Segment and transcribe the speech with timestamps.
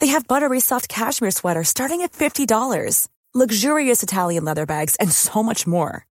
[0.00, 5.42] They have buttery soft cashmere sweaters starting at $50, luxurious Italian leather bags, and so
[5.42, 6.06] much more.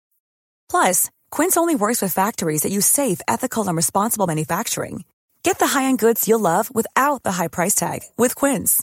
[0.70, 5.04] Plus, Quince only works with factories that use safe, ethical, and responsible manufacturing.
[5.42, 8.82] Get the high-end goods you'll love without the high price tag with Quince.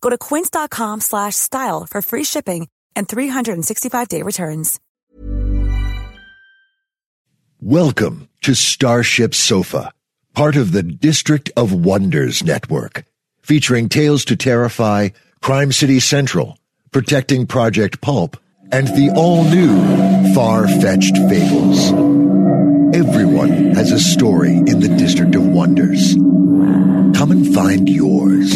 [0.00, 4.80] Go to quince.com slash style for free shipping and 365-day returns.
[7.60, 9.92] Welcome to Starship Sofa,
[10.34, 13.04] part of the District of Wonders network,
[13.48, 15.08] featuring Tales to Terrify,
[15.40, 16.58] Crime City Central,
[16.92, 18.36] Protecting Project Pulp,
[18.70, 21.90] and the all-new Far-Fetched Fables.
[22.94, 26.12] Everyone has a story in the District of Wonders.
[27.16, 28.52] Come and find yours.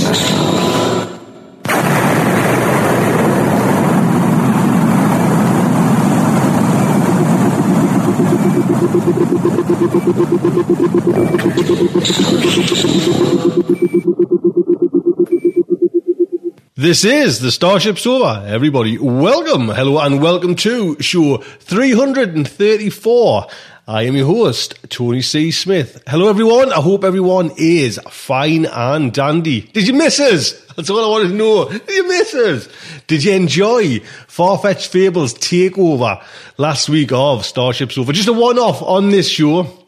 [16.83, 18.45] This is the Starship Sofa.
[18.45, 23.47] Everybody, welcome, hello, and welcome to show 334.
[23.87, 25.53] I am your host, Tony C.
[25.53, 26.03] Smith.
[26.09, 26.73] Hello, everyone.
[26.73, 29.61] I hope everyone is fine and dandy.
[29.61, 30.61] Did you miss us?
[30.75, 31.69] That's all I wanted to know.
[31.69, 32.69] Did you miss us?
[33.07, 36.21] Did you enjoy Farfetched Fables takeover
[36.59, 38.13] last week of Starship Sofa?
[38.13, 39.82] Just a one-off on this show.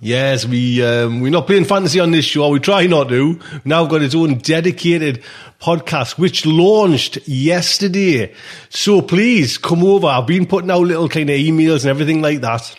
[0.00, 2.48] Yes, we um, we're not playing fantasy on this show.
[2.50, 3.32] We try not to.
[3.32, 5.24] We've now got its own dedicated
[5.60, 8.32] podcast, which launched yesterday.
[8.68, 10.06] So please come over.
[10.06, 12.78] I've been putting out little kind of emails and everything like that.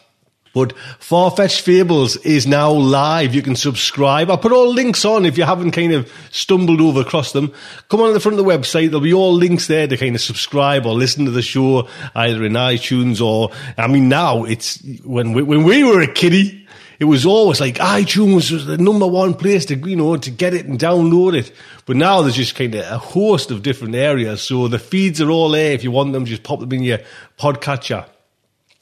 [0.53, 3.35] But Farfetched Fables is now live.
[3.35, 4.31] You can subscribe.
[4.31, 7.53] I'll put all links on if you haven't kind of stumbled over across them.
[7.89, 8.87] Come on to the front of the website.
[8.87, 12.43] There'll be all links there to kind of subscribe or listen to the show either
[12.43, 16.58] in iTunes or, I mean, now it's when we, when we were a kiddie,
[16.99, 20.53] it was always like iTunes was the number one place to, you know, to get
[20.53, 21.51] it and download it.
[21.85, 24.41] But now there's just kind of a host of different areas.
[24.41, 25.71] So the feeds are all there.
[25.71, 26.99] If you want them, just pop them in your
[27.39, 28.05] podcatcher.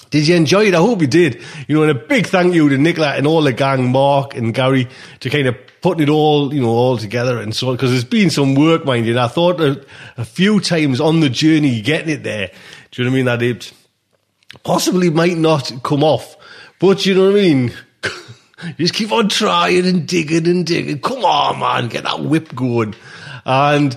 [0.10, 0.74] Did you enjoy it?
[0.74, 1.44] I hope you did.
[1.68, 4.54] You know, and a big thank you to Nicola and all the gang, Mark and
[4.54, 4.88] Gary,
[5.20, 7.76] to kind of putting it all, you know, all together and so on.
[7.76, 9.20] Because there's been some work, mind you.
[9.20, 9.86] I thought a,
[10.16, 12.52] a, few times on the journey getting it there.
[12.92, 13.26] Do you know what I mean?
[13.26, 13.74] That it
[14.64, 16.36] possibly might not come off.
[16.80, 17.74] But you know what I mean?
[18.04, 21.00] You just keep on trying and digging and digging.
[21.00, 22.96] Come on, man, get that whip going.
[23.46, 23.96] And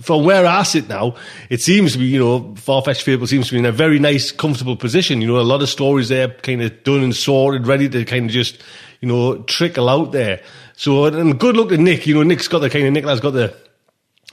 [0.00, 1.16] from where I sit now,
[1.50, 4.30] it seems to be, you know, Farfetched Fable seems to be in a very nice,
[4.30, 5.20] comfortable position.
[5.20, 8.26] You know, a lot of stories there kind of done and sorted, ready to kind
[8.26, 8.62] of just,
[9.00, 10.40] you know, trickle out there.
[10.76, 12.06] So, and good luck to Nick.
[12.06, 13.56] You know, Nick's got the kind of, Nick has got the,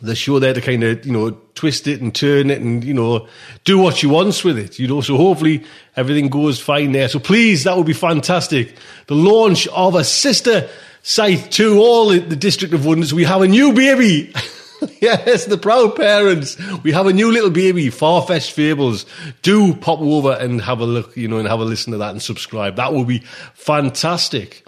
[0.02, 2.94] the show there to kind of, you know, twist it and turn it and, you
[2.94, 3.28] know,
[3.64, 5.02] do what she wants with it, you know.
[5.02, 5.64] So hopefully
[5.96, 7.08] everything goes fine there.
[7.08, 8.76] So please, that would be fantastic.
[9.08, 10.70] The launch of a sister
[11.02, 13.14] site to all the District of Wonders.
[13.14, 14.34] We have a new baby.
[15.02, 16.58] yes, the proud parents.
[16.84, 19.06] We have a new little baby, Farfetched Fables.
[19.44, 22.12] Do pop over and have a look, you know, and have a listen to that
[22.12, 22.76] and subscribe.
[22.76, 23.20] That will be
[23.54, 24.66] fantastic.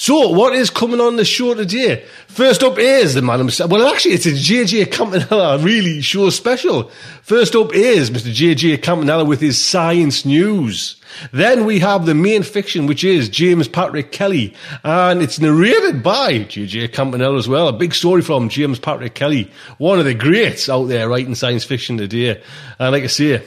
[0.00, 2.06] So, what is coming on the show today?
[2.26, 3.70] First up is the man himself.
[3.70, 6.90] Well, actually, it's a JJ Campanella really show special.
[7.20, 8.32] First up is Mr.
[8.32, 10.96] JJ Campanella with his science news.
[11.32, 14.54] Then we have the main fiction, which is James Patrick Kelly,
[14.84, 17.68] and it's narrated by JJ Campanella as well.
[17.68, 21.64] A big story from James Patrick Kelly, one of the greats out there writing science
[21.64, 22.42] fiction today.
[22.78, 23.46] And like I say,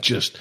[0.00, 0.38] just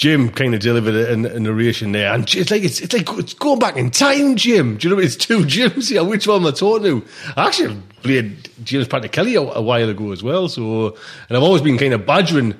[0.00, 3.34] Jim kind of delivered a, a, narration there, and it's like it's, it's like it's
[3.34, 4.78] going back in time, Jim.
[4.78, 6.02] Do you know what it's two Jims here?
[6.02, 7.06] Which one am I talking to?
[7.36, 10.48] I actually played James Patrick Kelly a, a, while ago as well.
[10.48, 10.96] So,
[11.28, 12.54] and I've always been kind of badgering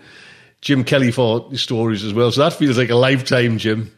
[0.61, 2.31] Jim Kelly for stories as well.
[2.31, 3.91] So that feels like a lifetime, Jim.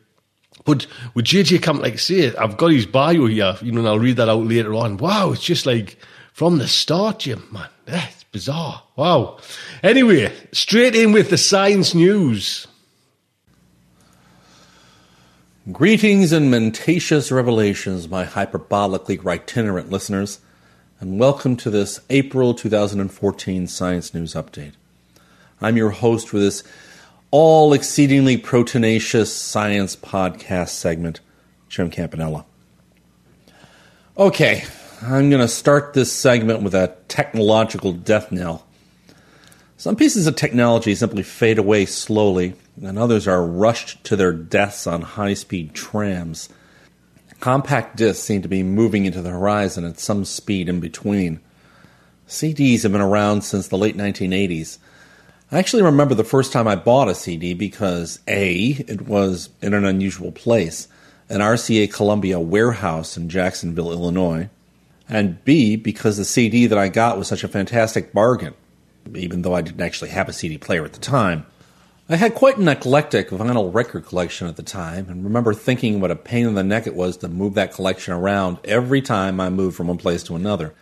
[0.64, 3.98] But with JJ Camp, like say, I've got his bio here, you know, and I'll
[3.98, 4.98] read that out later on.
[4.98, 5.98] Wow, it's just like
[6.32, 7.68] from the start, Jim, man.
[7.86, 8.84] That's bizarre.
[8.94, 9.38] Wow.
[9.82, 12.68] Anyway, straight in with the science news.
[15.70, 20.40] Greetings and mentacious revelations, my hyperbolically itinerant listeners,
[20.98, 24.72] and welcome to this April 2014 Science News Update.
[25.60, 26.64] I'm your host for this
[27.30, 31.20] all exceedingly proteinaceous science podcast segment,
[31.68, 32.44] Jim Campanella.
[34.18, 34.64] Okay,
[35.00, 38.66] I'm going to start this segment with a technological death knell.
[39.76, 44.86] Some pieces of technology simply fade away slowly, and others are rushed to their deaths
[44.86, 46.48] on high speed trams.
[47.40, 51.40] Compact discs seem to be moving into the horizon at some speed in between.
[52.28, 54.78] CDs have been around since the late 1980s.
[55.50, 59.74] I actually remember the first time I bought a CD because A, it was in
[59.74, 60.88] an unusual place,
[61.28, 64.48] an RCA Columbia warehouse in Jacksonville, Illinois,
[65.08, 68.54] and B, because the CD that I got was such a fantastic bargain
[69.14, 71.46] even though I didn't actually have a CD player at the time.
[72.12, 76.10] I had quite an eclectic vinyl record collection at the time, and remember thinking what
[76.10, 79.48] a pain in the neck it was to move that collection around every time I
[79.48, 80.74] moved from one place to another.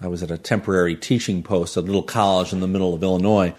[0.00, 3.02] I was at a temporary teaching post at a little college in the middle of
[3.04, 3.54] Illinois,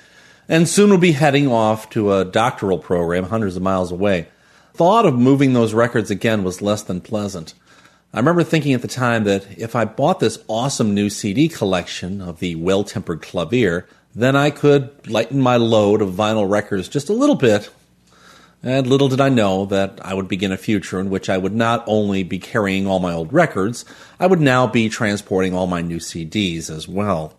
[0.50, 4.28] and soon would be heading off to a doctoral program hundreds of miles away.
[4.74, 7.54] Thought of moving those records again was less than pleasant.
[8.14, 12.20] I remember thinking at the time that if I bought this awesome new CD collection
[12.20, 17.10] of the Well Tempered Clavier, then I could lighten my load of vinyl records just
[17.10, 17.70] a little bit.
[18.62, 21.54] And little did I know that I would begin a future in which I would
[21.54, 23.84] not only be carrying all my old records,
[24.20, 27.38] I would now be transporting all my new CDs as well.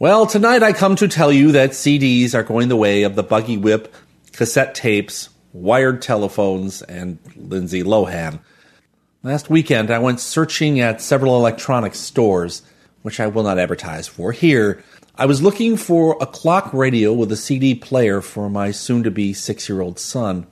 [0.00, 3.22] Well, tonight I come to tell you that CDs are going the way of the
[3.22, 3.94] buggy whip,
[4.32, 8.40] cassette tapes, wired telephones, and Lindsay Lohan.
[9.22, 12.62] Last weekend I went searching at several electronic stores,
[13.02, 14.82] which I will not advertise for here,
[15.20, 19.10] I was looking for a clock radio with a CD player for my soon to
[19.10, 20.46] be six year old son.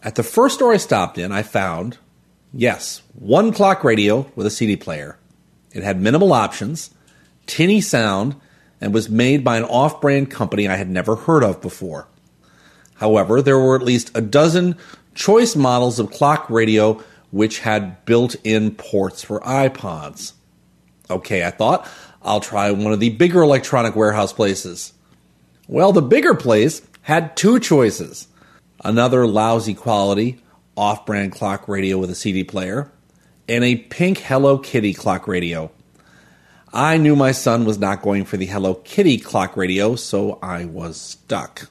[0.00, 1.98] At the first store I stopped in, I found,
[2.52, 5.18] yes, one clock radio with a CD player.
[5.72, 6.94] It had minimal options,
[7.46, 8.36] tinny sound,
[8.80, 12.06] and was made by an off brand company I had never heard of before.
[12.94, 14.76] However, there were at least a dozen
[15.16, 20.34] choice models of clock radio which had built in ports for iPods.
[21.10, 21.88] Okay, I thought,
[22.26, 24.92] I'll try one of the bigger electronic warehouse places.
[25.68, 28.26] Well, the bigger place had two choices
[28.84, 30.38] another lousy quality
[30.76, 32.90] off brand clock radio with a CD player,
[33.48, 35.70] and a pink Hello Kitty clock radio.
[36.72, 40.66] I knew my son was not going for the Hello Kitty clock radio, so I
[40.66, 41.70] was stuck.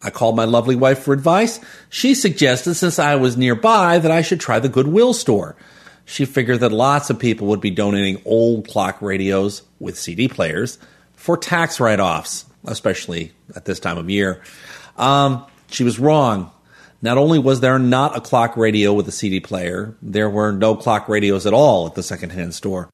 [0.00, 1.60] I called my lovely wife for advice.
[1.90, 5.54] She suggested, since I was nearby, that I should try the Goodwill store
[6.12, 10.78] she figured that lots of people would be donating old clock radios with CD players
[11.14, 14.42] for tax write offs, especially at this time of year.
[14.98, 16.50] Um, she was wrong.
[17.00, 20.76] Not only was there not a clock radio with a CD player, there were no
[20.76, 22.90] clock radios at all at the secondhand store.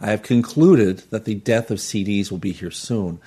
[0.00, 3.20] I have concluded that the death of CDs will be here soon,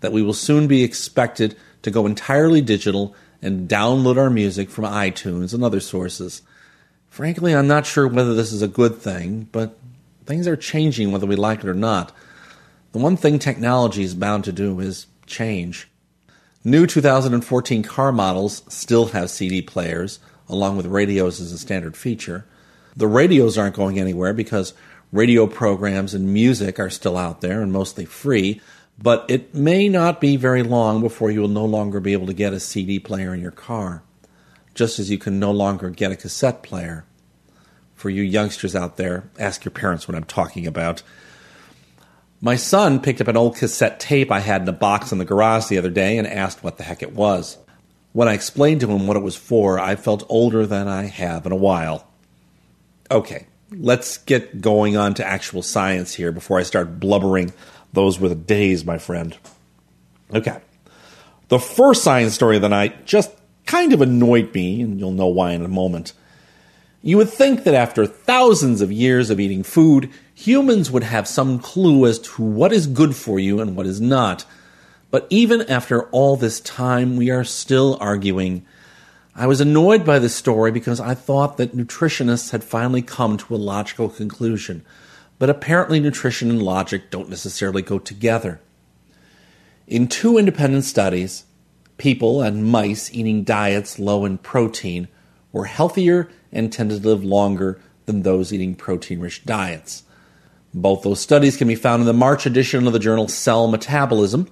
[0.00, 4.86] that we will soon be expected to go entirely digital and download our music from
[4.86, 6.40] iTunes and other sources.
[7.10, 9.78] Frankly, I'm not sure whether this is a good thing, but
[10.26, 12.12] things are changing whether we like it or not.
[12.92, 15.88] The one thing technology is bound to do is change.
[16.64, 20.18] New 2014 car models still have CD players,
[20.48, 22.44] along with radios as a standard feature.
[22.96, 24.74] The radios aren't going anywhere because
[25.12, 28.60] radio programs and music are still out there and mostly free,
[29.00, 32.34] but it may not be very long before you will no longer be able to
[32.34, 34.02] get a CD player in your car,
[34.78, 37.04] just as you can no longer get a cassette player
[37.96, 41.02] for you youngsters out there, ask your parents what I'm talking about.
[42.40, 45.24] My son picked up an old cassette tape I had in a box in the
[45.24, 47.58] garage the other day and asked what the heck it was.
[48.12, 51.44] When I explained to him what it was for, I felt older than I have
[51.44, 52.06] in a while.
[53.10, 57.52] Okay, let's get going on to actual science here before I start blubbering
[57.92, 59.36] those were the days, my friend.
[60.32, 60.60] Okay.
[61.48, 63.32] The first science story of the night just
[63.68, 66.14] kind of annoyed me, and you'll know why in a moment.
[67.02, 71.58] You would think that after thousands of years of eating food, humans would have some
[71.58, 74.46] clue as to what is good for you and what is not.
[75.10, 78.64] But even after all this time, we are still arguing.
[79.36, 83.54] I was annoyed by this story because I thought that nutritionists had finally come to
[83.54, 84.84] a logical conclusion.
[85.38, 88.60] But apparently, nutrition and logic don't necessarily go together.
[89.86, 91.44] In two independent studies,
[91.98, 95.08] people and mice eating diets low in protein
[95.52, 100.04] were healthier and tended to live longer than those eating protein rich diets.
[100.72, 104.50] Both those studies can be found in the March edition of the journal Cell Metabolism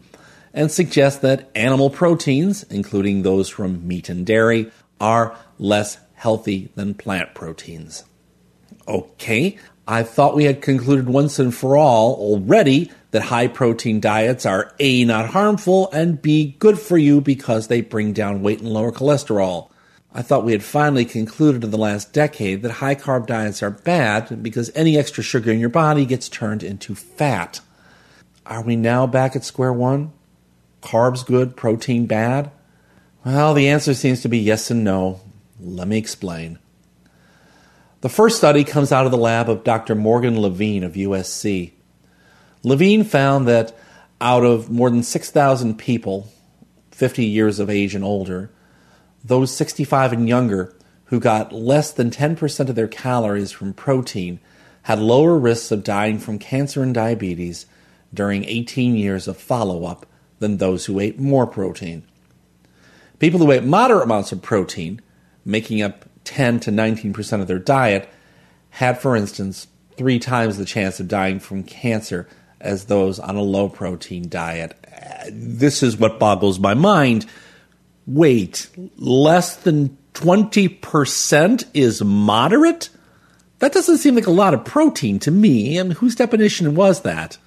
[0.52, 6.94] and suggest that animal proteins, including those from meat and dairy, are less healthy than
[6.94, 8.04] plant proteins.
[8.88, 14.44] Okay, I thought we had concluded once and for all already that high protein diets
[14.44, 18.68] are A, not harmful, and B, good for you because they bring down weight and
[18.68, 19.70] lower cholesterol.
[20.12, 23.70] I thought we had finally concluded in the last decade that high carb diets are
[23.70, 27.62] bad because any extra sugar in your body gets turned into fat.
[28.44, 30.12] Are we now back at square one?
[30.82, 32.50] Carbs good, protein bad?
[33.24, 35.22] Well, the answer seems to be yes and no.
[35.58, 36.58] Let me explain.
[38.02, 39.94] The first study comes out of the lab of Dr.
[39.94, 41.72] Morgan Levine of USC.
[42.66, 43.72] Levine found that
[44.20, 46.32] out of more than 6,000 people,
[46.90, 48.50] 50 years of age and older,
[49.24, 54.40] those 65 and younger who got less than 10% of their calories from protein
[54.82, 57.66] had lower risks of dying from cancer and diabetes
[58.12, 60.04] during 18 years of follow up
[60.40, 62.02] than those who ate more protein.
[63.20, 65.00] People who ate moderate amounts of protein,
[65.44, 68.08] making up 10 to 19% of their diet,
[68.70, 72.26] had, for instance, three times the chance of dying from cancer
[72.66, 74.76] as those on a low protein diet.
[75.30, 77.26] This is what boggles my mind.
[78.06, 82.90] Wait, less than 20% is moderate?
[83.58, 85.80] That doesn't seem like a lot of protein to me.
[85.80, 87.38] I mean, whose definition was that?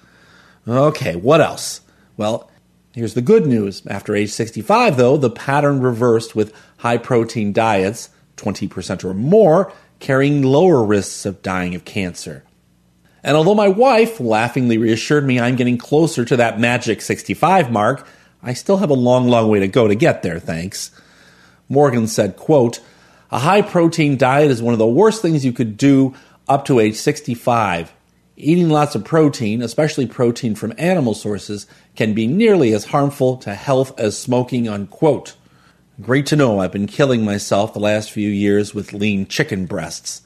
[0.66, 1.80] Okay, what else?
[2.16, 2.50] Well,
[2.92, 3.86] here's the good news.
[3.86, 10.42] After age 65, though, the pattern reversed with high protein diets, 20% or more, carrying
[10.42, 12.44] lower risks of dying of cancer.
[13.22, 18.06] And although my wife laughingly reassured me I'm getting closer to that magic 65 mark,
[18.42, 20.90] I still have a long, long way to go to get there, thanks.
[21.68, 22.80] Morgan said, quote,
[23.30, 26.14] a high protein diet is one of the worst things you could do
[26.48, 27.92] up to age 65.
[28.36, 33.54] Eating lots of protein, especially protein from animal sources, can be nearly as harmful to
[33.54, 35.36] health as smoking, unquote.
[36.00, 40.22] Great to know I've been killing myself the last few years with lean chicken breasts.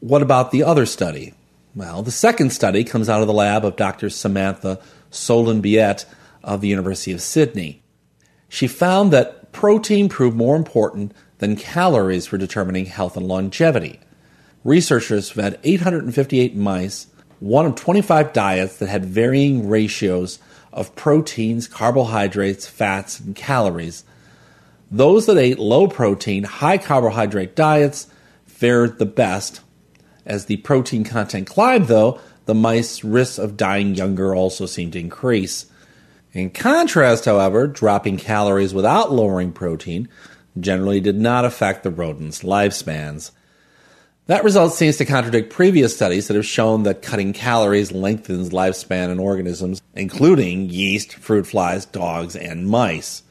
[0.00, 1.34] What about the other study?
[1.74, 4.10] Well, the second study comes out of the lab of Dr.
[4.10, 6.04] Samantha Solon-Biet
[6.42, 7.82] of the University of Sydney.
[8.48, 14.00] She found that protein proved more important than calories for determining health and longevity.
[14.64, 17.06] Researchers fed 858 mice
[17.40, 20.38] one of 25 diets that had varying ratios
[20.72, 24.04] of proteins, carbohydrates, fats, and calories.
[24.90, 28.08] Those that ate low protein, high carbohydrate diets
[28.44, 29.62] fared the best.
[30.30, 35.00] As the protein content climbed, though, the mice's risks of dying younger also seemed to
[35.00, 35.66] increase.
[36.32, 40.08] In contrast, however, dropping calories without lowering protein
[40.60, 43.32] generally did not affect the rodents' lifespans.
[44.26, 49.10] That result seems to contradict previous studies that have shown that cutting calories lengthens lifespan
[49.10, 53.24] in organisms, including yeast, fruit flies, dogs, and mice.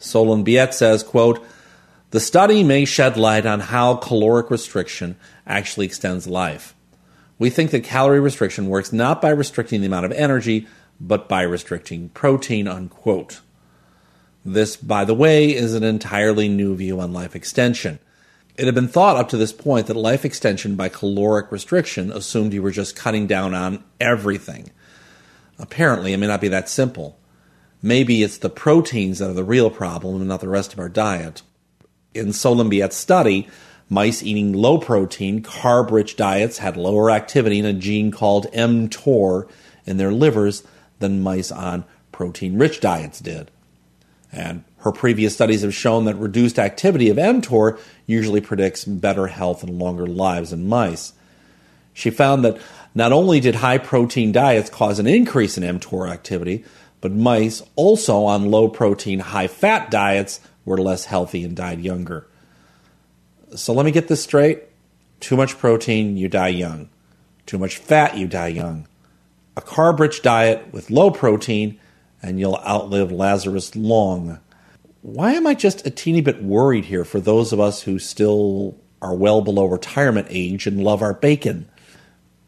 [0.00, 1.46] Solon-Biet says, quote,
[2.14, 5.16] the study may shed light on how caloric restriction
[5.48, 6.72] actually extends life.
[7.40, 10.68] We think that calorie restriction works not by restricting the amount of energy,
[11.00, 13.40] but by restricting protein, unquote.
[14.44, 17.98] This, by the way, is an entirely new view on life extension.
[18.56, 22.52] It had been thought up to this point that life extension by caloric restriction assumed
[22.52, 24.70] you were just cutting down on everything.
[25.58, 27.18] Apparently, it may not be that simple.
[27.82, 30.88] Maybe it's the proteins that are the real problem and not the rest of our
[30.88, 31.42] diet.
[32.14, 33.48] In Solon-Biet's study,
[33.90, 39.48] mice eating low protein, carb rich diets had lower activity in a gene called mTOR
[39.84, 40.62] in their livers
[41.00, 43.50] than mice on protein rich diets did.
[44.32, 49.64] And her previous studies have shown that reduced activity of mTOR usually predicts better health
[49.64, 51.12] and longer lives in mice.
[51.92, 52.58] She found that
[52.94, 56.64] not only did high protein diets cause an increase in mTOR activity,
[57.00, 62.26] but mice also on low protein, high fat diets were less healthy and died younger.
[63.54, 64.64] So let me get this straight.
[65.20, 66.88] Too much protein, you die young.
[67.46, 68.88] Too much fat, you die young.
[69.56, 71.78] A carb rich diet with low protein,
[72.22, 74.40] and you'll outlive Lazarus long
[75.04, 78.74] why am I just a teeny bit worried here for those of us who still
[79.02, 81.68] are well below retirement age and love our bacon?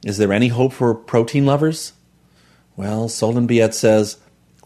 [0.06, 1.92] Is there any hope for protein lovers?
[2.75, 4.16] Well, Solon-Biet says,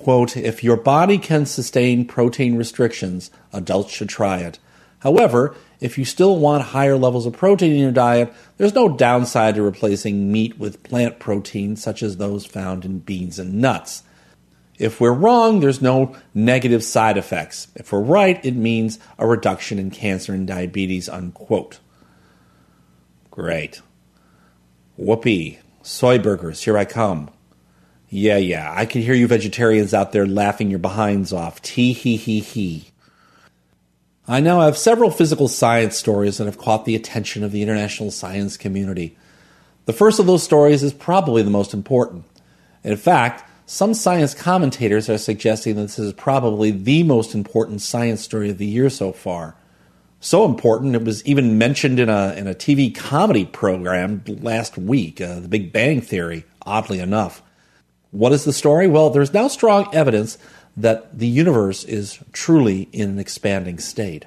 [0.01, 4.59] quote, if your body can sustain protein restrictions, adults should try it.
[5.01, 9.55] However, if you still want higher levels of protein in your diet, there's no downside
[9.55, 14.03] to replacing meat with plant proteins such as those found in beans and nuts.
[14.79, 17.69] If we're wrong, there's no negative side effects.
[17.75, 21.81] If we're right, it means a reduction in cancer and diabetes, unquote.
[23.31, 23.83] Great.
[24.97, 25.59] Whoopee.
[25.83, 27.31] Soy burgers, here I come.
[28.13, 31.63] Yeah, yeah, I can hear you vegetarians out there laughing your behinds off.
[31.63, 32.87] Tee hee hee hee.
[34.27, 38.11] I now have several physical science stories that have caught the attention of the international
[38.11, 39.17] science community.
[39.87, 42.25] The first of those stories is probably the most important.
[42.83, 48.21] In fact, some science commentators are suggesting that this is probably the most important science
[48.23, 49.55] story of the year so far.
[50.19, 55.21] So important, it was even mentioned in a, in a TV comedy program last week,
[55.21, 57.43] uh, The Big Bang Theory, oddly enough.
[58.11, 58.87] What is the story?
[58.87, 60.37] Well, there's now strong evidence
[60.77, 64.27] that the universe is truly in an expanding state.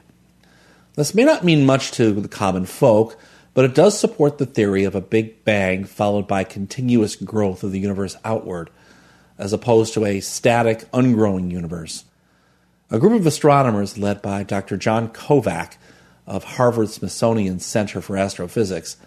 [0.96, 3.18] This may not mean much to the common folk,
[3.54, 7.72] but it does support the theory of a big bang followed by continuous growth of
[7.72, 8.70] the universe outward,
[9.38, 12.06] as opposed to a static, ungrowing universe.
[12.90, 14.78] A group of astronomers led by Dr.
[14.78, 15.78] John Kovac
[16.28, 18.98] of Harvard Smithsonian Center for Astrophysics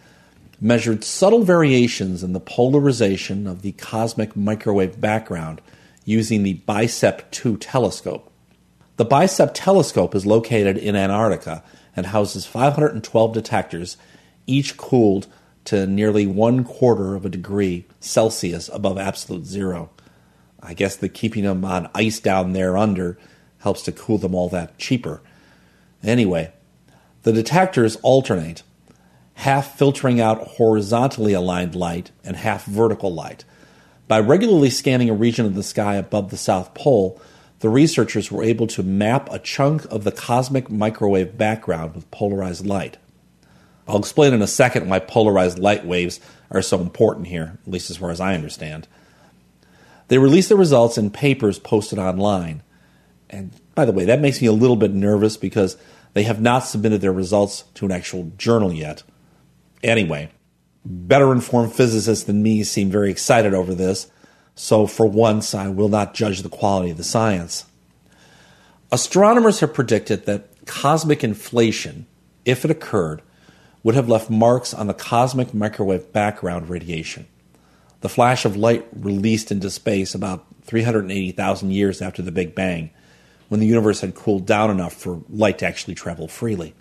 [0.61, 5.61] measured subtle variations in the polarization of the cosmic microwave background
[6.05, 8.33] using the BICEP 2 telescope.
[8.97, 11.63] The BICEP telescope is located in Antarctica
[11.95, 13.97] and houses 512 detectors,
[14.47, 15.27] each cooled
[15.67, 19.91] to nearly one quarter of a degree Celsius above absolute zero.
[20.63, 23.19] I guess the keeping them on ice down there under
[23.59, 25.21] helps to cool them all that cheaper.
[26.03, 26.53] Anyway,
[27.23, 28.63] the detectors alternate,
[29.37, 33.45] half filtering out horizontally aligned light and half vertical light.
[34.09, 37.21] By regularly scanning a region of the sky above the South Pole,
[37.61, 42.67] the researchers were able to map a chunk of the cosmic microwave background with polarized
[42.67, 42.97] light.
[43.87, 46.19] I'll explain in a second why polarized light waves
[46.51, 48.89] are so important here, at least as far as I understand.
[50.09, 52.63] They released the results in papers posted online.
[53.29, 55.77] And by the way, that makes me a little bit nervous because
[56.15, 59.03] they have not submitted their results to an actual journal yet.
[59.87, 60.29] Anyway,
[60.85, 64.11] better informed physicists than me seem very excited over this,
[64.57, 67.67] so for once I will not judge the quality of the science.
[68.91, 72.07] Astronomers have predicted that cosmic inflation,
[72.45, 73.23] if it occurred,
[73.85, 77.29] would have left marks on the cosmic microwave background radiation.
[78.01, 82.91] The flash of light released into space about 380,000 years after the Big Bang
[83.49, 86.75] when the universe had cooled down enough for light to actually travel freely.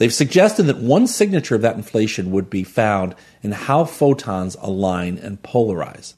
[0.00, 5.18] They've suggested that one signature of that inflation would be found in how photons align
[5.18, 6.14] and polarize.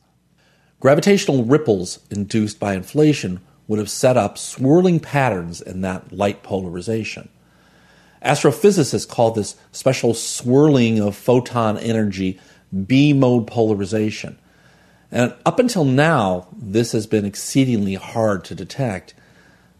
[0.79, 7.29] Gravitational ripples induced by inflation would have set up swirling patterns in that light polarization.
[8.25, 12.39] Astrophysicists call this special swirling of photon energy
[12.87, 14.39] B mode polarization.
[15.11, 19.15] And up until now, this has been exceedingly hard to detect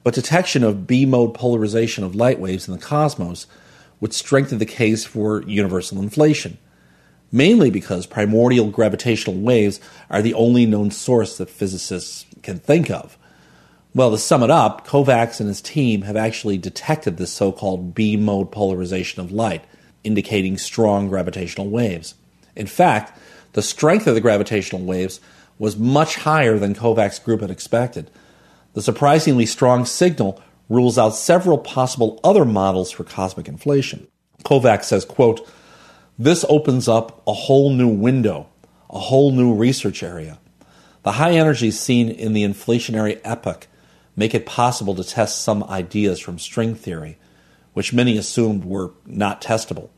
[0.03, 3.47] but detection of B mode polarization of light waves in the cosmos
[4.03, 6.59] would strengthen the case for universal inflation,
[7.31, 13.17] mainly because primordial gravitational waves are the only known source that physicists can think of.
[13.95, 17.95] Well, to sum it up, Kovacs and his team have actually detected this so called
[17.95, 19.65] B mode polarization of light,
[20.03, 22.17] indicating strong gravitational waves.
[22.57, 23.17] In fact,
[23.53, 25.21] the strength of the gravitational waves
[25.61, 28.11] was much higher than Kovac's group had expected.
[28.73, 34.07] The surprisingly strong signal rules out several possible other models for cosmic inflation.
[34.45, 35.47] Kovac says, quote,
[36.19, 38.49] this opens up a whole new window,
[38.91, 40.39] a whole new research area.
[41.03, 43.67] The high energies seen in the inflationary epoch
[44.15, 47.19] make it possible to test some ideas from string theory,
[47.73, 49.89] which many assumed were not testable.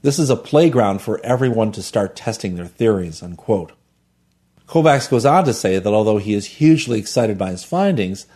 [0.00, 3.72] This is a playground for everyone to start testing their theories, unquote.
[4.66, 8.26] Kovacs goes on to say that although he is hugely excited by his findings,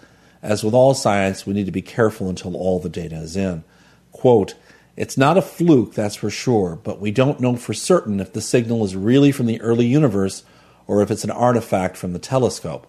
[0.43, 3.65] as with all science, we need to be careful until all the data is in.
[4.13, 4.55] Quote,
[4.97, 8.41] it's not a fluke, that's for sure, but we don't know for certain if the
[8.41, 10.43] signal is really from the early universe
[10.87, 12.87] or if it's an artifact from the telescope,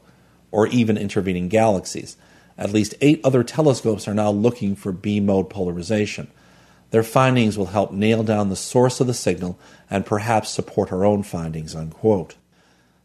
[0.51, 2.15] or even intervening galaxies.
[2.57, 6.29] At least eight other telescopes are now looking for B mode polarization.
[6.91, 11.05] Their findings will help nail down the source of the signal and perhaps support our
[11.05, 11.75] own findings.
[11.75, 12.36] Unquote.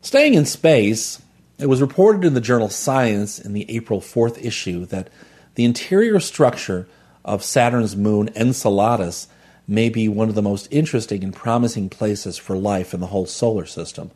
[0.01, 1.21] Staying in space,
[1.63, 5.09] it was reported in the journal Science in the April 4th issue that
[5.55, 6.89] the interior structure
[7.25, 9.29] of Saturn's moon Enceladus
[9.69, 13.27] may be one of the most interesting and promising places for life in the whole
[13.27, 14.11] solar system.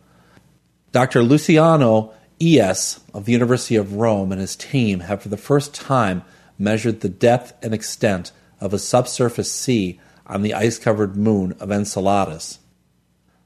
[0.90, 1.22] Dr.
[1.22, 6.22] Luciano Iess of the University of Rome and his team have for the first time
[6.58, 11.70] measured the depth and extent of a subsurface sea on the ice covered moon of
[11.70, 12.58] Enceladus.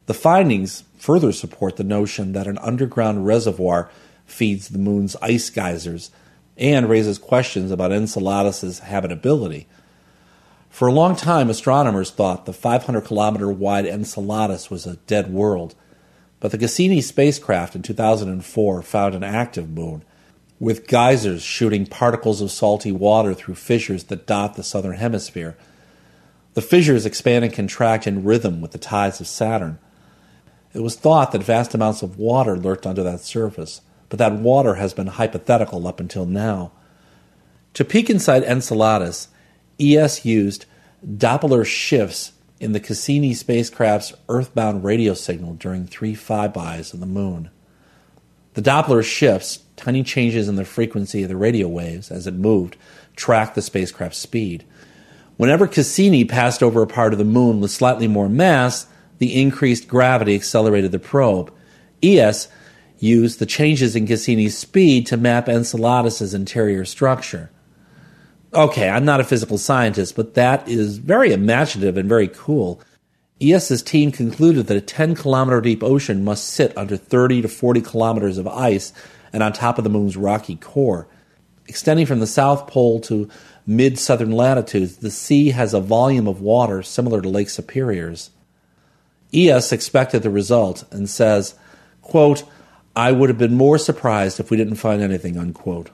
[0.07, 3.91] The findings further support the notion that an underground reservoir
[4.27, 6.11] feeds the moon's ice geysers
[6.59, 9.67] and raises questions about Enceladus' habitability.
[10.69, 15.75] For a long time, astronomers thought the 500 kilometer wide Enceladus was a dead world,
[16.39, 20.05] but the Cassini spacecraft in 2004 found an active moon.
[20.61, 25.57] with geysers shooting particles of salty water through fissures that dot the southern hemisphere.
[26.53, 29.79] The fissures expand and contract in rhythm with the tides of Saturn.
[30.73, 34.75] It was thought that vast amounts of water lurked under that surface, but that water
[34.75, 36.73] has been hypothetical up until now.
[37.75, 39.29] To peek inside Enceladus,
[39.79, 40.67] Iess used
[41.07, 47.51] Doppler shifts in the Cassini spacecraft's earthbound radio signal during three flybys of the moon.
[48.55, 52.77] The Doppler shifts, tiny changes in the frequency of the radio waves as it moved,
[53.17, 54.65] tracked the spacecraft's speed.
[55.37, 58.87] Whenever Cassini passed over a part of the moon with slightly more mass,
[59.21, 61.53] the increased gravity accelerated the probe.
[62.03, 62.49] Iess
[62.99, 67.51] used the changes in Cassini's speed to map Enceladus's interior structure
[68.53, 72.81] okay, I'm not a physical scientist, but that is very imaginative and very cool.
[73.41, 77.81] Iess's team concluded that a 10 kilometer deep ocean must sit under 30 to 40
[77.81, 78.93] kilometers of ice
[79.33, 81.07] and on top of the moon's rocky core.
[81.67, 83.29] Extending from the South Pole to
[83.67, 88.31] mid southern latitudes, the sea has a volume of water similar to Lake Superior's.
[89.33, 91.55] Iess expected the result and says,
[92.03, 92.45] quote,
[92.97, 95.91] I would have been more surprised if we didn't find anything, unquote.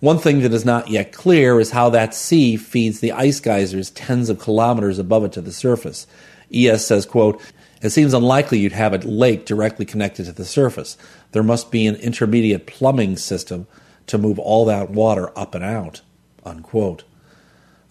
[0.00, 3.90] One thing that is not yet clear is how that sea feeds the ice geysers
[3.90, 6.08] tens of kilometers above it to the surface.
[6.52, 7.40] Iess says, quote,
[7.82, 10.96] it seems unlikely you'd have a lake directly connected to the surface.
[11.30, 13.68] There must be an intermediate plumbing system
[14.08, 16.00] to move all that water up and out.
[16.44, 17.04] Unquote.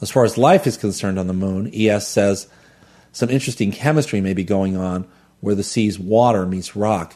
[0.01, 2.47] As far as life is concerned on the moon, Iess says
[3.11, 5.07] some interesting chemistry may be going on
[5.39, 7.15] where the sea's water meets rock.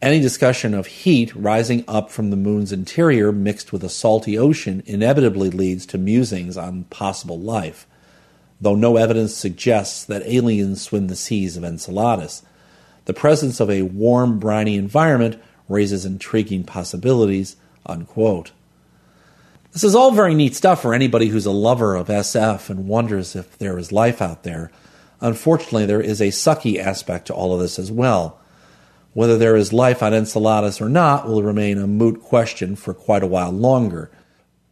[0.00, 4.82] Any discussion of heat rising up from the moon's interior mixed with a salty ocean
[4.86, 7.86] inevitably leads to musings on possible life,
[8.60, 12.42] though no evidence suggests that aliens swim the seas of Enceladus.
[13.04, 17.56] The presence of a warm, briny environment raises intriguing possibilities.
[17.84, 18.52] Unquote.
[19.72, 23.36] This is all very neat stuff for anybody who's a lover of SF and wonders
[23.36, 24.70] if there is life out there.
[25.20, 28.40] Unfortunately, there is a sucky aspect to all of this as well.
[29.12, 33.22] Whether there is life on Enceladus or not will remain a moot question for quite
[33.22, 34.10] a while longer.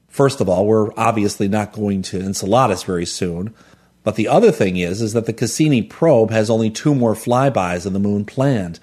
[0.08, 3.54] First of all, we're obviously not going to Enceladus very soon.
[4.04, 7.84] But the other thing is, is that the Cassini probe has only two more flybys
[7.84, 8.80] of the moon planned.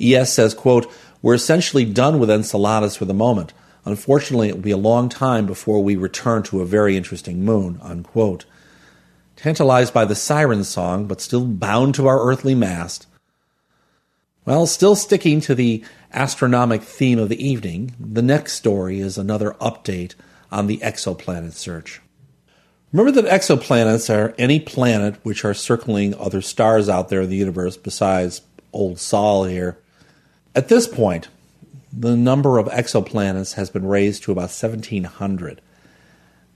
[0.00, 0.90] Iess says, quote,
[1.22, 3.52] We're essentially done with Enceladus for the moment.
[3.84, 7.78] Unfortunately, it will be a long time before we return to a very interesting moon,
[7.82, 8.44] unquote.
[9.36, 13.06] Tantalized by the siren song, but still bound to our earthly mast,
[14.46, 19.56] well, still sticking to the astronomic theme of the evening, the next story is another
[19.60, 20.14] update
[20.52, 22.00] on the exoplanet search.
[22.92, 27.36] Remember that exoplanets are any planet which are circling other stars out there in the
[27.36, 29.78] universe besides old Sol here.
[30.54, 31.26] At this point,
[31.92, 35.60] the number of exoplanets has been raised to about 1,700.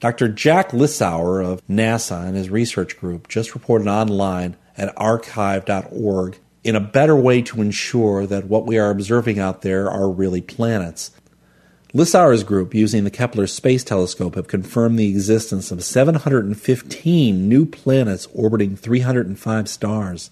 [0.01, 0.29] Dr.
[0.29, 6.81] Jack Lissauer of NASA and his research group just reported online at arXiv.org in a
[6.81, 11.11] better way to ensure that what we are observing out there are really planets.
[11.93, 18.27] Lissauer's group, using the Kepler Space Telescope, have confirmed the existence of 715 new planets
[18.33, 20.31] orbiting 305 stars.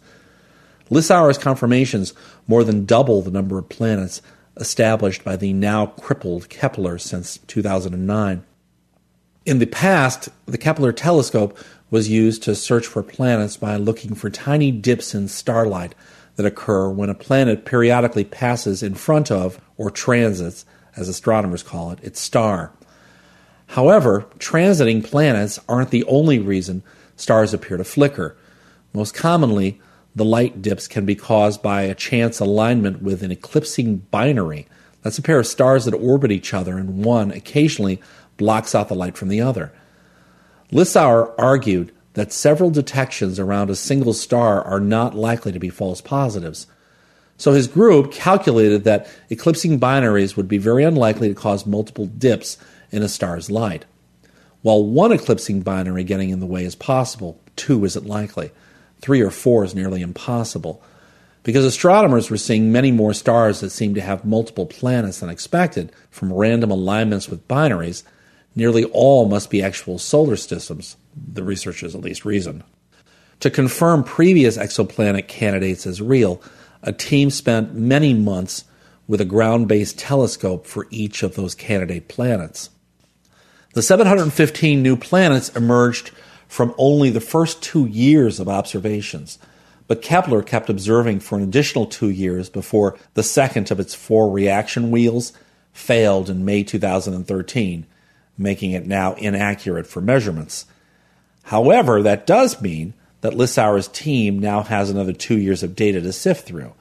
[0.90, 2.14] Lissauer's confirmations
[2.46, 4.22] more than double the number of planets
[4.56, 8.44] established by the now crippled Kepler since 2009.
[9.48, 11.56] In the past, the Kepler telescope
[11.90, 15.94] was used to search for planets by looking for tiny dips in starlight
[16.36, 21.92] that occur when a planet periodically passes in front of, or transits, as astronomers call
[21.92, 22.72] it, its star.
[23.68, 26.82] However, transiting planets aren't the only reason
[27.16, 28.36] stars appear to flicker.
[28.92, 29.80] Most commonly,
[30.14, 34.66] the light dips can be caused by a chance alignment with an eclipsing binary.
[35.00, 37.98] That's a pair of stars that orbit each other, and one occasionally
[38.38, 39.70] blocks out the light from the other.
[40.72, 46.00] Lissauer argued that several detections around a single star are not likely to be false
[46.00, 46.66] positives.
[47.36, 52.58] So his group calculated that eclipsing binaries would be very unlikely to cause multiple dips
[52.90, 53.84] in a star's light.
[54.62, 58.50] While one eclipsing binary getting in the way is possible, two isn't likely.
[59.00, 60.82] Three or four is nearly impossible.
[61.44, 65.92] Because astronomers were seeing many more stars that seemed to have multiple planets than expected
[66.10, 68.02] from random alignments with binaries,
[68.58, 72.64] nearly all must be actual solar systems, the researchers at least reason.
[73.40, 76.42] To confirm previous exoplanet candidates as real,
[76.82, 78.64] a team spent many months
[79.06, 82.70] with a ground based telescope for each of those candidate planets.
[83.74, 86.10] The 715 new planets emerged
[86.48, 89.38] from only the first two years of observations,
[89.86, 94.30] but Kepler kept observing for an additional two years before the second of its four
[94.30, 95.32] reaction wheels
[95.72, 97.86] failed in May 2013,
[98.38, 100.64] making it now inaccurate for measurements.
[101.44, 106.12] However, that does mean that Lissauer's team now has another two years of data to
[106.12, 106.72] sift through.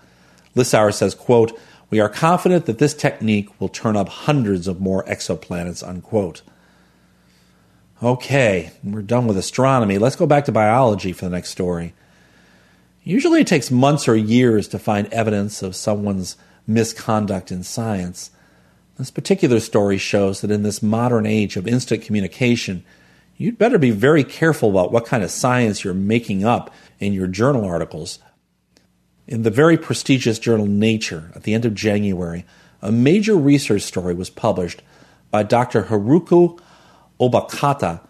[0.56, 1.58] Lissauer says, quote,
[1.90, 6.42] we are confident that this technique will turn up hundreds of more exoplanets, unquote.
[8.04, 9.98] Okay, we're done with astronomy.
[9.98, 11.94] Let's go back to biology for the next story.
[13.04, 16.36] Usually it takes months or years to find evidence of someone's
[16.68, 18.32] misconduct in science.
[18.98, 22.84] This particular story shows that in this modern age of instant communication,
[23.38, 27.28] you'd better be very careful about what kind of science you're making up in your
[27.28, 28.18] journal articles.
[29.28, 32.44] In the very prestigious journal Nature, at the end of January,
[32.82, 34.82] a major research story was published
[35.30, 35.84] by Dr.
[35.84, 36.60] Haruko
[37.20, 38.02] Obokata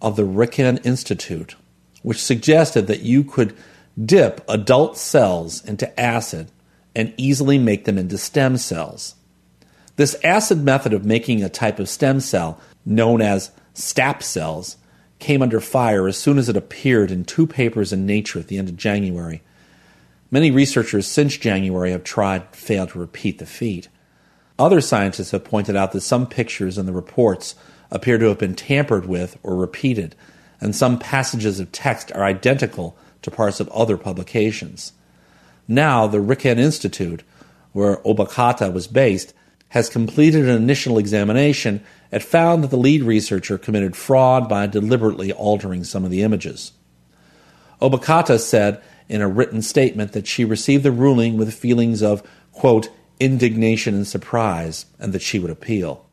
[0.00, 1.56] of the Riken Institute,
[2.02, 3.54] which suggested that you could
[4.02, 6.50] dip adult cells into acid
[6.94, 9.14] and easily make them into stem cells.
[9.96, 14.76] This acid method of making a type of stem cell, known as STAP cells,
[15.18, 18.58] came under fire as soon as it appeared in two papers in Nature at the
[18.58, 19.42] end of January.
[20.30, 23.88] Many researchers since January have tried and failed to repeat the feat.
[24.58, 27.54] Other scientists have pointed out that some pictures in the reports
[27.90, 30.16] appear to have been tampered with or repeated,
[30.60, 34.92] and some passages of text are identical to parts of other publications.
[35.68, 37.22] Now, the Riken Institute,
[37.72, 39.34] where Obokata was based,
[39.72, 41.82] has completed an initial examination
[42.12, 46.72] and found that the lead researcher committed fraud by deliberately altering some of the images.
[47.80, 52.90] Obokata said in a written statement that she received the ruling with feelings of, quote,
[53.18, 56.04] indignation and surprise, and that she would appeal.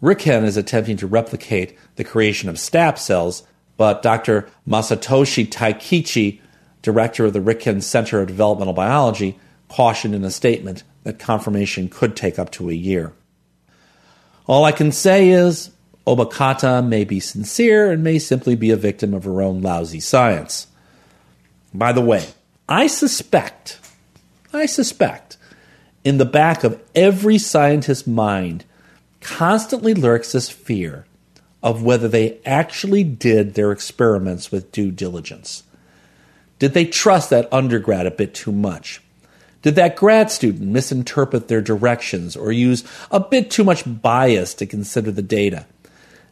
[0.00, 3.42] Riken is attempting to replicate the creation of STAP cells,
[3.78, 4.48] but Dr.
[4.68, 6.40] Masatoshi Takeichi,
[6.82, 12.14] director of the Riken Center of Developmental Biology, cautioned in a statement that confirmation could
[12.14, 13.12] take up to a year.
[14.46, 15.70] All I can say is
[16.06, 20.68] Obokata may be sincere and may simply be a victim of her own lousy science.
[21.74, 22.28] By the way,
[22.68, 23.80] I suspect,
[24.52, 25.36] I suspect,
[26.04, 28.64] in the back of every scientist's mind
[29.20, 31.06] constantly lurks this fear
[31.60, 35.64] of whether they actually did their experiments with due diligence.
[36.60, 39.02] Did they trust that undergrad a bit too much?
[39.62, 44.66] Did that grad student misinterpret their directions or use a bit too much bias to
[44.66, 45.66] consider the data?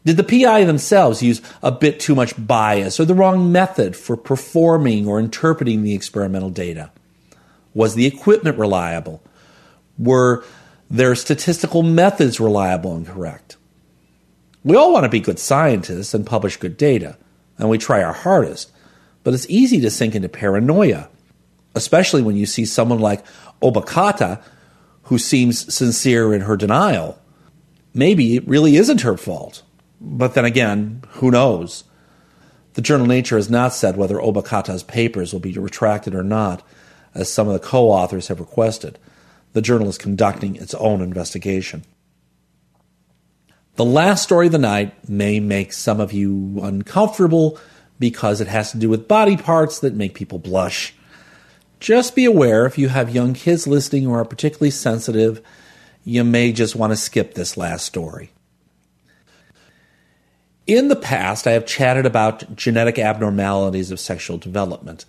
[0.04, 4.16] Did the PI themselves use a bit too much bias or the wrong method for
[4.16, 6.90] performing or interpreting the experimental data?
[7.74, 9.22] Was the equipment reliable?
[9.98, 10.44] Were
[10.88, 13.56] their statistical methods reliable and correct?
[14.64, 17.18] We all want to be good scientists and publish good data,
[17.58, 18.70] and we try our hardest,
[19.24, 21.08] but it's easy to sink into paranoia,
[21.74, 23.24] especially when you see someone like
[23.62, 24.42] Obokata,
[25.04, 27.18] who seems sincere in her denial.
[27.94, 29.62] Maybe it really isn't her fault.
[30.00, 31.84] But then again, who knows?
[32.74, 36.62] The journal Nature has not said whether Obokata's papers will be retracted or not,
[37.14, 38.98] as some of the co authors have requested.
[39.52, 41.84] The journal is conducting its own investigation.
[43.76, 47.58] The last story of the night may make some of you uncomfortable
[47.98, 50.94] because it has to do with body parts that make people blush.
[51.80, 55.40] Just be aware if you have young kids listening or are particularly sensitive,
[56.04, 58.30] you may just want to skip this last story.
[60.66, 65.04] In the past, I have chatted about genetic abnormalities of sexual development.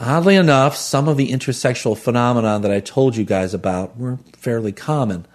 [0.00, 4.72] Oddly enough, some of the intersexual phenomena that I told you guys about were fairly
[4.72, 5.26] common.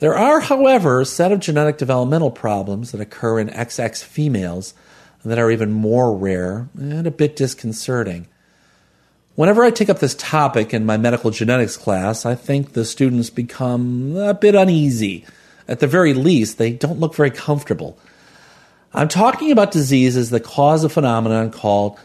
[0.00, 4.74] There are, however, a set of genetic developmental problems that occur in XX females
[5.24, 8.26] that are even more rare and a bit disconcerting.
[9.40, 13.30] Whenever I take up this topic in my medical genetics class, I think the students
[13.30, 15.24] become a bit uneasy.
[15.66, 17.98] At the very least, they don't look very comfortable.
[18.92, 21.98] I'm talking about diseases that cause a phenomenon called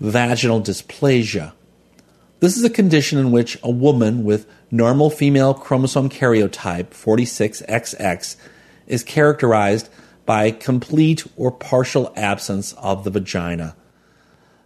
[0.00, 1.52] vaginal dysplasia.
[2.40, 8.34] This is a condition in which a woman with normal female chromosome karyotype 46XX
[8.88, 9.88] is characterized
[10.26, 13.76] by complete or partial absence of the vagina.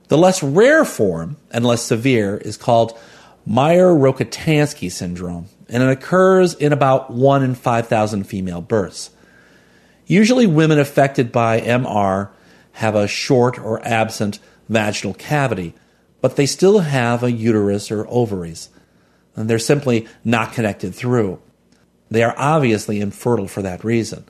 [0.08, 2.98] The less rare form and less severe is called
[3.46, 9.10] Mayer-Rokitansky syndrome, and it occurs in about 1 in 5,000 female births.
[10.06, 12.28] Usually, women affected by MR
[12.72, 14.38] have a short or absent
[14.68, 15.74] vaginal cavity,
[16.20, 18.68] but they still have a uterus or ovaries,
[19.36, 21.40] and they're simply not connected through.
[22.10, 24.24] They are obviously infertile for that reason.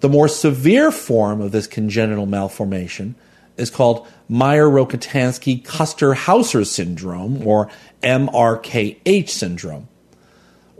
[0.00, 3.14] The more severe form of this congenital malformation
[3.56, 7.68] is called Mayer-Rokitansky Kuster-Hauser syndrome, or
[8.02, 9.88] MRKH syndrome.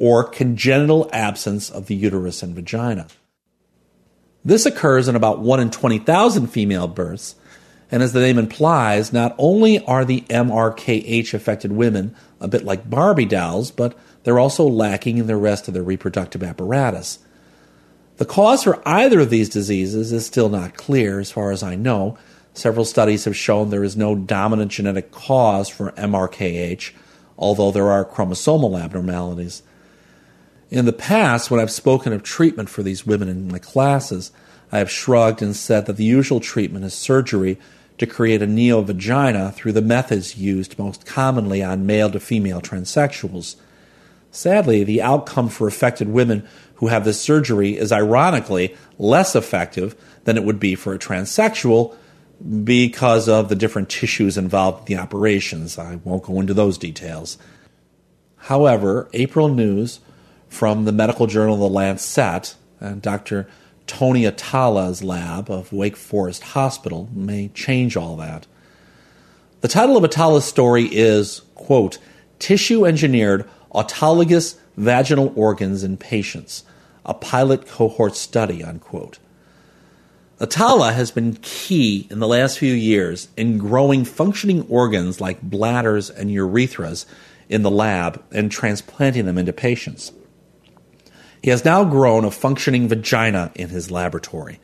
[0.03, 3.07] or congenital absence of the uterus and vagina.
[4.45, 7.37] This occurs in about 1 in 20,000 female births,
[7.89, 12.91] and as the name implies, not only are the MRKH affected women a bit like
[12.91, 17.21] Barbie dolls, but they're also lacking in the rest of their reproductive apparatus.
[18.17, 21.77] The cause for either of these diseases is still not clear, as far as I
[21.77, 22.19] know.
[22.55, 26.93] Several studies have shown there is no dominant genetic cause for MRKH,
[27.39, 29.63] although there are chromosomal abnormalities.
[30.71, 34.33] In the past, when I've spoken of treatment for these women in my classes,
[34.71, 37.59] I have shrugged and said that the usual treatment is surgery
[37.99, 43.57] to create a neovagina through the methods used most commonly on male to female transsexuals.
[44.31, 50.37] Sadly, the outcome for affected women who have this surgery is ironically less effective than
[50.37, 51.95] it would be for a transsexual
[52.65, 55.79] because of the different tissues involved in the operations.
[55.79, 57.39] I won't go into those details.
[58.37, 60.01] However, April news
[60.49, 63.49] from the medical journal The Lancet and Dr.
[63.87, 68.47] Tony Atala's lab of Wake Forest Hospital may change all that.
[69.61, 71.99] The title of Atala's story is, quote,
[72.39, 76.65] Tissue Engineered Autologous Vaginal Organs in Patients,
[77.07, 79.19] a pilot cohort study, unquote.
[80.41, 86.11] Atala has been key in the last few years in growing functioning organs like bladders
[86.11, 87.07] and urethras
[87.49, 90.13] in the lab and transplanting them into patients.
[91.43, 94.61] He has now grown a functioning vagina in his laboratory.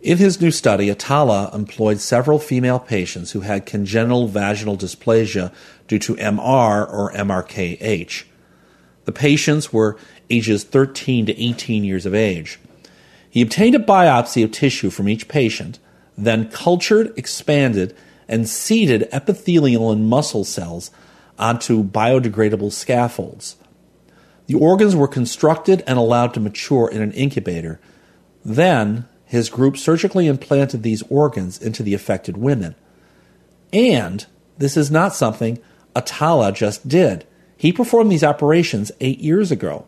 [0.00, 5.52] In his new study, Atala employed several female patients who had congenital vaginal dysplasia
[5.88, 8.24] due to MR or MRKH.
[9.04, 9.98] The patients were
[10.30, 12.58] ages 13 to 18 years of age.
[13.30, 15.78] He obtained a biopsy of tissue from each patient,
[16.18, 17.96] then cultured, expanded,
[18.28, 20.90] and seeded epithelial and muscle cells
[21.38, 23.56] onto biodegradable scaffolds.
[24.46, 27.80] The organs were constructed and allowed to mature in an incubator.
[28.44, 32.74] Then, his group surgically implanted these organs into the affected women.
[33.72, 34.26] And
[34.58, 35.60] this is not something
[35.94, 37.24] Atala just did.
[37.56, 39.86] He performed these operations eight years ago.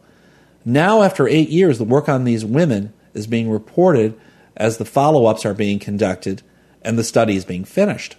[0.64, 4.18] Now, after eight years, the work on these women is being reported
[4.56, 6.42] as the follow ups are being conducted
[6.82, 8.16] and the study is being finished.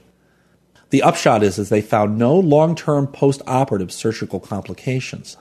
[0.90, 5.38] The upshot is, is they found no long term post operative surgical complications.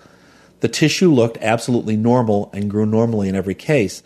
[0.60, 4.02] The tissue looked absolutely normal and grew normally in every case.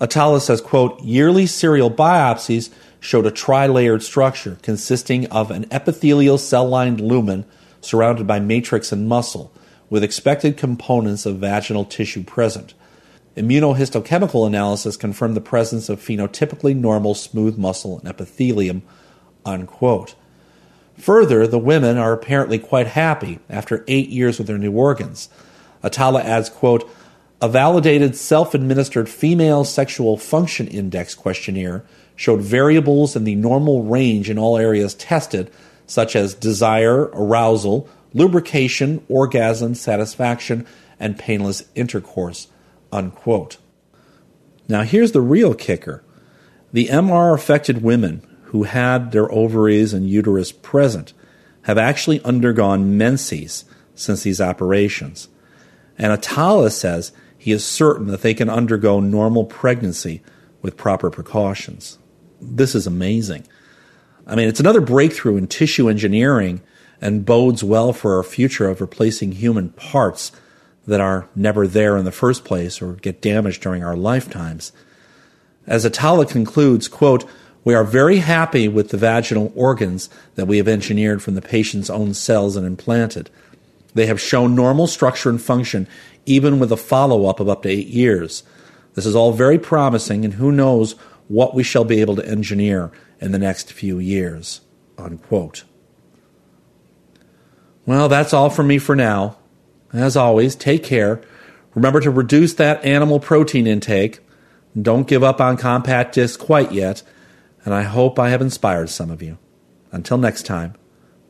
[0.00, 7.00] Atala says, quote, yearly serial biopsies showed a tri-layered structure consisting of an epithelial cell-lined
[7.00, 7.44] lumen
[7.80, 9.52] surrounded by matrix and muscle,
[9.90, 12.72] with expected components of vaginal tissue present.
[13.36, 18.82] Immunohistochemical analysis confirmed the presence of phenotypically normal smooth muscle and epithelium.
[19.44, 20.14] Unquote.
[20.98, 25.28] Further, the women are apparently quite happy after eight years with their new organs.
[25.82, 26.88] Atala adds, quote,
[27.40, 31.84] a validated self administered female sexual function index questionnaire
[32.16, 35.50] showed variables in the normal range in all areas tested,
[35.86, 40.66] such as desire, arousal, lubrication, orgasm, satisfaction,
[40.98, 42.48] and painless intercourse.
[42.92, 43.56] Unquote.
[44.68, 46.04] Now, here's the real kicker
[46.72, 51.12] the MR affected women who had their ovaries and uterus present
[51.62, 55.28] have actually undergone menses since these operations.
[55.98, 60.22] And Atala says he is certain that they can undergo normal pregnancy
[60.62, 61.98] with proper precautions.
[62.40, 63.46] This is amazing.
[64.26, 66.62] I mean, it's another breakthrough in tissue engineering
[67.00, 70.32] and bodes well for our future of replacing human parts
[70.86, 74.72] that are never there in the first place or get damaged during our lifetimes.
[75.66, 77.24] As Atala concludes, quote,
[77.62, 81.90] we are very happy with the vaginal organs that we have engineered from the patient's
[81.90, 83.28] own cells and implanted.
[83.94, 85.86] They have shown normal structure and function
[86.26, 88.42] even with a follow up of up to eight years.
[88.94, 90.92] This is all very promising, and who knows
[91.28, 92.90] what we shall be able to engineer
[93.20, 94.60] in the next few years.
[94.98, 95.64] Unquote.
[97.86, 99.36] Well, that's all from me for now.
[99.92, 101.20] As always, take care.
[101.74, 104.20] Remember to reduce that animal protein intake.
[104.80, 107.02] Don't give up on compact discs quite yet,
[107.64, 109.38] and I hope I have inspired some of you.
[109.92, 110.74] Until next time,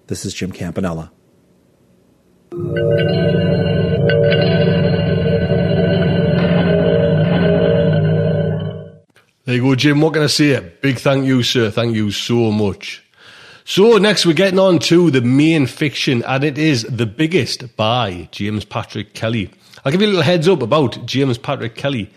[0.09, 1.11] this is Jim Campanella.
[9.45, 10.01] There you go, Jim.
[10.01, 10.73] What can I say?
[10.81, 11.71] Big thank you, sir.
[11.71, 13.03] Thank you so much.
[13.71, 18.29] So next we're getting on to the main fiction, and it is The Biggest by
[18.33, 19.49] James Patrick Kelly.
[19.85, 22.11] I'll give you a little heads up about James Patrick Kelly.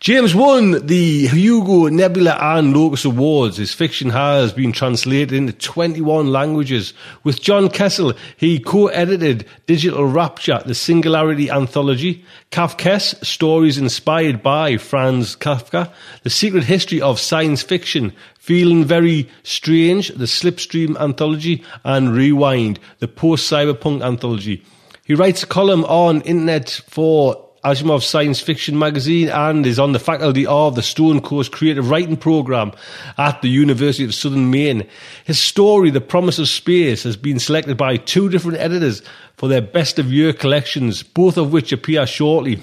[0.00, 3.58] James won the Hugo, Nebula, and Locus Awards.
[3.58, 6.94] His fiction has been translated into 21 languages.
[7.22, 15.36] With John Kessel, he co-edited Digital Rapture, the Singularity Anthology, Kafkaesque Stories Inspired by Franz
[15.36, 15.92] Kafka,
[16.22, 18.12] The Secret History of Science Fiction,
[18.44, 24.62] Feeling Very Strange, the Slipstream Anthology, and Rewind, the Post-Cyberpunk Anthology.
[25.06, 29.98] He writes a column on internet for Asimov Science Fiction magazine and is on the
[29.98, 32.72] faculty of the Stone Coast Creative Writing Program
[33.16, 34.86] at the University of Southern Maine.
[35.24, 39.00] His story, The Promise of Space, has been selected by two different editors
[39.38, 42.62] for their best of year collections, both of which appear shortly.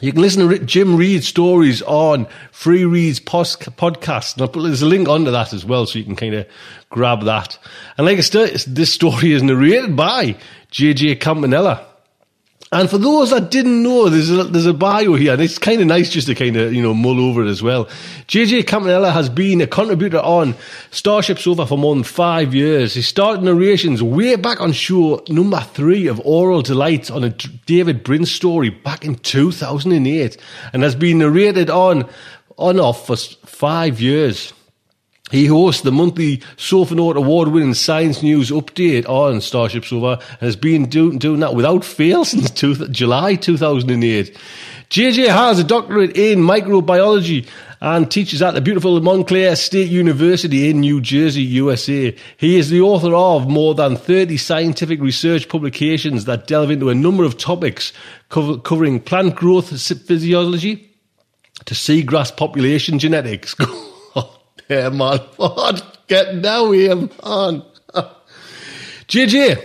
[0.00, 4.34] You can listen to Jim Reed's stories on Free Reads podcast.
[4.34, 6.46] And I'll put, there's a link under that as well, so you can kind of
[6.88, 7.58] grab that.
[7.96, 10.36] And like I said, this story is narrated by
[10.70, 11.87] JJ Campanella.
[12.70, 15.80] And for those that didn't know, there's a, there's a bio here, and it's kind
[15.80, 17.86] of nice just to kind of, you know, mull over it as well.
[18.26, 20.54] JJ Campanella has been a contributor on
[20.90, 22.92] Starship Sofa for more than five years.
[22.92, 28.04] He started narrations way back on show number three of Aural Delight on a David
[28.04, 30.36] Brin story back in 2008,
[30.74, 32.06] and has been narrated on,
[32.58, 34.52] on off for five years.
[35.30, 40.56] He hosts the monthly Sofanaut award winning science news update on Starship Sofa and has
[40.56, 44.36] been do- doing that without fail since two- July 2008.
[44.90, 47.46] JJ has a doctorate in microbiology
[47.82, 52.16] and teaches at the beautiful Montclair State University in New Jersey, USA.
[52.38, 56.94] He is the author of more than 30 scientific research publications that delve into a
[56.94, 57.92] number of topics
[58.30, 60.90] cover- covering plant growth physiology
[61.66, 63.54] to seagrass population genetics.
[64.68, 65.18] Yeah, man.
[65.36, 65.98] What?
[66.08, 67.10] Get down here, man.
[69.08, 69.64] JJ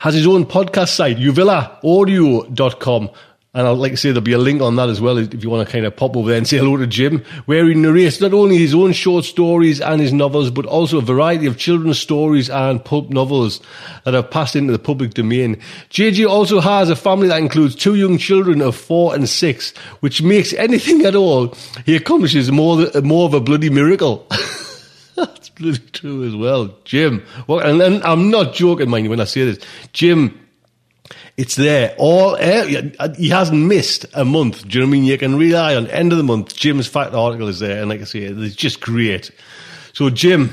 [0.00, 3.10] has his own podcast site, uvillaaudio.com.
[3.58, 5.50] And I'd like to say there'll be a link on that as well if you
[5.50, 8.20] want to kind of pop over there and say hello to Jim, where he narrates
[8.20, 11.98] not only his own short stories and his novels, but also a variety of children's
[11.98, 13.60] stories and pulp novels
[14.04, 15.60] that have passed into the public domain.
[15.90, 20.22] JJ also has a family that includes two young children of four and six, which
[20.22, 21.52] makes anything at all
[21.84, 24.24] he accomplishes more, more of a bloody miracle.
[25.16, 26.76] That's bloody true as well.
[26.84, 29.58] Jim, well, and, and I'm not joking, mind you, when I say this.
[29.92, 30.47] Jim
[31.36, 31.94] it's there.
[31.98, 34.66] All eh, he hasn't missed a month.
[34.66, 35.04] Do you know what I mean?
[35.04, 36.56] You can rely on end of the month.
[36.56, 39.30] Jim's fact article is there, and like I say, it's just great.
[39.92, 40.52] So, Jim,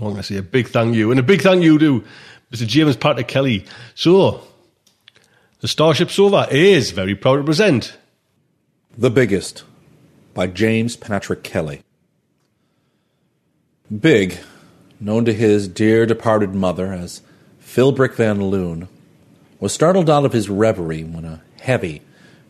[0.00, 2.04] I want to say a big thank you, and a big thank you to
[2.52, 2.66] Mr.
[2.66, 3.64] James Patrick Kelly.
[3.94, 4.42] So,
[5.60, 7.96] the Starship Sofa is very proud to present
[8.96, 9.64] The Biggest
[10.32, 11.82] by James Patrick Kelly.
[14.00, 14.38] Big,
[15.00, 17.22] known to his dear departed mother as
[17.60, 18.88] Philbrick Van Loon
[19.60, 22.02] was startled out of his reverie when a heavy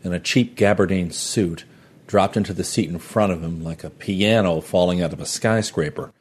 [0.04, 1.64] in a cheap gabardine suit
[2.06, 5.26] dropped into the seat in front of him like a piano falling out of a
[5.26, 6.12] skyscraper.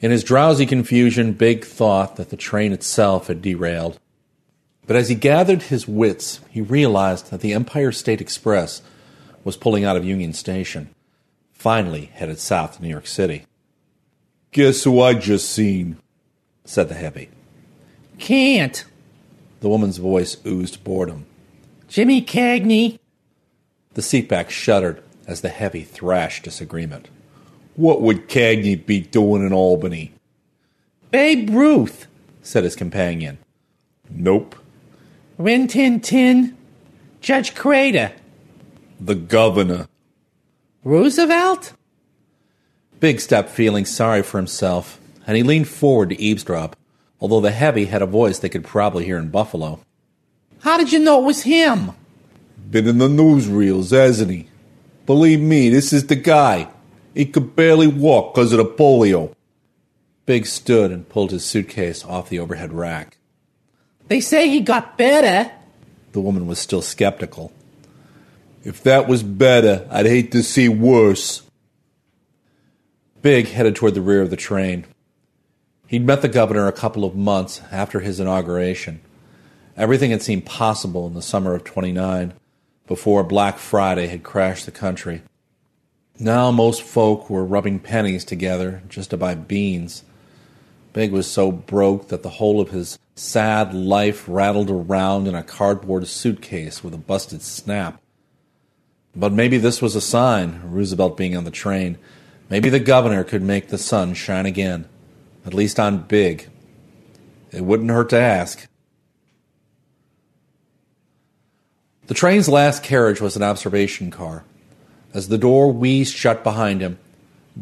[0.00, 3.98] In his drowsy confusion, Big thought that the train itself had derailed.
[4.86, 8.80] But as he gathered his wits, he realized that the Empire State Express
[9.44, 10.90] was pulling out of Union Station,
[11.52, 13.44] finally headed south to New York City.
[14.52, 15.98] Guess who I just seen?
[16.64, 17.30] said the heavy.
[18.18, 18.84] Can't,
[19.60, 21.26] the woman's voice oozed boredom.
[21.88, 22.98] Jimmy Cagney.
[23.94, 27.08] The seatback shuddered as the heavy thrashed disagreement.
[27.76, 30.12] What would Cagney be doing in Albany?
[31.10, 32.06] Babe Ruth,
[32.42, 33.38] said his companion.
[34.10, 34.54] Nope.
[35.38, 36.56] Rin Tin Tin.
[37.20, 38.12] Judge Crater.
[39.00, 39.88] The governor.
[40.84, 41.72] Roosevelt?
[43.00, 46.74] Big Step feeling sorry for himself, and he leaned forward to eavesdrop
[47.20, 49.80] although the heavy had a voice they could probably hear in Buffalo.
[50.60, 51.92] How did you know it was him?
[52.70, 54.48] Been in the newsreels, hasn't he?
[55.06, 56.68] Believe me, this is the guy.
[57.14, 59.34] He could barely walk because of the polio.
[60.26, 63.16] Big stood and pulled his suitcase off the overhead rack.
[64.08, 65.50] They say he got better.
[66.12, 67.52] The woman was still skeptical.
[68.64, 71.42] If that was better, I'd hate to see worse.
[73.22, 74.84] Big headed toward the rear of the train.
[75.88, 79.00] He'd met the governor a couple of months after his inauguration.
[79.74, 82.34] Everything had seemed possible in the summer of 29
[82.86, 85.22] before Black Friday had crashed the country.
[86.18, 90.04] Now most folk were rubbing pennies together just to buy beans.
[90.92, 95.42] Big was so broke that the whole of his sad life rattled around in a
[95.42, 97.98] cardboard suitcase with a busted snap.
[99.16, 101.96] But maybe this was a sign, Roosevelt being on the train.
[102.50, 104.86] Maybe the governor could make the sun shine again
[105.46, 106.48] at least on big.
[107.50, 108.68] It wouldn't hurt to ask.
[112.06, 114.44] The train's last carriage was an observation car.
[115.14, 116.98] As the door wheezed shut behind him,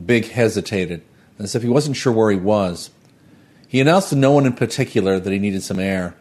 [0.04, 1.02] Big hesitated,
[1.38, 2.90] as if he wasn't sure where he was.
[3.66, 6.14] He announced to no one in particular that he needed some air.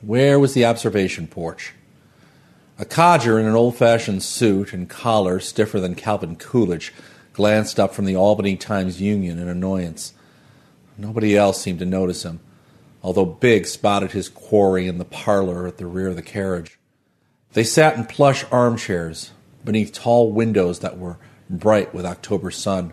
[0.00, 1.74] Where was the observation porch?
[2.78, 6.92] A codger in an old fashioned suit and collar stiffer than Calvin Coolidge
[7.32, 10.12] glanced up from the Albany Times Union in annoyance.
[11.02, 12.38] Nobody else seemed to notice him,
[13.02, 16.78] although Big spotted his quarry in the parlor at the rear of the carriage.
[17.54, 19.32] They sat in plush armchairs
[19.64, 21.18] beneath tall windows that were
[21.50, 22.92] bright with October sun.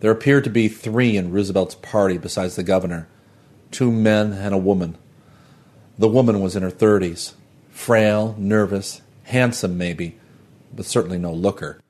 [0.00, 3.08] There appeared to be three in Roosevelt's party besides the governor
[3.70, 4.98] two men and a woman.
[5.98, 7.32] The woman was in her thirties,
[7.70, 10.18] frail, nervous, handsome maybe,
[10.70, 11.80] but certainly no looker.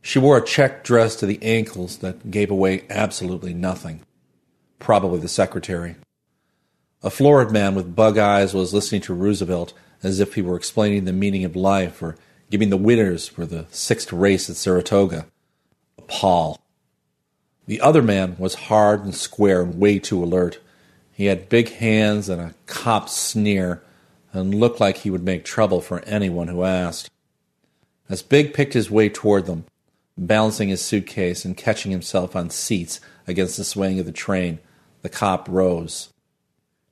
[0.00, 4.00] She wore a check dress to the ankles that gave away absolutely nothing.
[4.78, 5.96] Probably the secretary.
[7.02, 9.72] A florid man with bug eyes was listening to Roosevelt
[10.02, 12.16] as if he were explaining the meaning of life or
[12.50, 15.26] giving the winners for the sixth race at Saratoga.
[15.98, 16.60] A pol.
[17.66, 20.60] The other man was hard and square and way too alert.
[21.12, 23.82] He had big hands and a cop sneer
[24.32, 27.08] and looked like he would make trouble for anyone who asked.
[28.08, 29.64] As Big picked his way toward them,
[30.18, 34.58] balancing his suitcase and catching himself on seats against the swaying of the train,
[35.02, 36.12] the cop rose.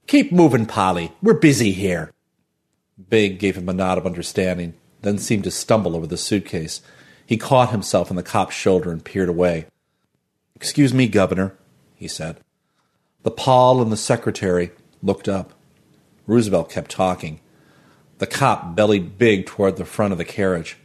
[0.07, 1.13] Keep moving, Polly.
[1.23, 2.13] We're busy here.
[3.09, 6.81] Big gave him a nod of understanding, then seemed to stumble over the suitcase.
[7.25, 9.67] He caught himself on the cop's shoulder and peered away.
[10.55, 11.55] Excuse me, Governor,
[11.97, 12.41] he said.
[13.23, 14.73] The pol and the secretary
[15.03, 15.53] looked up.
[16.27, 17.41] Roosevelt kept talking.
[18.19, 20.77] The cop bellied Big toward the front of the carriage.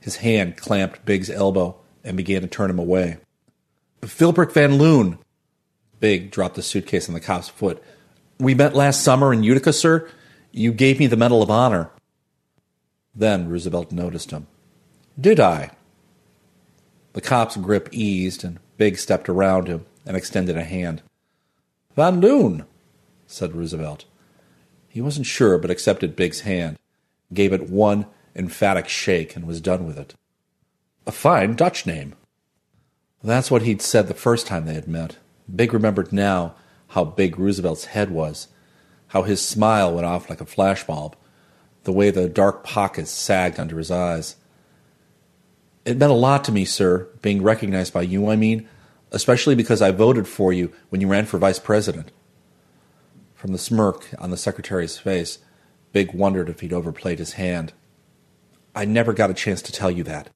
[0.00, 3.18] His hand clamped Big's elbow and began to turn him away.
[4.02, 5.18] Philbrick Van Loon.
[6.00, 7.82] Big dropped the suitcase on the cop's foot.
[8.38, 10.08] We met last summer in Utica, sir.
[10.52, 11.90] You gave me the Medal of Honor.
[13.14, 14.46] Then Roosevelt noticed him.
[15.18, 15.70] Did I?
[17.14, 21.02] The cop's grip eased, and Big stepped around him and extended a hand.
[21.94, 22.66] Van Loon,
[23.26, 24.04] said Roosevelt.
[24.88, 26.78] He wasn't sure, but accepted Big's hand,
[27.32, 30.14] gave it one emphatic shake, and was done with it.
[31.06, 32.14] A fine Dutch name.
[33.26, 35.16] That's what he'd said the first time they had met.
[35.52, 36.54] Big remembered now
[36.90, 38.46] how big Roosevelt's head was,
[39.08, 41.14] how his smile went off like a flashbulb,
[41.82, 44.36] the way the dark pockets sagged under his eyes.
[45.84, 48.68] It meant a lot to me, sir, being recognized by you, I mean,
[49.10, 52.12] especially because I voted for you when you ran for vice president.
[53.34, 55.38] From the smirk on the secretary's face,
[55.92, 57.72] Big wondered if he'd overplayed his hand.
[58.72, 60.30] I never got a chance to tell you that.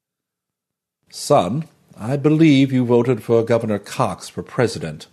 [1.08, 1.68] Son,
[2.02, 5.06] I believe you voted for Governor Cox for president.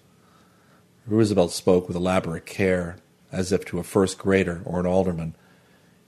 [1.06, 2.96] Roosevelt spoke with elaborate care,
[3.30, 5.36] as if to a first grader or an alderman.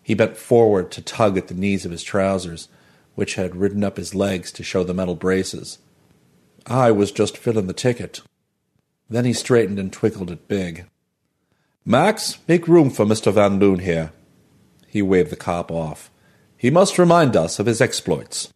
[0.02, 2.70] He bent forward to tug at the knees of his trousers,
[3.16, 5.80] which had ridden up his legs to show the metal braces.
[6.66, 8.22] I was just filling the ticket.
[9.10, 10.86] Then he straightened and twinkled at Big.
[11.84, 13.34] Max, make room for Mr.
[13.34, 14.14] Van Loon here.
[14.88, 16.10] He waved the cop off.
[16.56, 18.54] He must remind us of his exploits.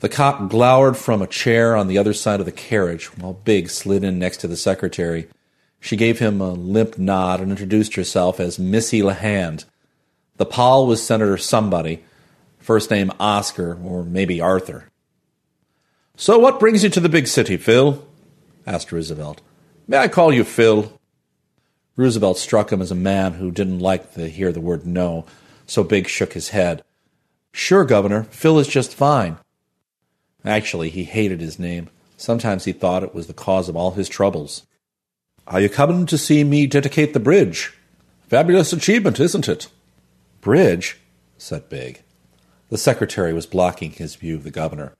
[0.00, 3.68] The cop glowered from a chair on the other side of the carriage while Big
[3.68, 5.28] slid in next to the secretary.
[5.78, 9.66] She gave him a limp nod and introduced herself as Missy LeHand.
[10.36, 12.02] The pol was Senator somebody,
[12.58, 14.86] first name Oscar or maybe Arthur.
[16.16, 18.06] So what brings you to the big city, Phil?
[18.66, 19.42] asked Roosevelt.
[19.86, 20.98] May I call you Phil?
[21.96, 25.26] Roosevelt struck him as a man who didn't like to hear the word no,
[25.66, 26.82] so Big shook his head.
[27.52, 29.36] Sure, Governor, Phil is just fine.
[30.44, 31.88] Actually, he hated his name.
[32.16, 34.66] Sometimes he thought it was the cause of all his troubles.
[35.46, 37.72] Are you coming to see me dedicate the bridge?
[38.28, 39.68] Fabulous achievement, isn't it?
[40.40, 40.98] Bridge?
[41.38, 42.02] said Big.
[42.68, 44.94] The secretary was blocking his view of the governor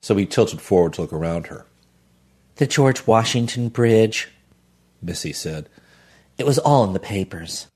[0.00, 1.66] so he tilted forward to look around her.
[2.56, 4.28] The George Washington Bridge,
[5.02, 5.68] Missy said.
[6.38, 7.68] It was all in the papers.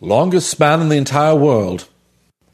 [0.00, 1.88] Longest span in the entire world.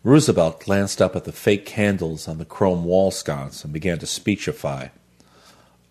[0.04, 4.06] Roosevelt glanced up at the fake candles on the chrome wall sconce and began to
[4.06, 4.88] speechify.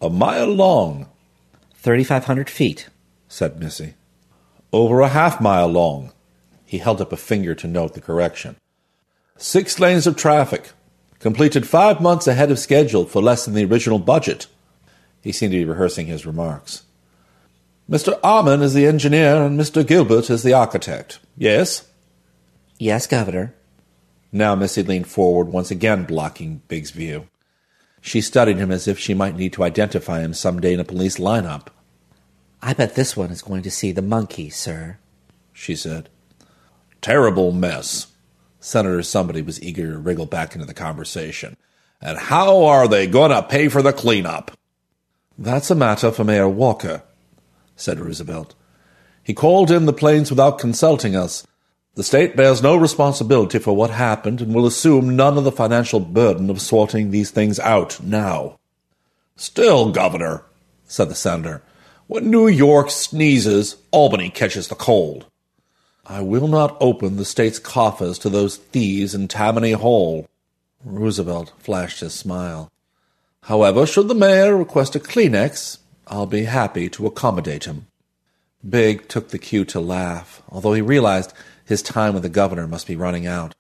[0.02, 1.08] A mile long,
[1.76, 2.90] 3,500 feet,
[3.28, 3.94] said Missy.
[4.74, 6.12] Over a half mile long.
[6.66, 8.56] He held up a finger to note the correction.
[9.38, 10.72] Six lanes of traffic,
[11.20, 14.48] completed five months ahead of schedule for less than the original budget.
[15.22, 16.84] He seemed to be rehearsing his remarks.
[17.90, 18.20] Mr.
[18.22, 19.86] Ammann is the engineer and Mr.
[19.86, 21.20] Gilbert is the architect.
[21.38, 21.88] Yes?
[22.78, 23.54] Yes, Governor.
[24.32, 27.28] Now Missy leaned forward, once again blocking Big's view.
[28.02, 30.86] She studied him as if she might need to identify him some day in a
[30.86, 31.68] police lineup.
[32.62, 34.98] I bet this one is going to see the monkey, sir,
[35.52, 36.10] she said.
[37.02, 38.08] Terrible mess,
[38.60, 41.58] Senator Somebody was eager to wriggle back into the conversation.
[42.00, 44.52] And how are they going to pay for the cleanup?
[45.38, 47.04] That's a matter for Mayor Walker,
[47.76, 48.56] said Roosevelt.
[49.24, 51.46] He called in the planes without consulting us.
[51.96, 56.00] The state bears no responsibility for what happened and will assume none of the financial
[56.00, 58.58] burden of sorting these things out now.
[59.36, 60.44] Still, Governor,
[60.86, 61.62] said the senator,
[62.08, 65.26] when New York sneezes, Albany catches the cold.
[66.06, 70.28] I will not open the state's coffers to those thieves in Tammany Hall.
[70.86, 72.72] Roosevelt flashed his smile.
[73.44, 75.78] However, should the mayor request a Kleenex,
[76.08, 77.88] I'll be happy to accommodate him.
[78.68, 81.34] Big took the cue to laugh, although he realized
[81.72, 83.56] his time with the governor must be running out.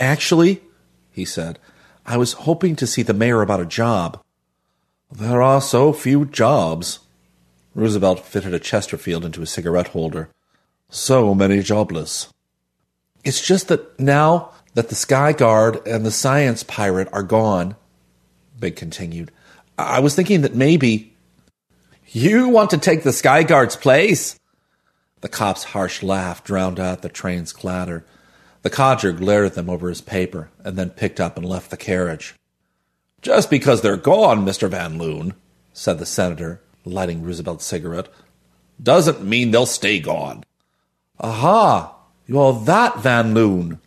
[0.00, 0.62] Actually,
[1.10, 1.58] he said,
[2.06, 4.22] I was hoping to see the mayor about a job.
[5.10, 7.00] There are so few jobs.
[7.74, 10.30] Roosevelt fitted a Chesterfield into his cigarette holder.
[10.88, 12.32] So many jobless.
[13.24, 17.76] It's just that now that the Sky Guard and the Science Pirate are gone,
[18.58, 19.30] Big continued,
[19.76, 21.12] I was thinking that maybe.
[22.08, 24.38] You want to take the Sky Guard's place?
[25.20, 28.04] The cop's harsh laugh drowned out the train's clatter.
[28.62, 31.76] The codger glared at them over his paper and then picked up and left the
[31.76, 32.34] carriage.
[33.22, 34.68] Just because they're gone, Mr.
[34.68, 35.34] Van Loon,
[35.72, 38.08] said the senator, lighting Roosevelt's cigarette,
[38.82, 40.44] doesn't mean they'll stay gone.
[41.18, 41.94] Aha!
[42.26, 43.80] You're that Van Loon.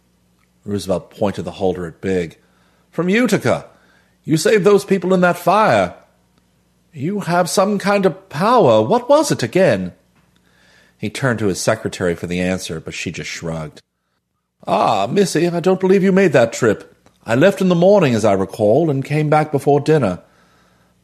[0.65, 2.37] Roosevelt pointed the holder at Big.
[2.91, 3.67] From Utica.
[4.23, 5.95] You saved those people in that fire.
[6.91, 8.81] You have some kind of power.
[8.81, 9.93] What was it again?
[10.99, 13.81] He turned to his secretary for the answer, but she just shrugged.
[14.67, 16.93] Ah, Missy, I don't believe you made that trip.
[17.25, 20.21] I left in the morning, as I recall, and came back before dinner.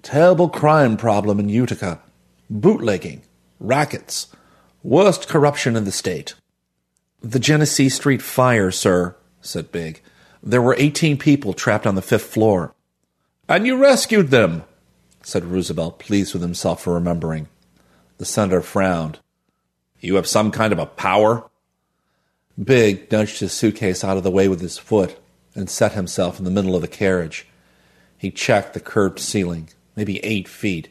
[0.03, 2.01] Terrible crime problem in Utica.
[2.49, 3.21] Bootlegging.
[3.59, 4.27] Rackets.
[4.83, 6.35] Worst corruption in the state.
[7.21, 10.01] The Genesee Street fire, sir, said Big.
[10.43, 12.75] There were eighteen people trapped on the fifth floor.
[13.47, 14.63] And you rescued them,
[15.23, 17.47] said Roosevelt, pleased with himself for remembering.
[18.17, 19.19] The senator frowned.
[19.99, 21.49] You have some kind of a power?
[22.61, 25.17] Big nudged his suitcase out of the way with his foot
[25.55, 27.47] and set himself in the middle of the carriage.
[28.17, 30.89] He checked the curved ceiling, maybe eight feet.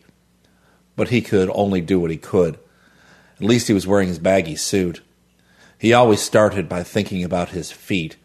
[0.96, 2.58] But he could only do what he could.
[3.36, 5.00] At least he was wearing his baggy suit.
[5.78, 8.16] He always started by thinking about his feet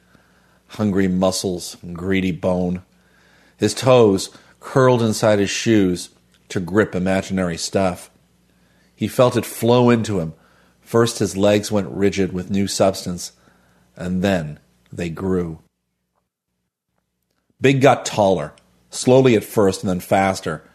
[0.70, 2.84] hungry muscles and greedy bone.
[3.58, 6.10] His toes curled inside his shoes
[6.50, 8.10] to grip imaginary stuff.
[8.96, 10.34] He felt it flow into him,
[10.90, 13.34] First, his legs went rigid with new substance,
[13.96, 14.60] and then
[14.92, 15.60] they grew.
[17.62, 18.54] Big got taller,
[18.90, 20.68] slowly at first and then faster,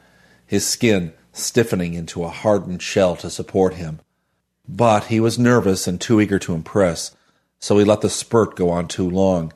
[0.47, 3.99] his skin stiffening into a hardened shell to support him.
[4.69, 7.11] But he was nervous and too eager to impress,
[7.59, 9.53] so he let the spurt go on too long.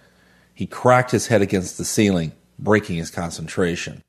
[0.52, 4.02] He cracked his head against the ceiling, breaking his concentration.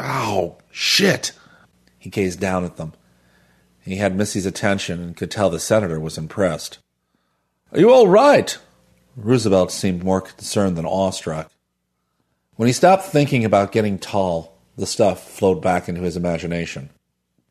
[0.00, 0.56] Ow!
[0.70, 1.32] Shit!
[1.98, 2.94] He gazed down at them.
[3.88, 6.78] He had Missy's attention and could tell the senator was impressed.
[7.72, 8.58] Are you all right?
[9.16, 11.50] Roosevelt seemed more concerned than awestruck.
[12.56, 16.90] When he stopped thinking about getting tall, the stuff flowed back into his imagination.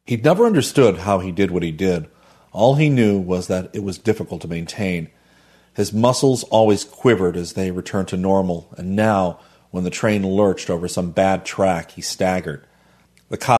[0.06, 2.08] He'd never understood how he did what he did.
[2.52, 5.10] All he knew was that it was difficult to maintain.
[5.74, 9.40] His muscles always quivered as they returned to normal, and now,
[9.72, 12.68] when the train lurched over some bad track, he staggered.
[13.30, 13.60] The cop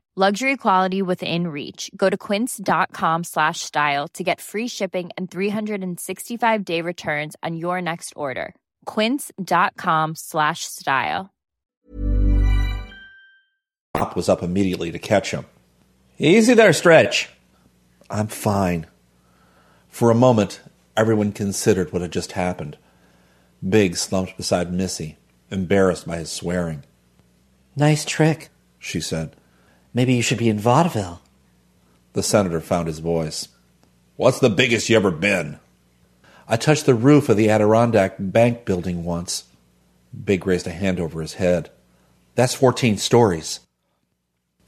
[0.17, 1.89] Luxury quality within reach.
[1.95, 7.81] Go to quince.com slash style to get free shipping and 365 day returns on your
[7.81, 8.53] next order.
[8.83, 11.29] Quince.com slash style.
[13.95, 15.45] Cop was up immediately to catch him.
[16.19, 17.29] Easy there, Stretch.
[18.09, 18.87] I'm fine.
[19.87, 20.59] For a moment,
[20.97, 22.77] everyone considered what had just happened.
[23.67, 25.17] Big slumped beside Missy,
[25.49, 26.83] embarrassed by his swearing.
[27.77, 29.37] Nice trick, she said.
[29.93, 31.21] Maybe you should be in vaudeville.
[32.13, 33.47] The senator found his voice.
[34.15, 35.59] What's the biggest you ever been?
[36.47, 39.45] I touched the roof of the Adirondack Bank building once.
[40.25, 41.69] Big raised a hand over his head.
[42.35, 43.61] That's 14 stories.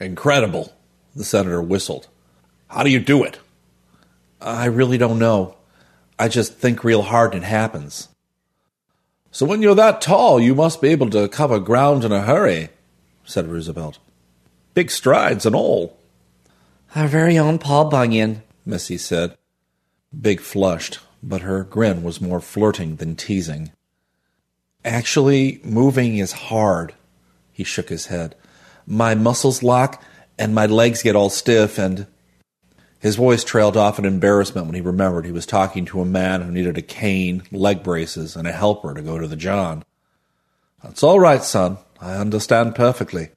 [0.00, 0.72] Incredible,
[1.14, 2.08] the senator whistled.
[2.68, 3.38] How do you do it?
[4.40, 5.56] I really don't know.
[6.18, 8.08] I just think real hard and it happens.
[9.30, 12.68] So when you're that tall, you must be able to cover ground in a hurry,
[13.24, 13.98] said Roosevelt.
[14.74, 15.96] Big strides and all.
[16.94, 19.36] Our very own Paul Bunyan, Missy said.
[20.18, 23.72] Big flushed, but her grin was more flirting than teasing.
[24.84, 26.94] Actually, moving is hard.
[27.52, 28.34] He shook his head.
[28.86, 30.02] My muscles lock,
[30.38, 32.06] and my legs get all stiff, and
[32.98, 36.42] his voice trailed off in embarrassment when he remembered he was talking to a man
[36.42, 39.84] who needed a cane, leg braces, and a helper to go to the John.
[40.82, 41.78] That's all right, son.
[42.00, 43.30] I understand perfectly.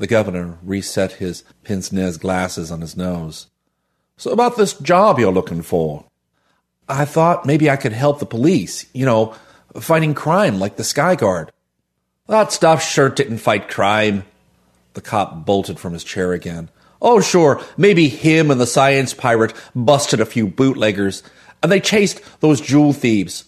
[0.00, 3.48] The governor reset his pince nez glasses on his nose.
[4.16, 6.06] So about this job you're looking for?
[6.88, 9.34] I thought maybe I could help the police, you know,
[9.78, 11.52] fighting crime like the Sky Guard.
[12.28, 14.24] That stuff sure didn't fight crime.
[14.94, 16.70] The cop bolted from his chair again.
[17.02, 21.22] Oh, sure, maybe him and the science pirate busted a few bootleggers,
[21.62, 23.44] and they chased those jewel thieves.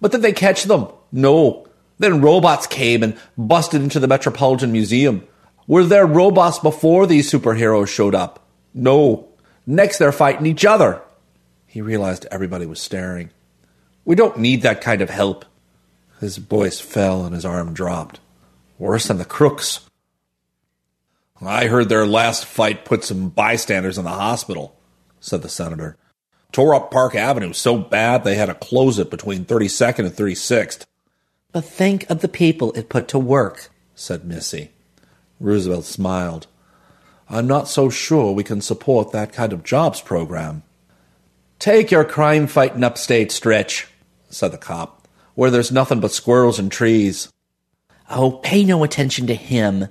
[0.00, 0.88] But did they catch them?
[1.12, 1.68] No.
[1.98, 5.26] Then robots came and busted into the Metropolitan Museum.
[5.70, 8.44] Were there robots before these superheroes showed up?
[8.74, 9.28] No.
[9.64, 11.00] Next, they're fighting each other.
[11.64, 13.30] He realized everybody was staring.
[14.04, 15.44] We don't need that kind of help.
[16.18, 18.18] His voice fell and his arm dropped.
[18.80, 19.88] Worse than the crooks.
[21.40, 24.76] I heard their last fight put some bystanders in the hospital,
[25.20, 25.96] said the senator.
[26.50, 30.86] Tore up Park Avenue so bad they had to close it between 32nd and 36th.
[31.52, 34.72] But think of the people it put to work, said Missy.
[35.40, 36.46] Roosevelt smiled.
[37.28, 40.62] I'm not so sure we can support that kind of jobs program.
[41.58, 43.88] Take your crime fighting upstate stretch,
[44.28, 47.32] said the cop, where there's nothing but squirrels and trees.
[48.10, 49.88] Oh, pay no attention to him,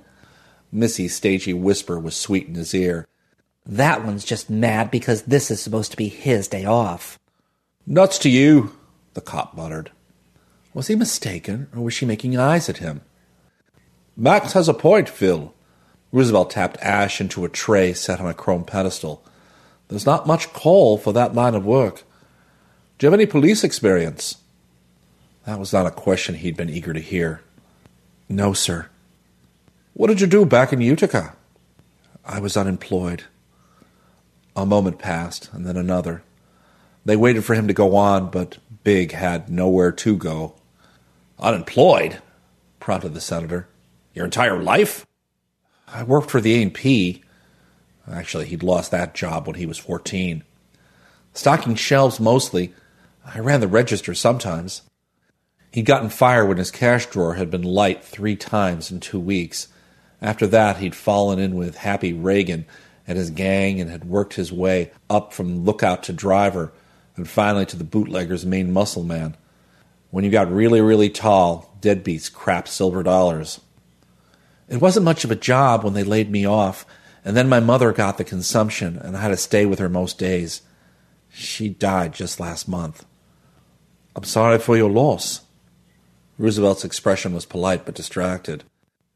[0.72, 3.06] Missy's stagey whisper was sweet in his ear.
[3.66, 7.18] That one's just mad because this is supposed to be his day off.
[7.86, 8.76] Nuts to you,
[9.14, 9.90] the cop muttered.
[10.72, 13.00] Was he mistaken, or was she making eyes at him?
[14.20, 15.54] Max has a point, Phil.
[16.12, 19.24] Roosevelt tapped ash into a tray set on a chrome pedestal.
[19.88, 22.02] There's not much call for that line of work.
[22.98, 24.36] Do you have any police experience?
[25.46, 27.40] That was not a question he'd been eager to hear.
[28.28, 28.90] No, sir.
[29.94, 31.34] What did you do back in Utica?
[32.22, 33.24] I was unemployed.
[34.54, 36.22] A moment passed, and then another.
[37.06, 40.56] They waited for him to go on, but Big had nowhere to go.
[41.38, 42.20] Unemployed?
[42.80, 43.66] prompted the senator.
[44.14, 45.06] Your entire life?
[45.88, 47.22] I worked for the A&P.
[48.10, 50.42] Actually, he'd lost that job when he was 14.
[51.32, 52.74] Stocking shelves mostly.
[53.24, 54.82] I ran the register sometimes.
[55.72, 59.68] He'd gotten fired when his cash drawer had been light three times in two weeks
[60.22, 62.66] after that, he'd fallen in with Happy Reagan
[63.06, 66.72] and his gang and had worked his way up from lookout to driver
[67.16, 69.36] and finally to the bootlegger's main muscle man.
[70.10, 73.60] When you got really, really tall, deadbeats crap silver dollars.
[74.70, 76.86] It wasn't much of a job when they laid me off,
[77.24, 80.16] and then my mother got the consumption, and I had to stay with her most
[80.16, 80.62] days.
[81.28, 83.04] She died just last month.
[84.14, 85.42] I'm sorry for your loss.
[86.38, 88.62] Roosevelt's expression was polite but distracted.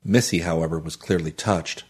[0.05, 1.85] Missy, however, was clearly touched.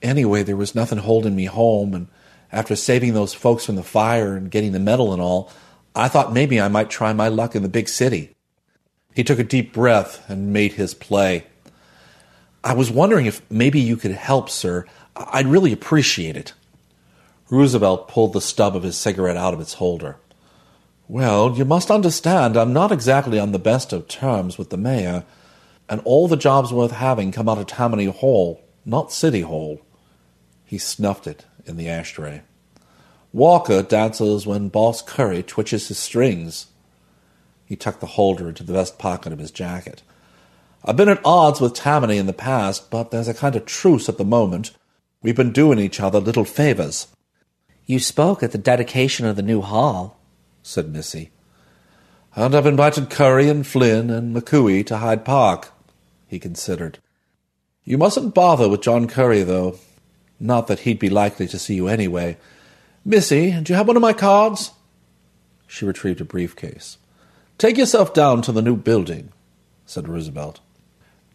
[0.00, 2.08] Anyway, there was nothing holding me home, and
[2.50, 5.52] after saving those folks from the fire and getting the medal and all,
[5.94, 8.34] I thought maybe I might try my luck in the big city.
[9.14, 11.44] He took a deep breath and made his play.
[12.64, 14.86] I was wondering if maybe you could help, sir.
[15.14, 16.54] I'd really appreciate it.
[17.50, 20.16] Roosevelt pulled the stub of his cigarette out of its holder.
[21.06, 25.24] Well, you must understand I'm not exactly on the best of terms with the mayor
[25.90, 29.82] and all the jobs worth having come out of Tammany Hall, not City Hall.
[30.64, 32.40] He snuffed it in the ashtray.
[33.34, 36.68] Walker dances when Boss Curry twitches his strings.
[37.66, 40.02] He tucked the holder into the vest pocket of his jacket.
[40.84, 44.08] I've been at odds with Tammany in the past, but there's a kind of truce
[44.08, 44.72] at the moment.
[45.22, 47.06] We've been doing each other little favors.
[47.86, 50.20] You spoke at the dedication of the new hall,
[50.62, 51.30] said Missy.
[52.36, 55.72] And I've invited Curry and Flynn and McCooey to Hyde Park,
[56.26, 56.98] he considered.
[57.84, 59.78] You mustn't bother with John Curry, though.
[60.40, 62.36] Not that he'd be likely to see you anyway.
[63.04, 64.72] Missy, do you have one of my cards?
[65.66, 66.98] She retrieved a briefcase.
[67.56, 69.32] Take yourself down to the new building,
[69.86, 70.60] said Roosevelt.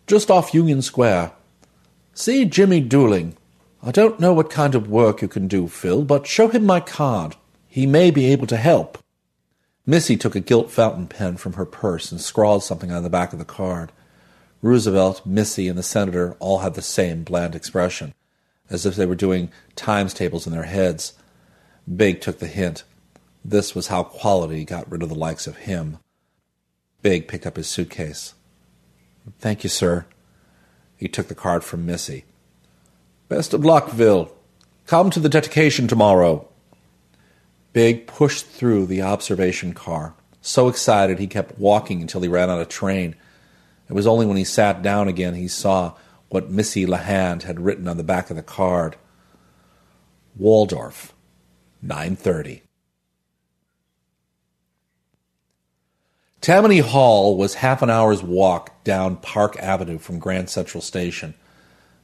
[0.10, 1.34] Just off Union Square.
[2.16, 3.34] See Jimmy Dooling.
[3.84, 6.80] I don't know what kind of work you can do, Phil, but show him my
[6.80, 7.36] card.
[7.68, 8.97] He may be able to help.
[9.86, 13.34] Missy took a gilt fountain pen from her purse and scrawled something on the back
[13.34, 13.91] of the card.
[14.64, 18.16] Roosevelt, Missy, and the senator all had the same bland expression,
[18.68, 21.14] as if they were doing times tables in their heads.
[21.88, 22.84] Big took the hint.
[23.45, 25.99] This was how quality got rid of the likes of him.
[27.03, 28.34] Big picked up his suitcase.
[29.38, 30.05] Thank you, sir.
[30.97, 32.25] He took the card from Missy.
[33.27, 34.32] Best of luck, Phil.
[34.88, 36.47] Come to the dedication tomorrow.
[37.73, 40.15] Big pushed through the observation car.
[40.41, 43.15] So excited he kept walking until he ran out of train.
[43.88, 45.93] It was only when he sat down again he saw
[46.30, 48.95] what Missy LeHand had written on the back of the card.
[50.36, 51.13] Waldorf,
[51.82, 52.63] 930.
[56.42, 61.34] Tammany Hall was half an hour's walk down Park Avenue from Grand Central Station.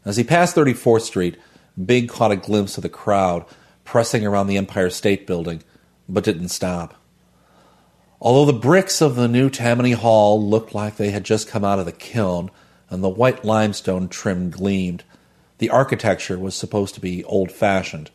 [0.04, 1.38] As he passed 34th Street,
[1.84, 3.46] Big caught a glimpse of the crowd
[3.86, 5.64] pressing around the Empire State Building,
[6.10, 6.96] but didn't stop.
[8.20, 11.80] Although the bricks of the new Tammany Hall looked like they had just come out
[11.80, 12.52] of the kiln
[12.90, 15.06] and the white limestone trim gleamed,
[15.60, 18.12] the architecture was supposed to be old fashioned,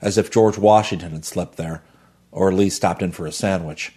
[0.00, 1.82] as if George Washington had slept there,
[2.30, 3.92] or at least stopped in for a sandwich.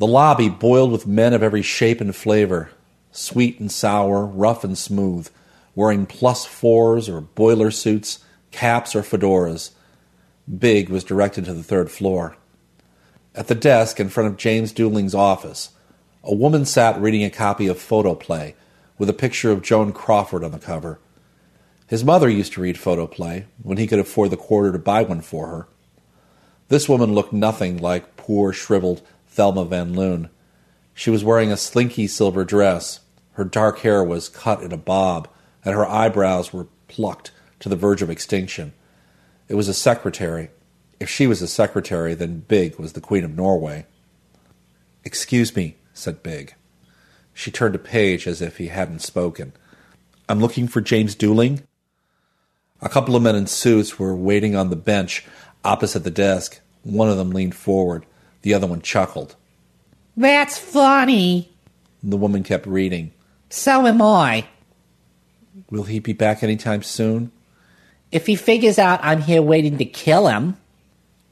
[0.00, 2.70] The lobby boiled with men of every shape and flavor,
[3.12, 5.28] sweet and sour, rough and smooth,
[5.74, 9.72] wearing plus fours or boiler suits, caps or fedoras.
[10.58, 12.38] Big was directed to the third floor.
[13.34, 15.72] At the desk in front of James Dooling's office,
[16.24, 18.54] a woman sat reading a copy of Photoplay
[18.96, 20.98] with a picture of Joan Crawford on the cover.
[21.88, 25.20] His mother used to read Photoplay when he could afford the quarter to buy one
[25.20, 25.68] for her.
[26.68, 30.28] This woman looked nothing like poor, shriveled Thelma Van Loon.
[30.94, 33.00] She was wearing a slinky silver dress.
[33.32, 35.28] Her dark hair was cut in a bob,
[35.64, 38.72] and her eyebrows were plucked to the verge of extinction.
[39.48, 40.50] It was a secretary,
[41.00, 43.86] if she was a secretary, then Big was the Queen of Norway.
[45.02, 46.54] Excuse me, said Big.
[47.32, 49.54] She turned a page as if he hadn't spoken.
[50.28, 51.62] I'm looking for James Dooling.
[52.82, 55.24] A couple of men in suits were waiting on the bench
[55.64, 56.60] opposite the desk.
[56.82, 58.04] One of them leaned forward.
[58.42, 59.36] The other one chuckled.
[60.16, 61.50] That's funny.
[62.02, 63.12] The woman kept reading.
[63.50, 64.46] So am I.
[65.70, 67.32] Will he be back any time soon?
[68.12, 70.56] If he figures out I'm here waiting to kill him.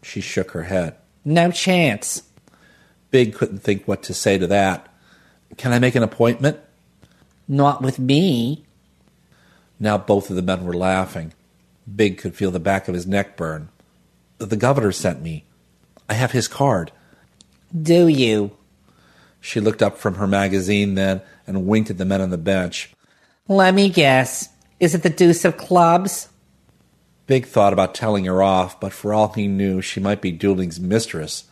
[0.03, 0.97] She shook her head.
[1.25, 2.23] No chance.
[3.11, 4.87] Big couldn't think what to say to that.
[5.57, 6.59] Can I make an appointment?
[7.49, 8.65] Not with me.
[9.81, 11.33] Now both of the men were laughing.
[11.95, 13.71] Big could feel the back of his neck burn.
[14.39, 15.45] The governor sent me.
[16.09, 16.93] I have his card.
[17.77, 18.53] Do you?
[19.41, 22.93] She looked up from her magazine then and winked at the men on the bench.
[23.47, 24.49] Let me guess.
[24.81, 26.29] Is it the deuce of clubs?
[27.27, 30.81] Big thought about telling her off, but for all he knew, she might be Dooling's
[30.81, 31.45] mistress,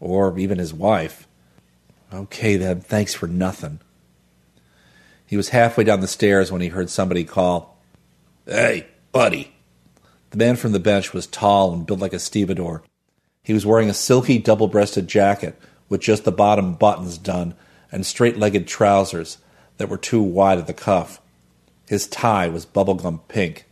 [0.00, 1.28] or even his wife.
[2.12, 3.80] Okay, then, thanks for nothing.
[5.26, 7.78] He was halfway down the stairs when he heard somebody call,
[8.46, 9.52] Hey, buddy.
[10.30, 12.82] The man from the bench was tall and built like a stevedore.
[13.42, 17.54] He was wearing a silky double breasted jacket with just the bottom buttons done
[17.90, 19.38] and straight legged trousers
[19.78, 21.20] that were too wide at the cuff.
[21.88, 23.66] His tie was bubblegum pink.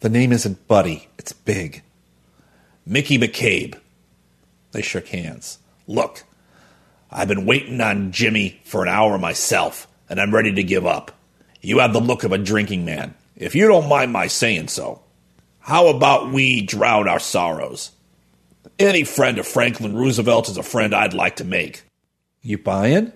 [0.00, 1.82] The name isn't Buddy, it's Big.
[2.86, 3.78] Mickey McCabe.
[4.72, 5.58] They shook hands.
[5.86, 6.24] Look,
[7.10, 11.12] I've been waiting on Jimmy for an hour myself, and I'm ready to give up.
[11.60, 15.02] You have the look of a drinking man, if you don't mind my saying so.
[15.60, 17.92] How about we drown our sorrows?
[18.78, 21.82] Any friend of Franklin Roosevelt is a friend I'd like to make.
[22.42, 23.12] You buyin'?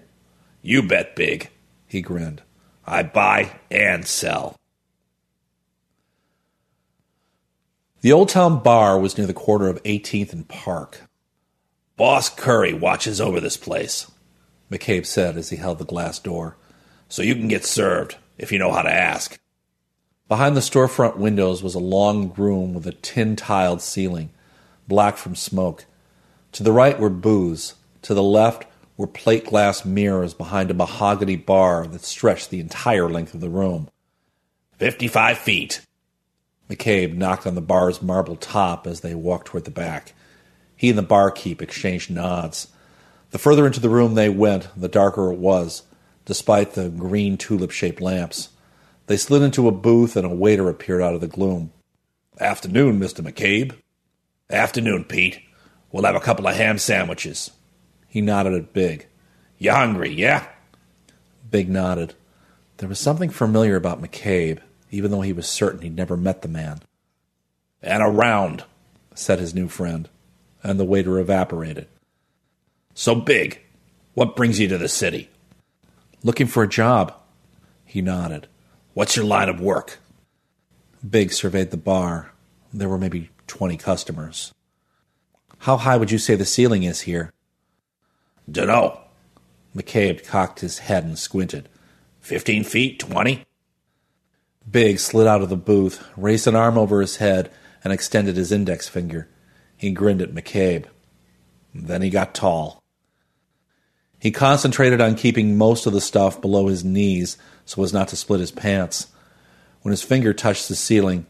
[0.63, 1.51] You bet big,
[1.87, 2.43] he grinned.
[2.87, 4.57] I buy and sell.
[8.01, 11.03] The Old Town Bar was near the corner of 18th and Park.
[11.97, 14.11] Boss Curry watches over this place,
[14.73, 16.57] McCabe said as he held the glass door,
[17.09, 19.39] so you can get served if you know how to ask.
[20.27, 24.31] Behind the storefront windows was a long room with a tin tiled ceiling,
[24.89, 25.85] black from smoke.
[26.53, 28.67] To the right were booths, to the left
[28.97, 33.49] were plate glass mirrors behind a mahogany bar that stretched the entire length of the
[33.49, 33.89] room.
[34.79, 35.81] Fifty-five feet.
[36.69, 40.13] McCabe knocked on the bar's marble top as they walked toward the back.
[40.77, 42.69] He and the barkeep exchanged nods.
[43.31, 45.83] The further into the room they went, the darker it was,
[46.25, 48.51] despite the green tulip shaped lamps.
[49.07, 51.73] They slid into a booth and a waiter appeared out of the gloom.
[52.41, 53.21] Afternoon, Mr.
[53.21, 53.75] McCabe.
[54.53, 55.41] Afternoon, Pete.
[55.91, 57.51] We'll have a couple of ham sandwiches.
[58.07, 59.07] He nodded at Big.
[59.59, 60.47] You hungry, yeah?
[61.51, 62.15] Big nodded.
[62.77, 64.59] There was something familiar about McCabe,
[64.91, 66.81] even though he was certain he'd never met the man.
[67.81, 68.65] And a round,
[69.15, 70.09] said his new friend,
[70.63, 71.89] and the waiter evaporated.
[72.95, 73.61] So big,
[74.15, 75.31] what brings you to the city?
[76.23, 77.15] Looking for a job.
[77.87, 78.49] He nodded.
[78.95, 79.99] What's your line of work?
[81.09, 82.33] Big surveyed the bar.
[82.73, 84.55] There were maybe 20 customers.
[85.59, 87.35] How high would you say the ceiling is here?
[88.51, 88.99] Dunno.
[89.77, 91.69] McCabe cocked his head and squinted.
[92.19, 92.99] Fifteen feet?
[92.99, 93.45] Twenty?
[94.69, 97.51] Big slid out of the booth, raised an arm over his head,
[97.85, 99.29] and extended his index finger.
[99.77, 100.87] He grinned at McCabe.
[101.75, 102.83] Then he got tall.
[104.19, 107.37] He concentrated on keeping most of the stuff below his knees
[107.67, 109.09] so as not to split his pants.
[109.83, 111.27] When his finger touched the ceiling,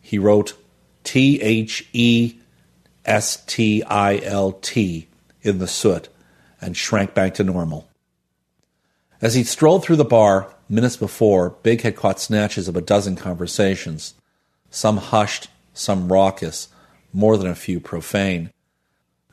[0.00, 0.54] he wrote
[1.04, 2.36] T H E
[3.04, 5.08] S T I L T
[5.42, 6.08] in the soot
[6.60, 7.88] and shrank back to normal.
[9.20, 13.16] As he strolled through the bar, minutes before, Big had caught snatches of a dozen
[13.16, 14.14] conversations,
[14.70, 16.68] some hushed, some raucous,
[17.12, 18.50] more than a few profane.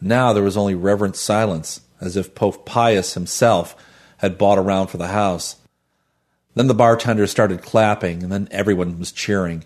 [0.02, 3.76] Now there was only reverent silence, as if Pope Pius himself
[4.18, 5.56] had bought a round for the house.
[6.56, 9.64] Then the bartender started clapping, and then everyone was cheering,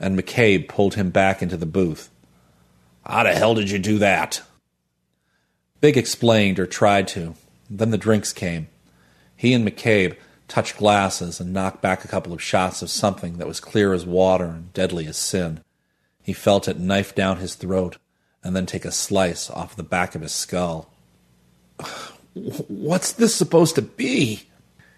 [0.00, 2.10] and McCabe pulled him back into the booth.
[3.04, 4.42] How the hell did you do that?
[5.80, 7.34] Big explained, or tried to.
[7.70, 8.68] Then the drinks came.
[9.36, 10.16] He and McCabe
[10.48, 14.04] touched glasses and knocked back a couple of shots of something that was clear as
[14.04, 15.60] water and deadly as sin.
[16.22, 17.98] He felt it knife down his throat
[18.42, 20.90] and then take a slice off the back of his skull.
[22.34, 24.48] What's this supposed to be?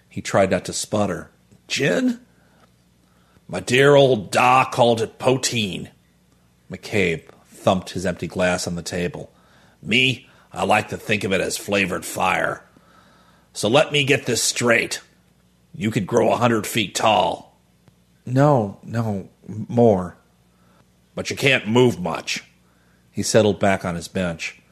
[0.09, 1.31] He tried not to sputter.
[1.69, 2.21] Gin?
[3.51, 5.91] My dear old Da called it poteen.
[6.71, 9.33] McCabe thumped his empty glass on the table.
[9.83, 12.65] Me, I like to think of it as flavored fire.
[13.53, 15.01] So let me get this straight.
[15.75, 17.59] You could grow a hundred feet tall.
[18.25, 20.17] No, no, more.
[21.17, 22.45] But you can't move much.
[23.11, 24.63] He settled back on his bench.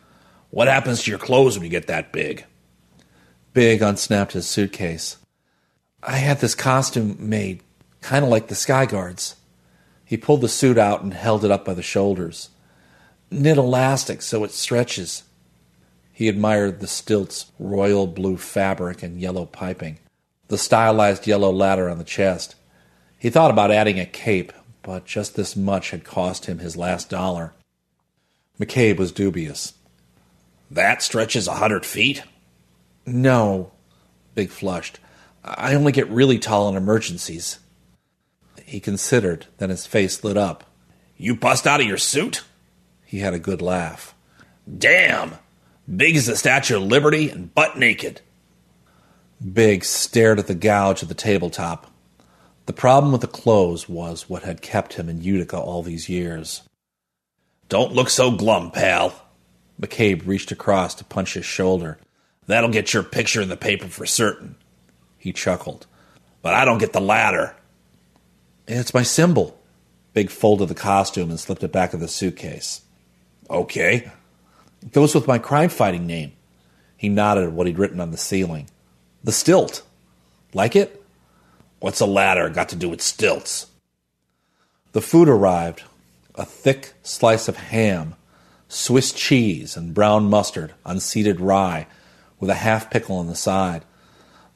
[0.51, 2.45] What happens to your clothes when you get that big?
[3.55, 5.17] Big unsnapped his suitcase.
[6.01, 7.65] I had this costume made,
[8.01, 9.37] kind of like the Sky Guards.
[10.05, 12.51] He pulled the suit out and held it up by the shoulders.
[13.31, 15.25] Knit elastic so it stretches.
[16.13, 19.99] He admired the stilt's royal blue fabric and yellow piping,
[20.49, 22.55] the stylized yellow ladder on the chest.
[23.19, 27.11] He thought about adding a cape, but just this much had cost him his last
[27.11, 27.53] dollar.
[28.59, 29.75] McCabe was dubious.
[30.71, 32.23] That stretches a hundred feet?
[33.07, 33.73] No,
[34.39, 35.01] Big flushed.
[35.43, 37.59] I only get really tall in emergencies.
[38.69, 40.65] He considered, then his face lit up.
[41.17, 42.45] You bust out of your suit?
[43.07, 44.15] He had a good laugh.
[44.77, 45.37] Damn!
[45.97, 48.21] Big as the Statue of Liberty and butt naked.
[49.55, 51.91] Big stared at the gouge at the tabletop.
[52.67, 56.61] The problem with the clothes was what had kept him in Utica all these years.
[57.71, 59.15] Don't look so glum, pal.
[59.81, 61.97] McCabe reached across to punch his shoulder.
[62.47, 64.57] That'll get your picture in the paper for certain.
[65.17, 65.87] He chuckled.
[66.43, 67.57] But I don't get the ladder.
[68.69, 69.59] It's my symbol.
[70.13, 72.83] Big folded the costume and slipped it back in the suitcase.
[73.49, 74.11] Okay.
[74.83, 76.33] It goes with my crime fighting name.
[76.97, 78.69] He nodded at what he'd written on the ceiling.
[79.25, 79.83] The stilt.
[80.53, 81.03] Like it?
[81.81, 83.69] What's a ladder got to do with stilts?
[84.93, 85.85] The food arrived
[86.35, 88.15] a thick slice of ham,
[88.69, 91.87] Swiss cheese, and brown mustard on seeded rye,
[92.39, 93.85] with a half pickle on the side.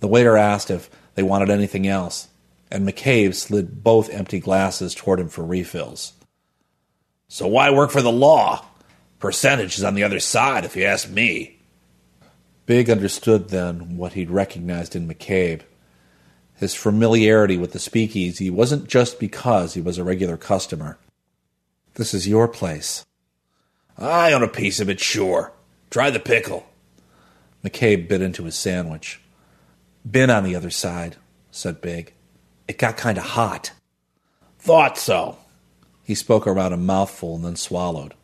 [0.00, 2.28] The waiter asked if they wanted anything else,
[2.72, 6.14] and McCabe slid both empty glasses toward him for refills.
[7.28, 8.64] So why work for the law?
[9.18, 11.58] Percentage is on the other side, if you ask me.
[12.64, 15.60] Big understood then what he'd recognized in McCabe.
[16.56, 20.98] His familiarity with the speakeasy wasn't just because he was a regular customer.
[21.94, 23.04] This is your place.
[23.98, 25.52] I own a piece of it, sure.
[25.90, 26.64] Try the pickle.
[27.62, 29.20] McCabe bit into his sandwich.
[30.10, 31.16] Been on the other side,
[31.50, 32.14] said Big.
[32.68, 33.72] It got kind of hot.
[34.58, 35.36] Thought so.
[36.04, 38.14] He spoke around a mouthful and then swallowed.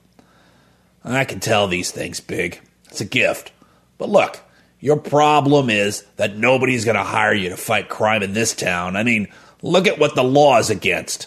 [1.04, 2.60] I can tell these things, Big.
[2.86, 3.52] It's a gift.
[3.98, 4.40] But look,
[4.80, 8.96] Your problem is that nobody's going to hire you to fight crime in this town.
[8.96, 9.28] I mean,
[9.60, 11.26] look at what the law is against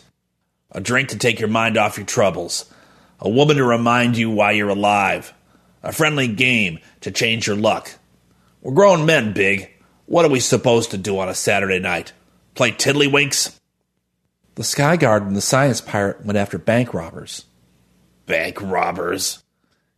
[0.74, 2.72] a drink to take your mind off your troubles,
[3.20, 5.34] a woman to remind you why you're alive,
[5.84, 7.92] a friendly game to change your luck.
[8.62, 9.70] We're grown men, Big.
[10.06, 12.14] What are we supposed to do on a Saturday night?
[12.56, 13.58] Play tiddlywinks?
[14.56, 17.46] The Sky Guard and the Science Pirate went after bank robbers.
[18.26, 19.44] Bank robbers?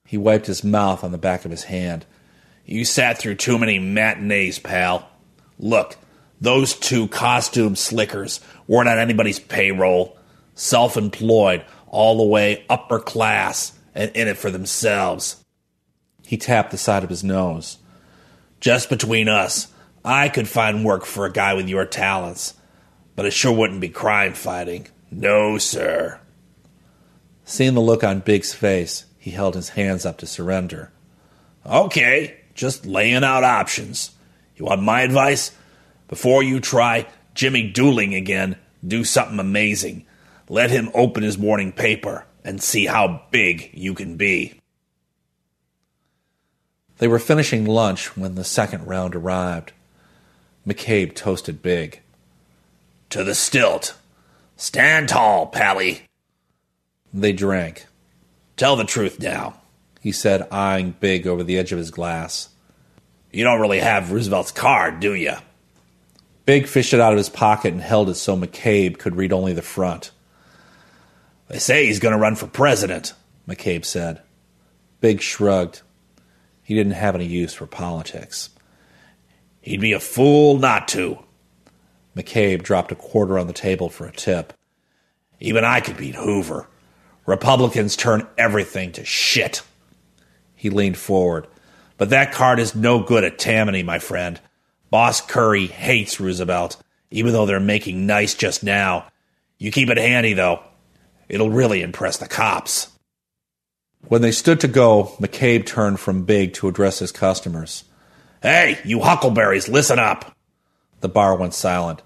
[0.05, 2.05] He wiped his mouth on the back of his hand.
[2.65, 5.09] You sat through too many matinees, pal.
[5.57, 5.97] Look,
[6.39, 10.17] those two costume slickers weren't on anybody's payroll.
[10.55, 15.43] Self employed, all the way upper class, and in it for themselves.
[16.25, 17.79] He tapped the side of his nose.
[18.59, 19.72] Just between us,
[20.05, 22.55] I could find work for a guy with your talents,
[23.15, 24.87] but it sure wouldn't be crime fighting.
[25.09, 26.19] No, sir.
[27.45, 30.91] Seeing the look on Big's face, he held his hands up to surrender.
[31.65, 34.11] Okay, just laying out options.
[34.55, 35.51] You want my advice?
[36.07, 40.05] Before you try Jimmy Dooling again, do something amazing.
[40.49, 44.59] Let him open his morning paper and see how big you can be.
[46.97, 49.71] They were finishing lunch when the second round arrived.
[50.67, 52.01] McCabe toasted Big.
[53.09, 53.95] To the stilt.
[54.55, 56.03] Stand tall, Pally.
[57.13, 57.85] They drank.
[58.55, 59.55] Tell the truth now,
[59.99, 62.49] he said, eyeing Big over the edge of his glass.
[63.31, 65.33] You don't really have Roosevelt's card, do you?
[66.45, 69.53] Big fished it out of his pocket and held it so McCabe could read only
[69.53, 70.11] the front.
[71.47, 73.13] They say he's going to run for president,
[73.47, 74.21] McCabe said.
[75.01, 75.81] Big shrugged.
[76.63, 78.49] He didn't have any use for politics.
[79.63, 81.19] He'd be a fool not to.
[82.17, 84.51] McCabe dropped a quarter on the table for a tip.
[85.39, 86.67] Even I could beat Hoover.
[87.25, 89.61] Republicans turn everything to shit.
[90.53, 91.47] He leaned forward.
[91.97, 94.37] But that card is no good at Tammany, my friend.
[94.89, 96.75] Boss Curry hates Roosevelt,
[97.09, 99.07] even though they're making nice just now.
[99.59, 100.61] You keep it handy, though.
[101.29, 102.89] It'll really impress the cops.
[104.09, 107.85] When they stood to go, McCabe turned from Big to address his customers.
[108.43, 110.35] Hey, you huckleberries, listen up.
[110.99, 112.01] The bar went silent.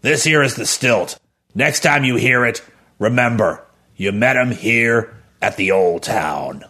[0.00, 1.20] This here is the stilt.
[1.54, 2.62] Next time you hear it,
[2.98, 6.64] remember, you met him here at the old town.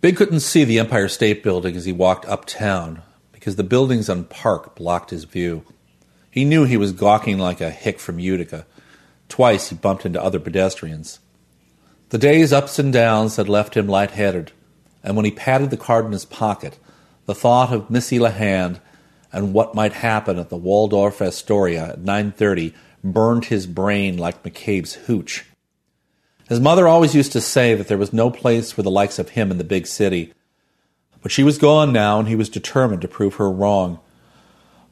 [0.00, 3.02] Big couldn't see the Empire State Building as he walked uptown
[3.32, 5.64] because the buildings on Park blocked his view.
[6.30, 8.66] He knew he was gawking like a hick from Utica.
[9.28, 11.18] Twice he bumped into other pedestrians.
[12.14, 14.52] The day's ups and downs had left him light-headed,
[15.02, 16.78] and when he patted the card in his pocket,
[17.26, 18.78] the thought of Missy LeHand
[19.32, 24.94] and what might happen at the Waldorf Astoria at 9.30 burned his brain like McCabe's
[24.94, 25.44] hooch.
[26.48, 29.30] His mother always used to say that there was no place for the likes of
[29.30, 30.32] him in the big city.
[31.20, 33.98] But she was gone now, and he was determined to prove her wrong.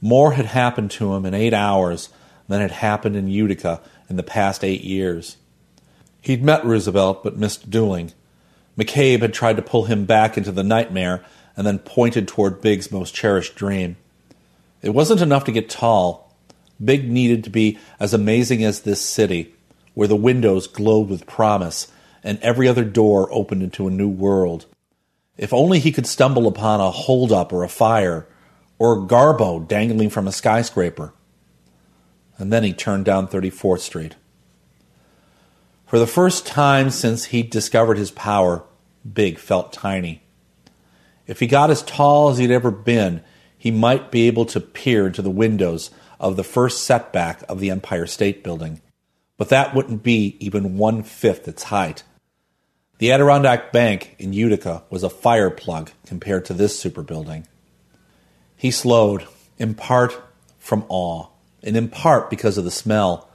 [0.01, 2.09] More had happened to him in eight hours
[2.49, 5.37] than had happened in Utica in the past eight years.
[6.23, 8.15] He'd met Roosevelt but missed Dooling.
[8.79, 11.23] McCabe had tried to pull him back into the nightmare
[11.57, 13.97] and then pointed toward Big's most cherished dream.
[14.81, 16.35] It wasn't enough to get tall.
[16.83, 19.55] Big needed to be as amazing as this city,
[19.95, 21.93] where the windows glowed with promise
[22.25, 24.67] and every other door opened into a new world.
[25.37, 28.29] If only he could stumble upon a holdup or a fire,
[28.79, 31.13] or a Garbo dangling from a skyscraper.
[32.39, 34.17] And then he turned down 34th Street.
[35.93, 38.65] For the first time since he'd discovered his power,
[39.13, 40.23] Big felt tiny.
[41.27, 43.23] If he got as tall as he'd ever been,
[43.59, 47.71] he might be able to peer into the windows of the first setback of the
[47.71, 48.81] Empire State Building.
[49.37, 52.05] But that wouldn't be even one fifth its height.
[52.97, 57.47] The Adirondack Bank in Utica was a fire plug compared to this super building.
[58.57, 59.27] He slowed,
[59.59, 60.19] in part
[60.59, 61.27] from awe,
[61.63, 63.29] and in part because of the smell.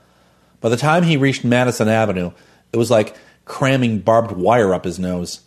[0.60, 2.32] By the time he reached Madison Avenue,
[2.72, 5.40] it was like cramming barbed wire up his nose.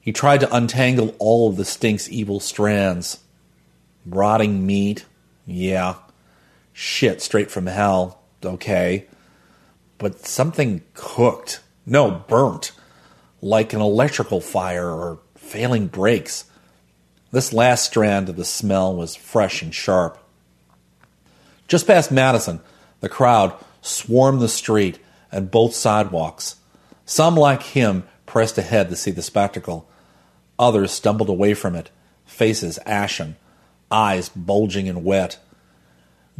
[0.00, 3.20] He tried to untangle all of the stink's evil strands.
[4.06, 5.06] Rotting meat?
[5.46, 5.94] Yeah.
[6.72, 8.20] Shit straight from hell?
[8.44, 9.06] Okay.
[9.98, 11.60] But something cooked.
[11.86, 12.72] No, burnt.
[13.40, 16.44] Like an electrical fire or failing brakes.
[17.30, 20.18] This last strand of the smell was fresh and sharp.
[21.66, 22.60] Just past Madison,
[23.00, 24.98] the crowd swarmed the street
[25.34, 26.56] and both sidewalks.
[27.04, 29.88] Some, like him, pressed ahead to see the spectacle.
[30.58, 31.90] Others stumbled away from it,
[32.24, 33.36] faces ashen,
[33.90, 35.38] eyes bulging and wet.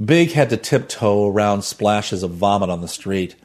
[0.03, 3.37] Big had to tiptoe around splashes of vomit on the street.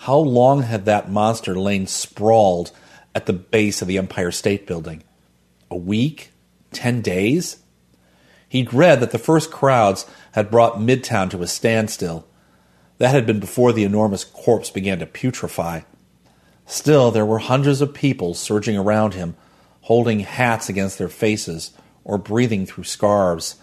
[0.00, 2.72] How long had that monster lain sprawled
[3.16, 5.02] at the base of the Empire State Building.
[5.70, 6.32] A week?
[6.72, 7.56] Ten days?
[8.46, 12.26] He'd read that the first crowds had brought Midtown to a standstill.
[12.98, 15.84] That had been before the enormous corpse began to putrefy.
[16.66, 19.36] Still, there were hundreds of people surging around him,
[19.82, 21.72] holding hats against their faces
[22.04, 23.56] or breathing through scarves.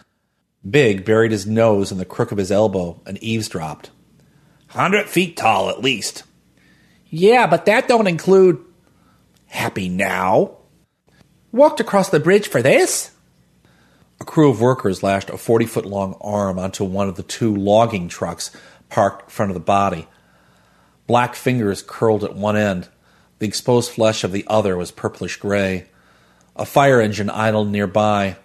[0.70, 3.90] Big buried his nose in the crook of his elbow and eavesdropped.
[4.68, 6.24] Hundred feet tall, at least.
[7.10, 8.64] Yeah, but that don't include.
[9.48, 10.58] Happy now?
[11.52, 13.12] Walked across the bridge for this?
[14.20, 17.54] A crew of workers lashed a 40 foot long arm onto one of the two
[17.54, 18.52] logging trucks
[18.94, 20.08] parked in front of the body.
[21.08, 22.90] Black fingers curled at one end.
[23.40, 25.88] The exposed flesh of the other was purplish gray.
[26.56, 28.38] A fire engine idled nearby.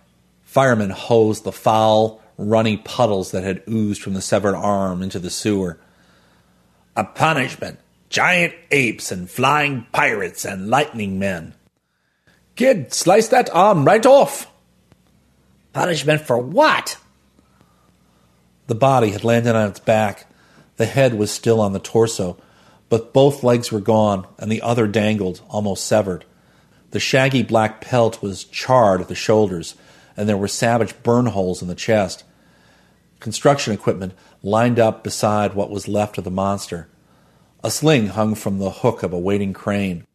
[0.44, 5.28] Firemen hosed the foul, runny puddles that had oozed from the severed arm into the
[5.28, 5.78] sewer.
[6.96, 7.78] A punishment.
[8.08, 11.54] Giant apes and flying pirates and lightning men.
[12.56, 14.50] Kid, slice that arm right off.
[15.74, 16.96] Punishment for what?
[18.66, 20.27] The body had landed on its back.
[20.78, 22.38] The head was still on the torso,
[22.88, 26.24] but both legs were gone and the other dangled, almost severed.
[26.92, 29.74] The shaggy black pelt was charred at the shoulders,
[30.16, 32.22] and there were savage burn holes in the chest.
[33.18, 36.88] Construction equipment lined up beside what was left of the monster.
[37.64, 40.06] A sling hung from the hook of a waiting crane.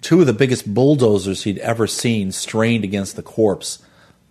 [0.00, 3.78] Two of the biggest bulldozers he'd ever seen strained against the corpse,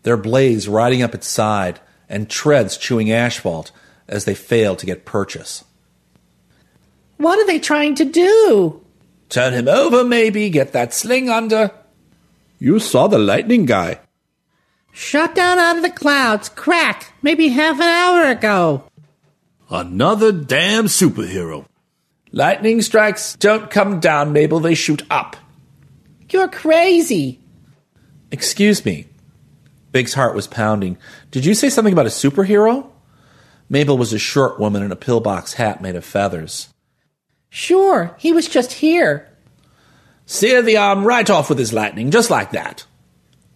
[0.03, 1.79] their blades riding up its side
[2.09, 3.71] and treads chewing asphalt
[4.07, 5.63] as they failed to get purchase.
[7.17, 8.83] What are they trying to do?
[9.29, 11.71] Turn him over, maybe, get that sling under.
[12.59, 13.99] You saw the lightning guy.
[14.91, 18.83] Shot down out of the clouds, crack, maybe half an hour ago.
[19.69, 21.65] Another damn superhero.
[22.31, 25.35] Lightning strikes don't come down, Mabel, they shoot up.
[26.29, 27.39] You're crazy.
[28.31, 29.07] Excuse me.
[29.91, 30.97] Big's heart was pounding.
[31.31, 32.89] Did you say something about a superhero?
[33.73, 36.69] Mabel was a short woman in a pillbox hat made of feathers.
[37.49, 39.35] Sure, he was just here.
[40.27, 42.85] Sear the arm right off with his lightning, just like that.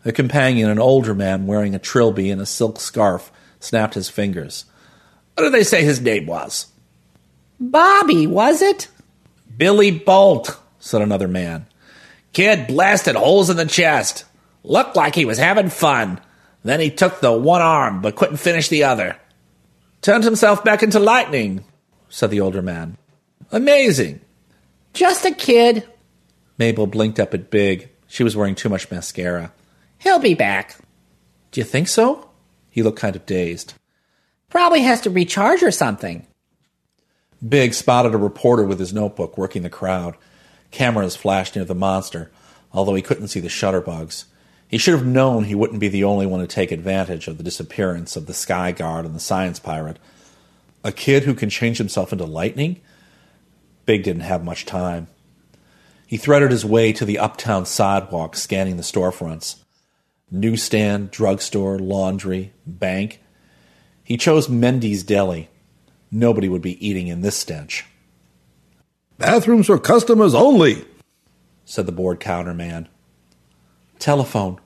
[0.05, 4.65] A companion, an older man wearing a trilby and a silk scarf, snapped his fingers.
[5.35, 6.65] What did they say his name was?
[7.59, 8.87] Bobby, was it?
[9.55, 11.67] Billy Bolt, said another man.
[12.33, 14.25] Kid blasted holes in the chest.
[14.63, 16.19] Looked like he was having fun.
[16.63, 19.15] Then he took the one arm, but couldn't finish the other.
[20.07, 21.65] Turned himself back into lightning,
[22.07, 22.95] said the older man.
[23.51, 24.21] Amazing.
[24.93, 25.85] Just a kid.
[26.57, 27.89] Mabel blinked up at Big.
[28.07, 29.51] She was wearing too much mascara.
[29.97, 30.77] He'll be back.
[31.51, 32.29] Do you think so?
[32.69, 33.73] He looked kind of dazed.
[34.49, 36.25] Probably has to recharge or something.
[37.45, 40.15] Big spotted a reporter with his notebook working the crowd.
[40.71, 42.31] Cameras flashed near the monster,
[42.71, 44.23] although he couldn't see the shutterbugs.
[44.67, 47.43] He should have known he wouldn't be the only one to take advantage of the
[47.43, 49.97] disappearance of the Sky Guard and the Science Pirate.
[50.83, 52.81] A kid who can change himself into lightning?
[53.85, 55.07] Big didn't have much time.
[56.05, 59.57] He threaded his way to the uptown sidewalk, scanning the storefronts
[60.29, 63.21] newsstand, drugstore, laundry, bank.
[64.03, 65.49] He chose Mendy's Deli.
[66.11, 67.85] Nobody would be eating in this stench.
[69.17, 70.85] Bathrooms for customers only,
[71.65, 72.87] said the bored counterman.
[73.99, 74.59] Telephone.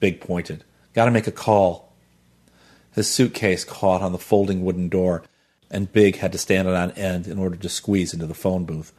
[0.00, 0.64] Big pointed.
[0.94, 1.92] Gotta make a call.
[2.94, 5.22] His suitcase caught on the folding wooden door,
[5.70, 8.64] and Big had to stand it on end in order to squeeze into the phone
[8.64, 8.92] booth.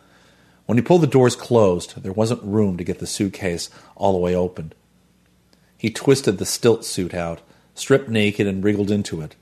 [0.65, 4.19] When he pulled the doors closed, there wasn't room to get the suitcase all the
[4.19, 4.73] way open.
[5.77, 7.41] He twisted the stilt suit out,
[7.73, 9.35] stripped naked, and wriggled into it.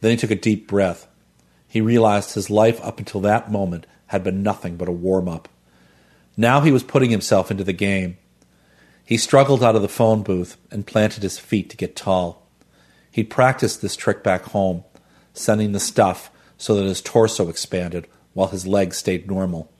[0.00, 1.06] Then he took a deep breath.
[1.66, 5.48] He realized his life up until that moment had been nothing but a warm up.
[6.36, 8.18] Now he was putting himself into the game.
[9.06, 12.42] He struggled out of the phone booth and planted his feet to get tall.
[13.12, 14.82] He'd practiced this trick back home,
[15.32, 16.28] sending the stuff
[16.58, 19.70] so that his torso expanded while his legs stayed normal.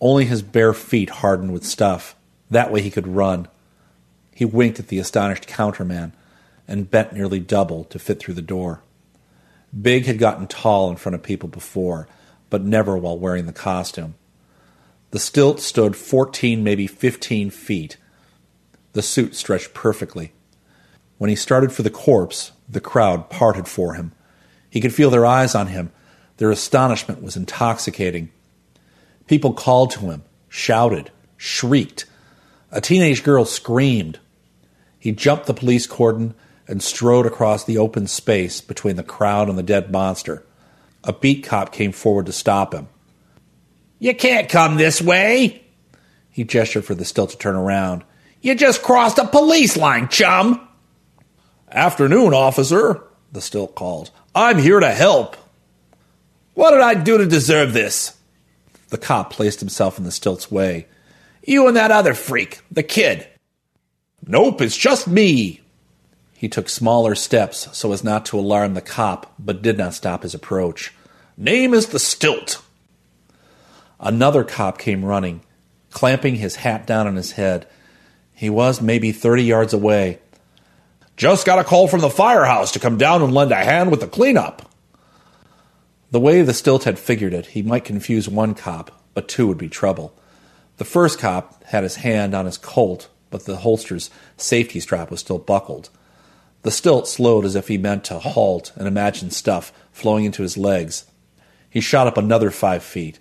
[0.00, 2.14] Only his bare feet hardened with stuff.
[2.50, 3.48] That way he could run.
[4.34, 6.12] He winked at the astonished counterman
[6.68, 8.82] and bent nearly double to fit through the door.
[9.80, 12.06] Big had gotten tall in front of people before,
[12.50, 14.14] but never while wearing the costume.
[15.10, 17.96] The stilt stood fourteen, maybe fifteen feet.
[18.98, 20.32] The suit stretched perfectly.
[21.18, 24.10] When he started for the corpse, the crowd parted for him.
[24.68, 25.92] He could feel their eyes on him.
[26.38, 28.32] Their astonishment was intoxicating.
[29.28, 32.06] People called to him, shouted, shrieked.
[32.72, 34.18] A teenage girl screamed.
[34.98, 36.34] He jumped the police cordon
[36.66, 40.42] and strode across the open space between the crowd and the dead monster.
[41.04, 42.88] A beat cop came forward to stop him.
[44.00, 45.62] You can't come this way.
[46.30, 48.02] He gestured for the stilt to turn around.
[48.40, 50.66] You just crossed a police line, chum.
[51.70, 53.02] Afternoon, officer,
[53.32, 54.10] the stilt called.
[54.34, 55.36] I'm here to help.
[56.54, 58.16] What did I do to deserve this?
[58.88, 60.86] The cop placed himself in the stilt's way.
[61.44, 63.26] You and that other freak, the kid.
[64.26, 65.60] Nope, it's just me.
[66.34, 70.22] He took smaller steps so as not to alarm the cop, but did not stop
[70.22, 70.94] his approach.
[71.36, 72.62] Name is the stilt.
[74.00, 75.40] Another cop came running,
[75.90, 77.66] clamping his hat down on his head.
[78.38, 80.20] He was maybe 30 yards away.
[81.16, 83.98] Just got a call from the firehouse to come down and lend a hand with
[83.98, 84.70] the cleanup.
[86.12, 89.58] The way the stilt had figured it, he might confuse one cop, but two would
[89.58, 90.14] be trouble.
[90.76, 95.18] The first cop had his hand on his Colt, but the holster's safety strap was
[95.18, 95.90] still buckled.
[96.62, 100.56] The stilt slowed as if he meant to halt and imagine stuff flowing into his
[100.56, 101.06] legs.
[101.68, 103.18] He shot up another five feet.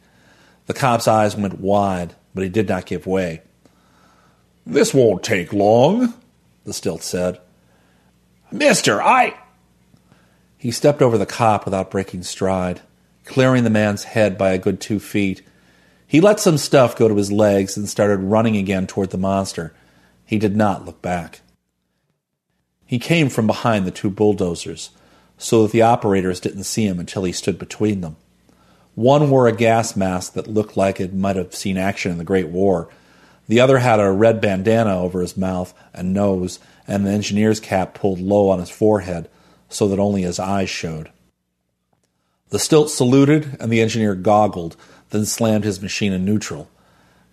[0.67, 3.41] The cop's eyes went wide, but he did not give way.
[4.69, 6.13] This won't take long,
[6.65, 7.39] the stilt said.
[8.51, 9.33] Mister, I.
[10.57, 12.81] He stepped over the cop without breaking stride,
[13.23, 15.41] clearing the man's head by a good two feet.
[16.05, 19.73] He let some stuff go to his legs and started running again toward the monster.
[20.25, 21.39] He did not look back.
[22.85, 24.89] He came from behind the two bulldozers,
[25.37, 28.17] so that the operators didn't see him until he stood between them.
[28.95, 32.25] One wore a gas mask that looked like it might have seen action in the
[32.25, 32.89] Great War.
[33.47, 37.93] The other had a red bandana over his mouth and nose, and the engineer's cap
[37.93, 39.29] pulled low on his forehead
[39.69, 41.11] so that only his eyes showed.
[42.49, 44.77] The stilt saluted, and the engineer goggled,
[45.09, 46.69] then slammed his machine in neutral.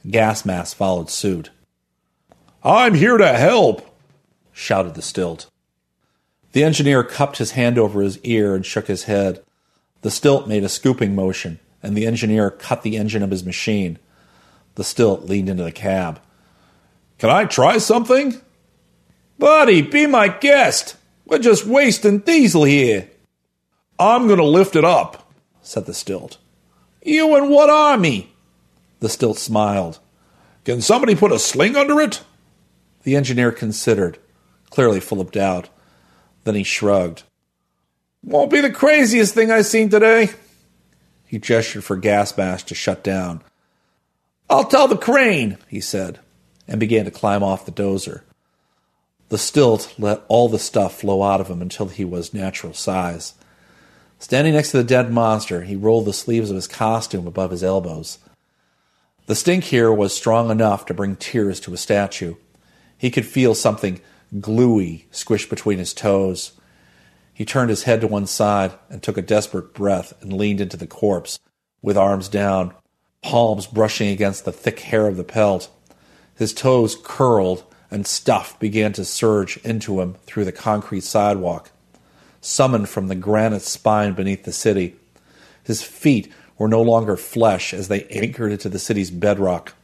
[0.09, 1.51] Gas mask followed suit.
[2.62, 3.86] I'm here to help,
[4.53, 5.49] shouted the stilt.
[6.53, 9.43] The engineer cupped his hand over his ear and shook his head.
[10.03, 13.99] The stilt made a scooping motion, and the engineer cut the engine of his machine.
[14.74, 16.20] The stilt leaned into the cab.
[17.18, 18.40] Can I try something?
[19.38, 20.96] Buddy, be my guest.
[21.26, 23.09] We're just wasting diesel here.
[23.98, 25.32] I'm going to lift it up,
[25.62, 26.38] said the stilt.
[27.02, 28.32] You and what army?
[29.01, 29.98] The stilt smiled.
[30.64, 32.22] Can somebody put a sling under it?
[33.02, 34.18] The engineer considered,
[34.70, 35.68] clearly full of doubt.
[36.44, 37.22] Then he shrugged.
[38.22, 40.30] Won't be the craziest thing I've seen today.
[41.26, 43.42] He gestured for gas mask to shut down.
[44.49, 46.21] I'll tell the crane, he said,
[46.69, 48.23] and began to climb off the dozer.
[49.31, 53.35] The stilt let all the stuff flow out of him until he was natural size.
[54.19, 57.65] Standing next to the dead monster, he rolled the sleeves of his costume above his
[57.65, 58.19] elbows.
[59.27, 62.35] The stink here was strong enough to bring tears to a statue.
[62.99, 64.01] He could feel something
[64.41, 66.53] gluey squish between his toes.
[67.33, 70.77] He turned his head to one side and took a desperate breath and leaned into
[70.77, 71.39] the corpse,
[71.83, 72.75] with arms down,
[73.24, 75.70] palms brushing against the thick hair of the pelt.
[76.36, 81.70] His toes curled and stuff began to surge into him through the concrete sidewalk,
[82.42, 84.96] summoned from the granite spine beneath the city.
[85.62, 89.74] His feet were no longer flesh as they anchored into the city's bedrock.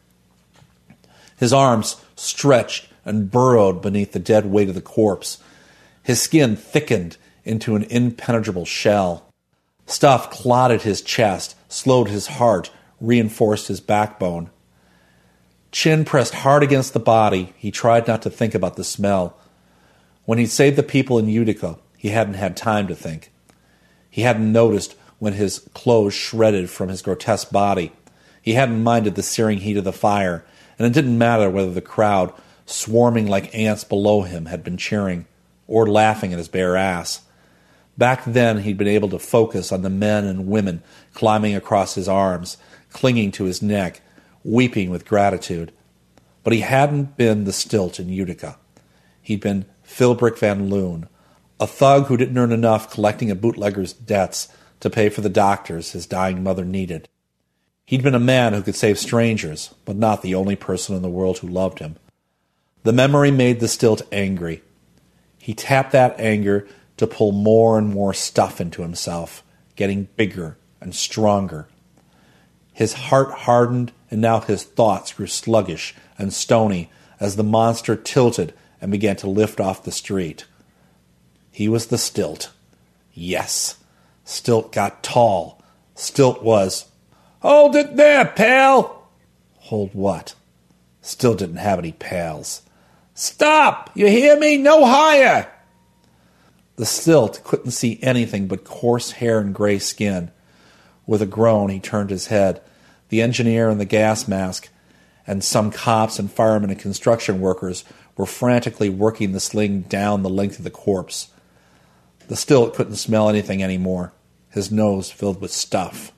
[1.38, 5.38] His arms stretched and burrowed beneath the dead weight of the corpse.
[6.02, 9.24] His skin thickened into an impenetrable shell.
[9.86, 12.70] Stuff clotted his chest, slowed his heart,
[13.00, 14.50] reinforced his backbone.
[15.72, 19.36] Chin pressed hard against the body, he tried not to think about the smell.
[20.24, 23.30] When he'd saved the people in Utica, he hadn't had time to think.
[24.10, 27.92] He hadn't noticed when his clothes shredded from his grotesque body.
[28.42, 30.44] He hadn't minded the searing heat of the fire,
[30.78, 32.32] and it didn't matter whether the crowd,
[32.66, 35.26] swarming like ants below him, had been cheering
[35.68, 37.20] or laughing at his bare ass.
[37.98, 40.82] Back then, he'd been able to focus on the men and women
[41.12, 42.56] climbing across his arms,
[42.90, 44.00] clinging to his neck,
[44.44, 45.72] weeping with gratitude.
[46.42, 48.58] But he hadn't been the stilt in Utica.
[49.22, 51.08] He'd been Philbrick Van Loon,
[51.58, 54.48] a thug who didn't earn enough collecting a bootlegger's debts
[54.80, 57.08] to pay for the doctors his dying mother needed.
[57.84, 61.10] He'd been a man who could save strangers, but not the only person in the
[61.10, 61.96] world who loved him.
[62.82, 64.62] The memory made the stilt angry.
[65.38, 69.42] He tapped that anger to pull more and more stuff into himself,
[69.76, 71.66] getting bigger and stronger.
[72.80, 76.90] His heart hardened, and now his thoughts grew sluggish and stony
[77.20, 80.46] as the monster tilted and began to lift off the street.
[81.50, 82.50] He was the stilt.
[83.12, 83.76] Yes,
[84.24, 85.62] Stilt got tall.
[85.94, 86.86] Stilt was.
[87.40, 89.10] Hold it there, pal!
[89.58, 90.34] Hold what?
[91.02, 92.62] Stilt didn't have any pals.
[93.12, 93.90] Stop!
[93.94, 94.56] You hear me?
[94.56, 95.52] No higher!
[96.76, 100.30] The stilt couldn't see anything but coarse hair and gray skin.
[101.06, 102.62] With a groan, he turned his head.
[103.10, 104.68] The engineer in the gas mask
[105.26, 107.84] and some cops and firemen and construction workers
[108.16, 111.28] were frantically working the sling down the length of the corpse.
[112.28, 114.12] The stilt couldn't smell anything anymore,
[114.50, 116.12] his nose filled with stuff.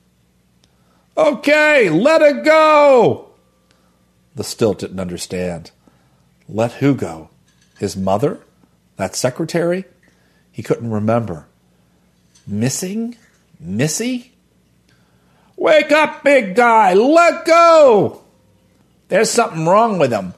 [1.17, 3.31] Okay, let it go!
[4.35, 5.71] The stilt didn't understand.
[6.47, 7.29] Let who go?
[7.77, 8.39] His mother?
[8.97, 9.85] That secretary?
[10.51, 11.47] He couldn't remember.
[12.45, 13.15] Missing?
[13.59, 14.32] Missy?
[15.63, 16.93] Wake up, big guy!
[16.93, 18.21] Let go!
[19.07, 20.33] There's something wrong with him.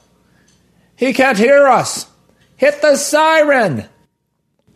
[0.94, 2.06] He can't hear us.
[2.56, 3.86] Hit the siren!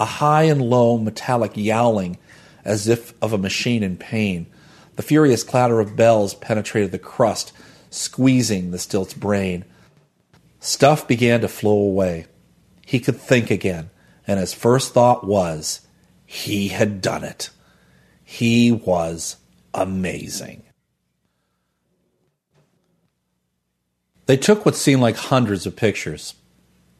[0.00, 2.18] A high and low metallic yowling,
[2.64, 4.48] as if of a machine in pain.
[4.96, 7.52] The furious clatter of bells penetrated the crust,
[7.88, 9.64] squeezing the stilt's brain.
[10.58, 12.26] Stuff began to flow away.
[12.84, 13.90] He could think again,
[14.26, 15.82] and his first thought was
[16.26, 17.50] he had done it.
[18.24, 19.36] He was
[19.74, 20.62] amazing.
[24.26, 26.34] They took what seemed like hundreds of pictures.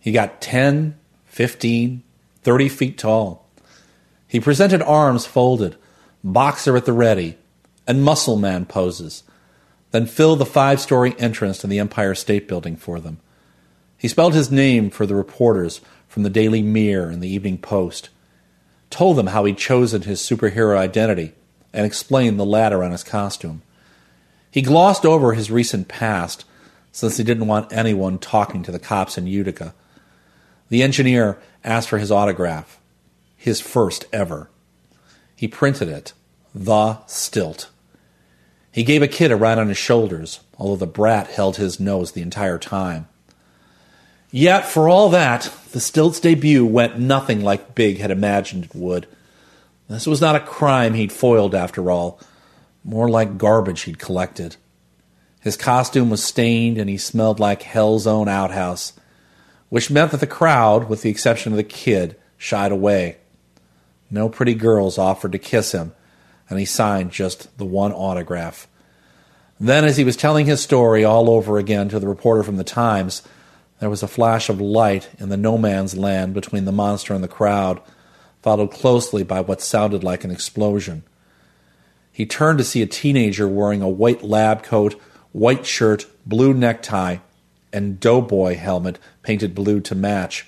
[0.01, 2.02] He got 10, 15,
[2.42, 3.48] 30 feet tall.
[4.26, 5.76] He presented arms folded,
[6.24, 7.36] boxer at the ready,
[7.86, 9.22] and muscle man poses,
[9.90, 13.18] then filled the five story entrance to the Empire State Building for them.
[13.97, 18.09] He spelled his name for the reporters from the Daily Mirror and the Evening Post,
[18.88, 21.34] told them how he'd chosen his superhero identity,
[21.72, 23.62] and explained the latter on his costume.
[24.51, 26.44] He glossed over his recent past
[26.92, 29.74] since he didn't want anyone talking to the cops in Utica.
[30.68, 32.80] The engineer asked for his autograph,
[33.36, 34.51] his first ever.
[35.36, 36.12] He printed it,
[36.55, 37.70] The Stilt.
[38.72, 42.12] He gave a kid a ride on his shoulders, although the brat held his nose
[42.12, 43.09] the entire time.
[44.30, 49.09] Yet, for all that, the Stilt's debut went nothing like Big had imagined it would.
[49.90, 52.20] This was not a crime he'd foiled, after all,
[52.84, 54.54] more like garbage he'd collected.
[55.40, 58.92] His costume was stained and he smelled like hell's own outhouse,
[59.68, 63.16] which meant that the crowd, with the exception of the kid, shied away.
[64.12, 65.92] No pretty girls offered to kiss him,
[66.48, 68.68] and he signed just the one autograph.
[69.58, 72.64] Then, as he was telling his story all over again to the reporter from the
[72.64, 73.24] Times,
[73.80, 77.24] there was a flash of light in the no man's land between the monster and
[77.24, 77.80] the crowd,
[78.42, 81.02] followed closely by what sounded like an explosion.
[82.12, 85.00] He turned to see a teenager wearing a white lab coat,
[85.32, 87.18] white shirt, blue necktie,
[87.72, 90.46] and doughboy helmet painted blue to match.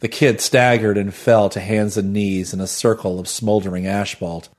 [0.00, 4.50] The kid staggered and fell to hands and knees in a circle of smoldering asphalt.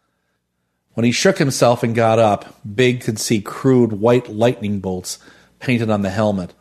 [0.94, 5.20] When he shook himself and got up, Big could see crude white lightning bolts
[5.60, 6.54] painted on the helmet.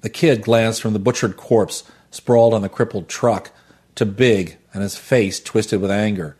[0.00, 3.50] The kid glanced from the butchered corpse sprawled on the crippled truck
[3.94, 6.36] to Big and his face twisted with anger.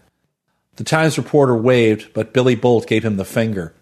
[0.76, 3.72] The Times reporter waved, but Billy Bolt gave him the finger.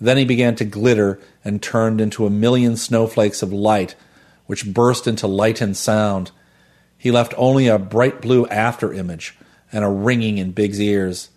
[0.00, 3.96] Then he began to glitter and turned into a million snowflakes of light,
[4.46, 6.30] which burst into light and sound.
[6.96, 9.36] He left only a bright blue after image
[9.72, 11.30] and a ringing in Big's ears.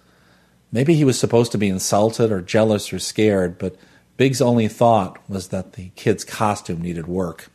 [0.72, 3.76] Maybe he was supposed to be insulted or jealous or scared, but
[4.18, 7.50] Big's only thought was that the kid's costume needed work.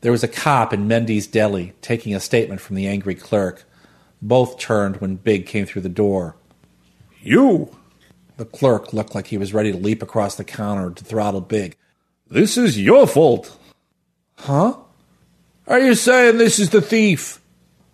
[0.00, 3.64] There was a cop in Mendy's deli taking a statement from the angry clerk.
[4.22, 6.36] Both turned when Big came through the door.
[7.22, 7.76] You!
[8.36, 11.76] The clerk looked like he was ready to leap across the counter to throttle Big.
[12.28, 13.56] This is your fault.
[14.36, 14.76] Huh?
[15.66, 17.40] Are you saying this is the thief?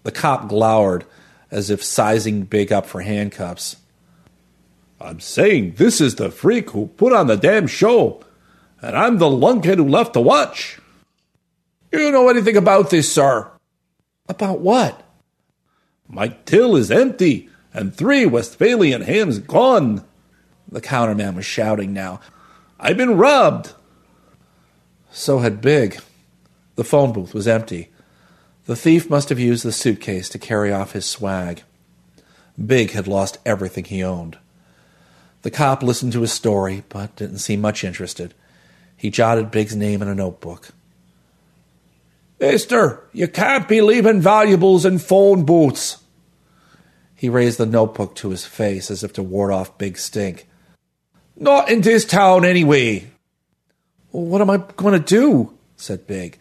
[0.05, 1.05] The cop glowered
[1.51, 3.77] as if sizing Big up for handcuffs.
[5.01, 8.25] I'm saying this is the freak who put on the damn show,
[8.81, 10.79] and I'm the lunkhead who left to watch.
[11.97, 13.51] Do you know anything about this, sir?
[14.29, 15.03] About what?
[16.07, 20.05] My till is empty, and three Westphalian hams gone.
[20.71, 22.21] The counterman was shouting now.
[22.79, 23.73] I've been robbed.
[25.11, 25.99] So had Big.
[26.75, 27.89] The phone booth was empty.
[28.67, 31.63] The thief must have used the suitcase to carry off his swag.
[32.63, 34.37] Big had lost everything he owned.
[35.41, 38.35] The cop listened to his story, but didn't seem much interested.
[38.99, 40.73] He jotted Big's name in a notebook.
[42.39, 46.03] Mister, you can't be leaving valuables in phone booths.
[47.15, 50.47] He raised the notebook to his face as if to ward off Big Stink.
[51.35, 53.11] Not in this town, anyway.
[54.13, 55.57] Well, what am I going to do?
[55.77, 56.39] said Big.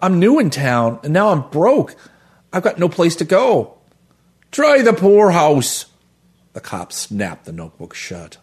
[0.00, 1.94] I'm new in town, and now I'm broke.
[2.52, 3.78] I've got no place to go.
[4.50, 5.86] Try the poorhouse.
[6.54, 8.38] The cop snapped the notebook shut.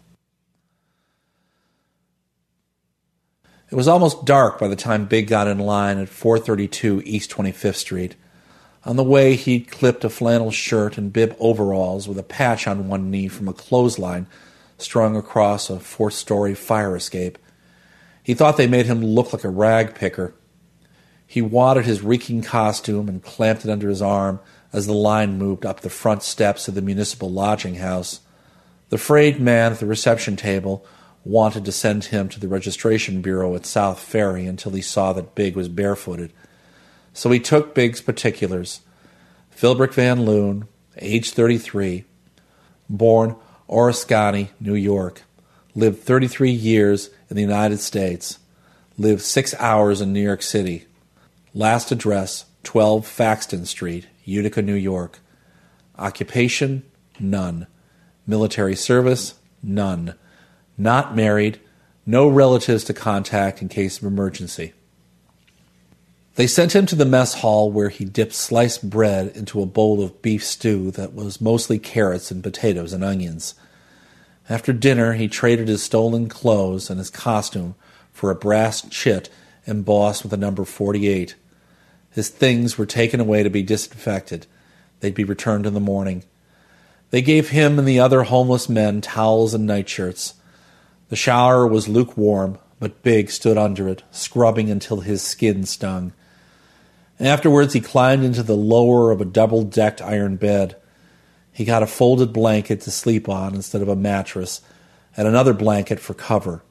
[3.69, 7.75] It was almost dark by the time Big got in line at 432 East 25th
[7.75, 8.15] Street.
[8.85, 12.87] On the way, he'd clipped a flannel shirt and bib overalls with a patch on
[12.87, 14.27] one knee from a clothesline
[14.77, 17.37] strung across a fourth story fire escape.
[18.23, 20.33] He thought they made him look like a rag picker.
[21.25, 24.39] He wadded his reeking costume and clamped it under his arm
[24.71, 28.21] as the line moved up the front steps of the municipal lodging house.
[28.89, 30.85] The frayed man at the reception table
[31.23, 35.35] wanted to send him to the registration bureau at South Ferry until he saw that
[35.35, 36.31] Big was barefooted.
[37.13, 38.81] So he took Big's particulars.
[39.55, 40.67] Philbrick Van Loon,
[40.97, 42.05] age 33,
[42.89, 43.35] born
[43.69, 45.23] Oriskany, New York,
[45.75, 48.39] lived 33 years in the United States,
[48.97, 50.85] lived six hours in New York City.
[51.53, 55.19] Last address 12 Faxton Street, Utica, New York.
[55.97, 56.83] Occupation?
[57.19, 57.67] None.
[58.27, 59.35] Military service?
[59.63, 60.13] None.
[60.77, 61.59] Not married.
[62.05, 64.73] No relatives to contact in case of emergency.
[66.35, 70.03] They sent him to the mess hall where he dipped sliced bread into a bowl
[70.03, 73.55] of beef stew that was mostly carrots and potatoes and onions.
[74.47, 77.73] After dinner, he traded his stolen clothes and his costume
[78.13, 79.29] for a brass chit
[79.65, 81.35] embossed with the number 48.
[82.11, 84.45] His things were taken away to be disinfected.
[84.99, 86.23] They'd be returned in the morning.
[87.09, 90.35] They gave him and the other homeless men towels and nightshirts.
[91.09, 96.13] The shower was lukewarm, but Big stood under it, scrubbing until his skin stung.
[97.19, 100.75] Afterwards, he climbed into the lower of a double decked iron bed.
[101.51, 104.61] He got a folded blanket to sleep on instead of a mattress,
[105.15, 106.61] and another blanket for cover.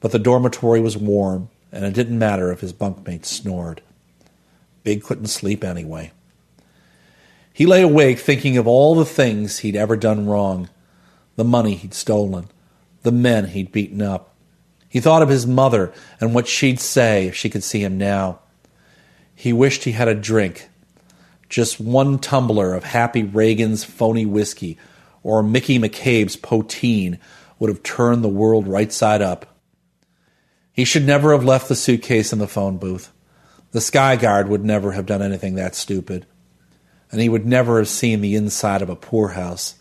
[0.00, 3.82] But the dormitory was warm, and it didn't matter if his bunkmates snored.
[4.84, 6.12] Big couldn't sleep anyway.
[7.52, 10.68] He lay awake thinking of all the things he'd ever done wrong
[11.36, 12.48] the money he'd stolen,
[13.04, 14.34] the men he'd beaten up.
[14.88, 18.40] He thought of his mother and what she'd say if she could see him now.
[19.34, 20.68] He wished he had a drink.
[21.48, 24.78] Just one tumbler of Happy Reagan's phony whiskey
[25.22, 27.18] or Mickey McCabe's poteen
[27.58, 29.46] would have turned the world right side up.
[30.72, 33.12] He should never have left the suitcase in the phone booth.
[33.72, 36.26] The sky guard would never have done anything that stupid.
[37.10, 39.76] And he would never have seen the inside of a poorhouse.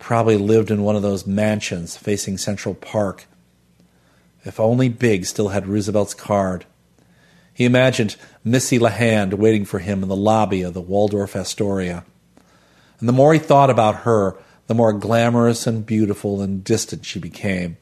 [0.00, 3.26] Probably lived in one of those mansions facing Central Park.
[4.44, 6.64] If only Big still had Roosevelt's card.
[7.54, 12.04] He imagined Missy LeHand waiting for him in the lobby of the Waldorf Astoria.
[12.98, 14.36] And the more he thought about her,
[14.66, 17.76] the more glamorous and beautiful and distant she became.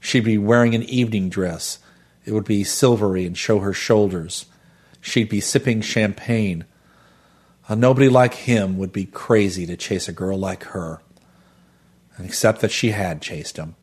[0.00, 1.78] She'd be wearing an evening dress.
[2.24, 4.46] It would be silvery and show her shoulders.
[5.00, 6.64] She'd be sipping champagne.
[7.68, 11.00] A nobody like him would be crazy to chase a girl like her.
[12.18, 13.76] Except that she had chased him.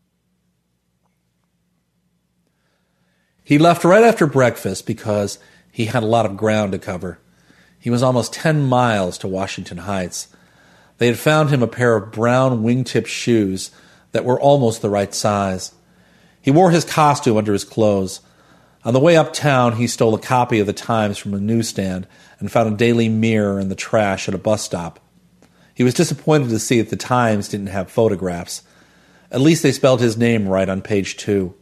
[3.42, 5.38] He left right after breakfast because
[5.70, 7.18] he had a lot of ground to cover.
[7.78, 10.28] He was almost 10 miles to Washington Heights.
[10.98, 13.70] They had found him a pair of brown wingtip shoes
[14.12, 15.72] that were almost the right size.
[16.40, 18.20] He wore his costume under his clothes.
[18.84, 22.06] On the way uptown, he stole a copy of the Times from a newsstand
[22.40, 24.98] and found a Daily Mirror in the trash at a bus stop.
[25.76, 28.62] He was disappointed to see that the Times didn't have photographs.
[29.30, 31.54] At least they spelled his name right on page two.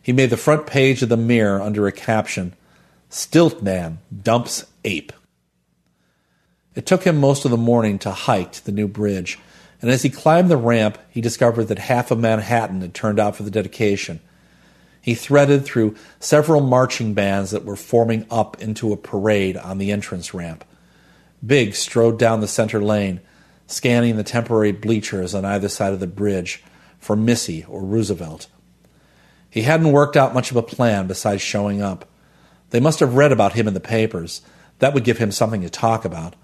[0.00, 2.54] He made the front page of the Mirror under a caption
[3.10, 5.12] Stilt Man Dumps Ape.
[6.76, 9.36] It took him most of the morning to hike to the new bridge,
[9.82, 13.34] and as he climbed the ramp, he discovered that half of Manhattan had turned out
[13.34, 14.20] for the dedication.
[15.00, 19.90] He threaded through several marching bands that were forming up into a parade on the
[19.90, 20.64] entrance ramp.
[21.44, 23.20] Big strode down the center lane,
[23.66, 26.62] scanning the temporary bleachers on either side of the bridge
[26.98, 28.48] for Missy or Roosevelt.
[29.50, 32.08] He hadn't worked out much of a plan besides showing up.
[32.70, 34.42] They must have read about him in the papers.
[34.80, 36.34] That would give him something to talk about.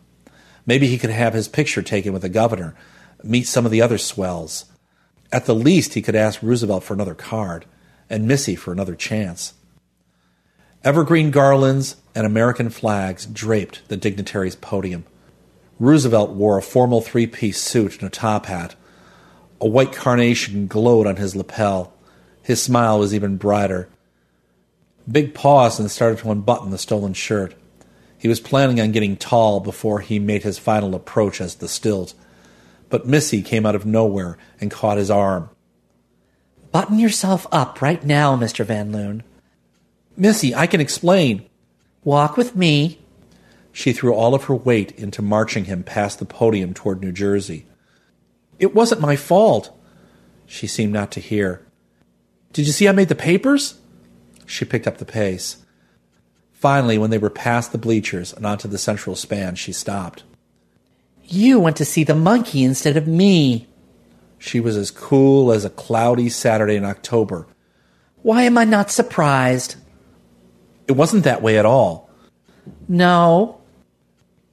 [0.66, 2.74] Maybe he could have his picture taken with the governor,
[3.22, 4.66] meet some of the other swells.
[5.30, 7.66] At the least, he could ask Roosevelt for another card,
[8.08, 9.54] and Missy for another chance.
[10.85, 15.06] Evergreen garlands and American flags draped the dignitary's podium.
[15.81, 18.74] Roosevelt wore a formal three piece suit and a top hat.
[19.62, 21.94] A white carnation glowed on his lapel.
[22.43, 23.89] His smile was even brighter.
[25.11, 27.55] Big paused and started to unbutton the stolen shirt.
[28.19, 32.12] He was planning on getting tall before he made his final approach as the stilt.
[32.90, 35.48] But Missy came out of nowhere and caught his arm.
[36.73, 38.66] Button yourself up right now, Mr.
[38.66, 39.23] Van Loon.
[40.16, 41.49] Missy, I can explain.
[42.05, 43.01] Walk with me.
[43.73, 47.66] She threw all of her weight into marching him past the podium toward New Jersey.
[48.59, 49.77] It wasn't my fault.
[50.47, 51.66] She seemed not to hear.
[52.53, 53.81] Did you see I made the papers?
[54.47, 55.57] She picked up the pace.
[56.53, 60.23] Finally, when they were past the bleachers and onto the central span, she stopped.
[61.24, 63.66] You went to see the monkey instead of me.
[64.39, 67.47] She was as cool as a cloudy Saturday in October.
[68.23, 69.77] Why am I not surprised?
[70.86, 72.11] It wasn't that way at all.
[72.89, 73.61] No.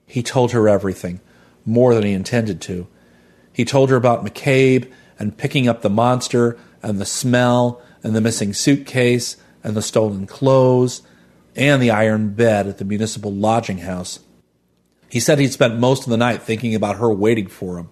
[0.05, 1.21] He told her everything,
[1.65, 2.87] more than he intended to.
[3.53, 8.21] He told her about McCabe and picking up the monster and the smell and the
[8.21, 11.01] missing suitcase and the stolen clothes
[11.55, 14.19] and the iron bed at the municipal lodging house.
[15.09, 17.89] He said he'd spent most of the night thinking about her waiting for him.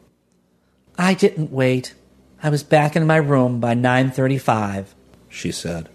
[0.98, 1.94] I didn't wait.
[2.42, 4.96] I was back in my room by 9:35,
[5.28, 5.90] she said.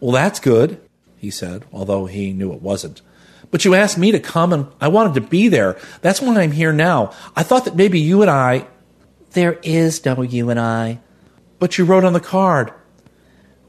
[0.00, 0.80] Well, that's good,
[1.18, 3.02] he said, although he knew it wasn't.
[3.50, 5.78] But you asked me to come and I wanted to be there.
[6.00, 7.12] That's why I'm here now.
[7.34, 8.66] I thought that maybe you and I.
[9.32, 11.00] There is no you and I.
[11.58, 12.72] But you wrote on the card.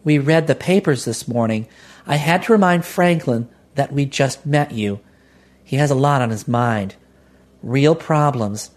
[0.03, 1.67] We read the papers this morning.
[2.05, 4.99] I had to remind Franklin that we just met you.
[5.63, 6.95] He has a lot on his mind.
[7.61, 8.71] Real problems,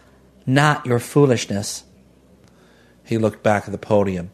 [0.47, 1.85] not your foolishness.
[3.05, 4.31] He looked back at the podium.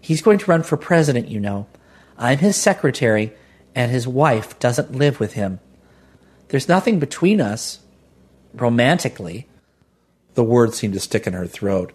[0.00, 1.66] He's going to run for president, you know.
[2.18, 3.32] I'm his secretary,
[3.74, 5.60] and his wife doesn't live with him.
[6.48, 7.80] There's nothing between us,
[8.54, 9.46] romantically.
[10.34, 11.92] The words seemed to stick in her throat.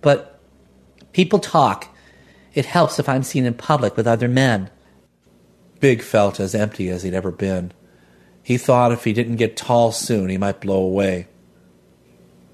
[0.00, 0.40] But
[1.12, 1.94] people talk.
[2.54, 4.70] It helps if I'm seen in public with other men.
[5.80, 7.72] Big felt as empty as he'd ever been.
[8.42, 11.28] He thought if he didn't get tall soon, he might blow away.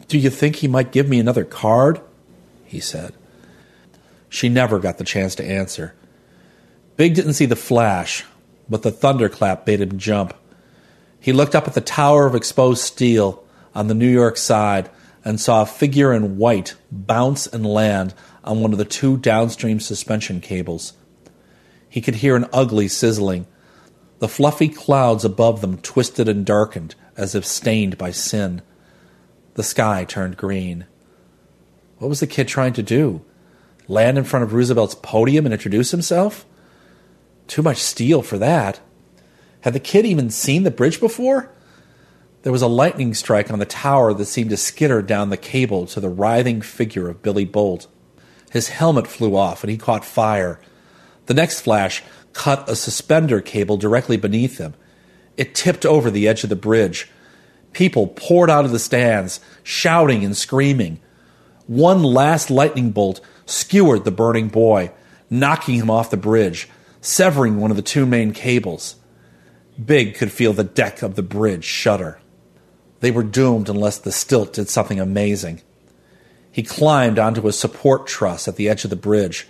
[0.09, 2.01] Do you think he might give me another card?
[2.65, 3.15] he said.
[4.29, 5.95] She never got the chance to answer.
[6.97, 8.25] Big didn't see the flash,
[8.69, 10.35] but the thunderclap made him jump.
[11.21, 14.91] He looked up at the tower of exposed steel on the New York side
[15.25, 18.15] and saw a figure in white bounce and land
[18.45, 20.95] on one of the two downstream suspension cables.
[21.89, 23.47] He could hear an ugly sizzling.
[24.21, 28.63] The fluffy clouds above them twisted and darkened as if stained by sin.
[29.55, 30.87] The sky turned green.
[31.99, 33.23] What was the kid trying to do?
[33.89, 36.47] Land in front of Roosevelt's podium and introduce himself?
[37.49, 38.79] Too much steel for that.
[39.63, 41.51] Had the kid even seen the bridge before?
[42.43, 45.87] There was a lightning strike on the tower that seemed to skitter down the cable
[45.87, 47.89] to the writhing figure of Billy Bolt.
[48.51, 50.61] His helmet flew off and he caught fire.
[51.27, 52.03] The next flash
[52.33, 54.75] cut a suspender cable directly beneath him.
[55.37, 57.11] It tipped over the edge of the bridge.
[57.73, 61.01] People poured out of the stands, shouting and screaming.
[61.67, 64.93] One last lightning bolt skewered the burning boy,
[65.29, 66.69] knocking him off the bridge,
[67.01, 68.97] severing one of the two main cables.
[69.83, 72.21] Big could feel the deck of the bridge shudder.
[73.01, 75.63] They were doomed unless the stilt did something amazing.
[76.51, 79.47] He climbed onto a support truss at the edge of the bridge.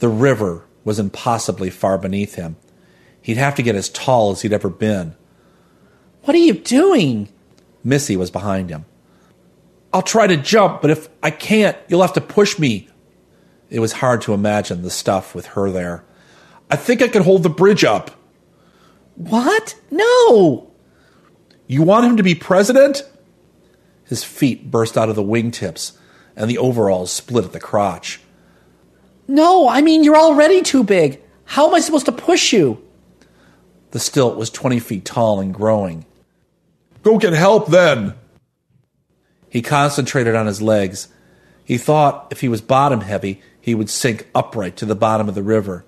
[0.00, 2.56] The river was impossibly far beneath him.
[3.22, 5.14] He'd have to get as tall as he'd ever been.
[6.24, 7.28] What are you doing?
[7.82, 8.84] Missy was behind him.
[9.92, 12.88] I'll try to jump, but if I can't, you'll have to push me.
[13.70, 16.04] It was hard to imagine the stuff with her there.
[16.70, 18.10] I think I can hold the bridge up.
[19.14, 19.76] What?
[19.90, 20.70] No!
[21.66, 23.02] You want him to be president?
[24.04, 25.96] His feet burst out of the wingtips,
[26.36, 28.20] and the overalls split at the crotch.
[29.26, 31.20] No, I mean, you're already too big.
[31.44, 32.82] How am I supposed to push you?
[33.90, 36.04] The stilt was 20 feet tall and growing.
[37.02, 38.14] Go get help then.
[39.48, 41.08] He concentrated on his legs.
[41.64, 45.34] He thought if he was bottom heavy, he would sink upright to the bottom of
[45.34, 45.84] the river.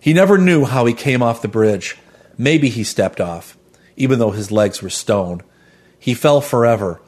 [0.00, 1.96] He never knew how he came off the bridge.
[2.38, 3.56] Maybe he stepped off,
[3.96, 5.42] even though his legs were stone.
[5.98, 7.00] He fell forever,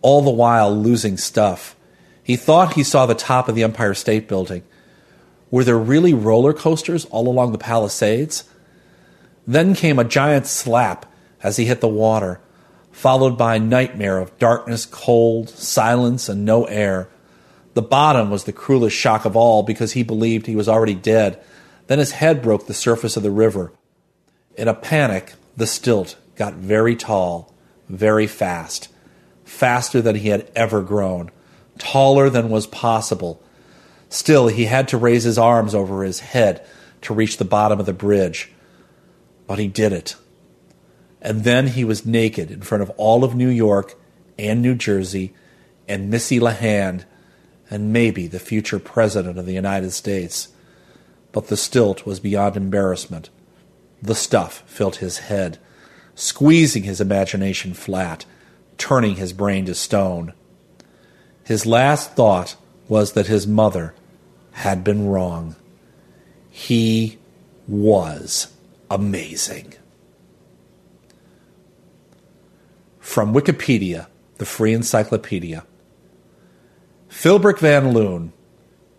[0.00, 1.74] all the while losing stuff.
[2.22, 4.62] He thought he saw the top of the Empire State Building.
[5.50, 8.44] Were there really roller coasters all along the Palisades?
[9.46, 11.06] Then came a giant slap
[11.42, 12.40] as he hit the water
[12.98, 17.08] followed by a nightmare of darkness, cold, silence, and no air.
[17.74, 21.40] The bottom was the cruelest shock of all because he believed he was already dead.
[21.88, 23.72] Then his head broke the surface of the river.
[24.56, 27.52] In a panic, the stilt got very tall,
[27.88, 28.88] very fast,
[29.44, 31.30] faster than he had ever grown,
[31.78, 33.42] taller than was possible.
[34.10, 36.64] Still, he had to raise his arms over his head
[37.02, 38.52] to reach the bottom of the bridge.
[39.46, 40.14] But he did it.
[41.22, 43.98] And then he was naked in front of all of New York
[44.38, 45.34] and New Jersey
[45.88, 47.04] and Missy LeHand
[47.70, 50.48] and maybe the future President of the United States.
[51.38, 53.30] But the stilt was beyond embarrassment.
[54.02, 55.58] The stuff filled his head,
[56.16, 58.24] squeezing his imagination flat,
[58.76, 60.32] turning his brain to stone.
[61.44, 62.56] His last thought
[62.88, 63.94] was that his mother
[64.50, 65.54] had been wrong.
[66.50, 67.18] He
[67.68, 68.52] was
[68.90, 69.74] amazing.
[72.98, 74.08] From Wikipedia,
[74.38, 75.64] the free encyclopedia.
[77.08, 78.32] Philbrick Van Loon,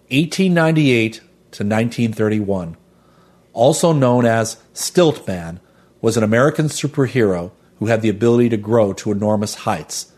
[0.08, 1.20] 1898
[1.52, 2.78] to 1931.
[3.54, 5.60] Also known as Stiltman,
[6.02, 10.12] was an American superhero who had the ability to grow to enormous heights.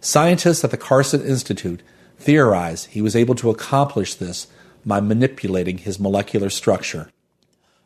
[0.00, 1.82] Scientists at the Carson Institute
[2.18, 4.46] theorize he was able to accomplish this
[4.84, 7.10] by manipulating his molecular structure.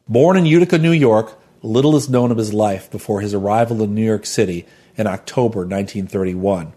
[0.09, 3.95] Born in Utica, New York, little is known of his life before his arrival in
[3.95, 4.67] New York City
[4.97, 6.73] in October 1931.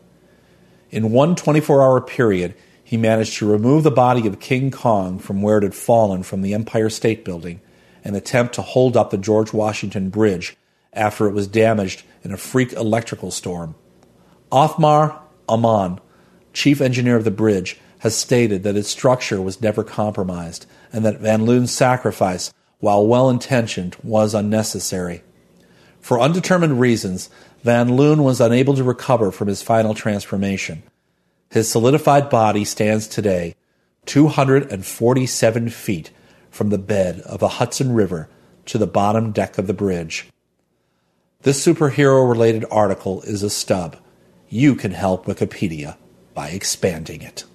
[0.92, 2.56] In one 24 hour period,
[2.90, 6.42] he managed to remove the body of King Kong from where it had fallen from
[6.42, 7.62] the Empire State Building
[8.04, 10.58] and attempt to hold up the George Washington Bridge
[10.92, 13.76] after it was damaged in a freak electrical storm.
[14.52, 16.00] Othmar Ammann,
[16.52, 21.20] chief engineer of the bridge, has stated that its structure was never compromised and that
[21.20, 25.22] Van Loon's sacrifice, while well intentioned, was unnecessary.
[26.02, 27.30] For undetermined reasons,
[27.62, 30.82] Van Loon was unable to recover from his final transformation.
[31.52, 33.56] His solidified body stands today
[34.06, 36.12] 247 feet
[36.52, 38.30] from the bed of the Hudson River
[38.66, 40.30] to the bottom deck of the bridge.
[41.42, 43.98] This superhero related article is a stub.
[44.48, 45.98] You can help Wikipedia
[46.36, 47.46] by expanding it.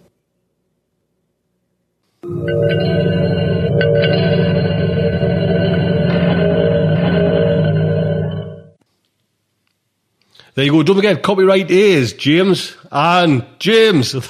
[10.55, 10.83] There you go.
[10.85, 14.13] Don't forget, copyright is James and James.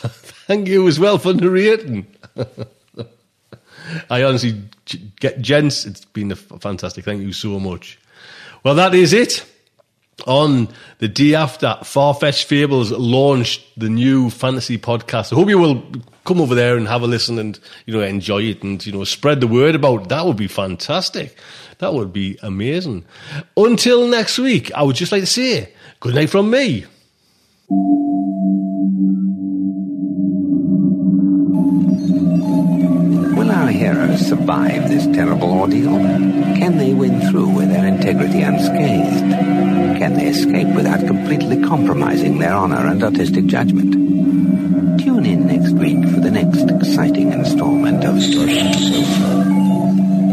[0.47, 2.07] Thank you as well for narrating.
[4.11, 4.63] I honestly
[5.21, 5.85] get gents.
[5.85, 7.05] It's been a fantastic.
[7.05, 7.99] Thank you so much.
[8.63, 9.45] Well, that is it.
[10.27, 10.69] On
[10.99, 15.85] the day after Farfetched Fables launched the new fantasy podcast, I hope you will
[16.25, 19.05] come over there and have a listen and you know enjoy it and you know
[19.05, 20.09] spread the word about it.
[20.09, 21.37] that would be fantastic.
[21.79, 23.05] That would be amazing.
[23.57, 25.74] Until next week, I would just like to say
[26.05, 26.85] good night from me.
[33.35, 35.97] Will our heroes survive this terrible ordeal?
[36.60, 39.32] Can they win through with their integrity unscathed?
[39.98, 43.94] Can they escape without completely compromising their honor and artistic judgment?
[45.01, 49.43] Tune in next week for the next exciting installment of Starship Sofa.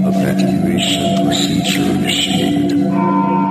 [0.05, 3.50] Evacuation procedure initiated.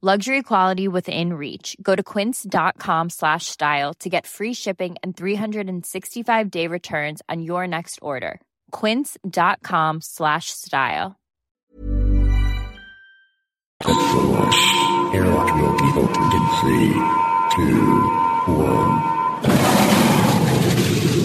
[0.00, 1.76] Luxury quality within reach.
[1.82, 7.66] Go to quince.com slash style to get free shipping and 365 day returns on your
[7.66, 8.40] next order.
[8.70, 11.16] Quince.com slash style.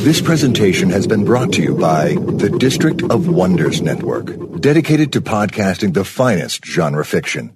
[0.03, 5.21] This presentation has been brought to you by the District of Wonders Network, dedicated to
[5.21, 7.55] podcasting the finest genre fiction.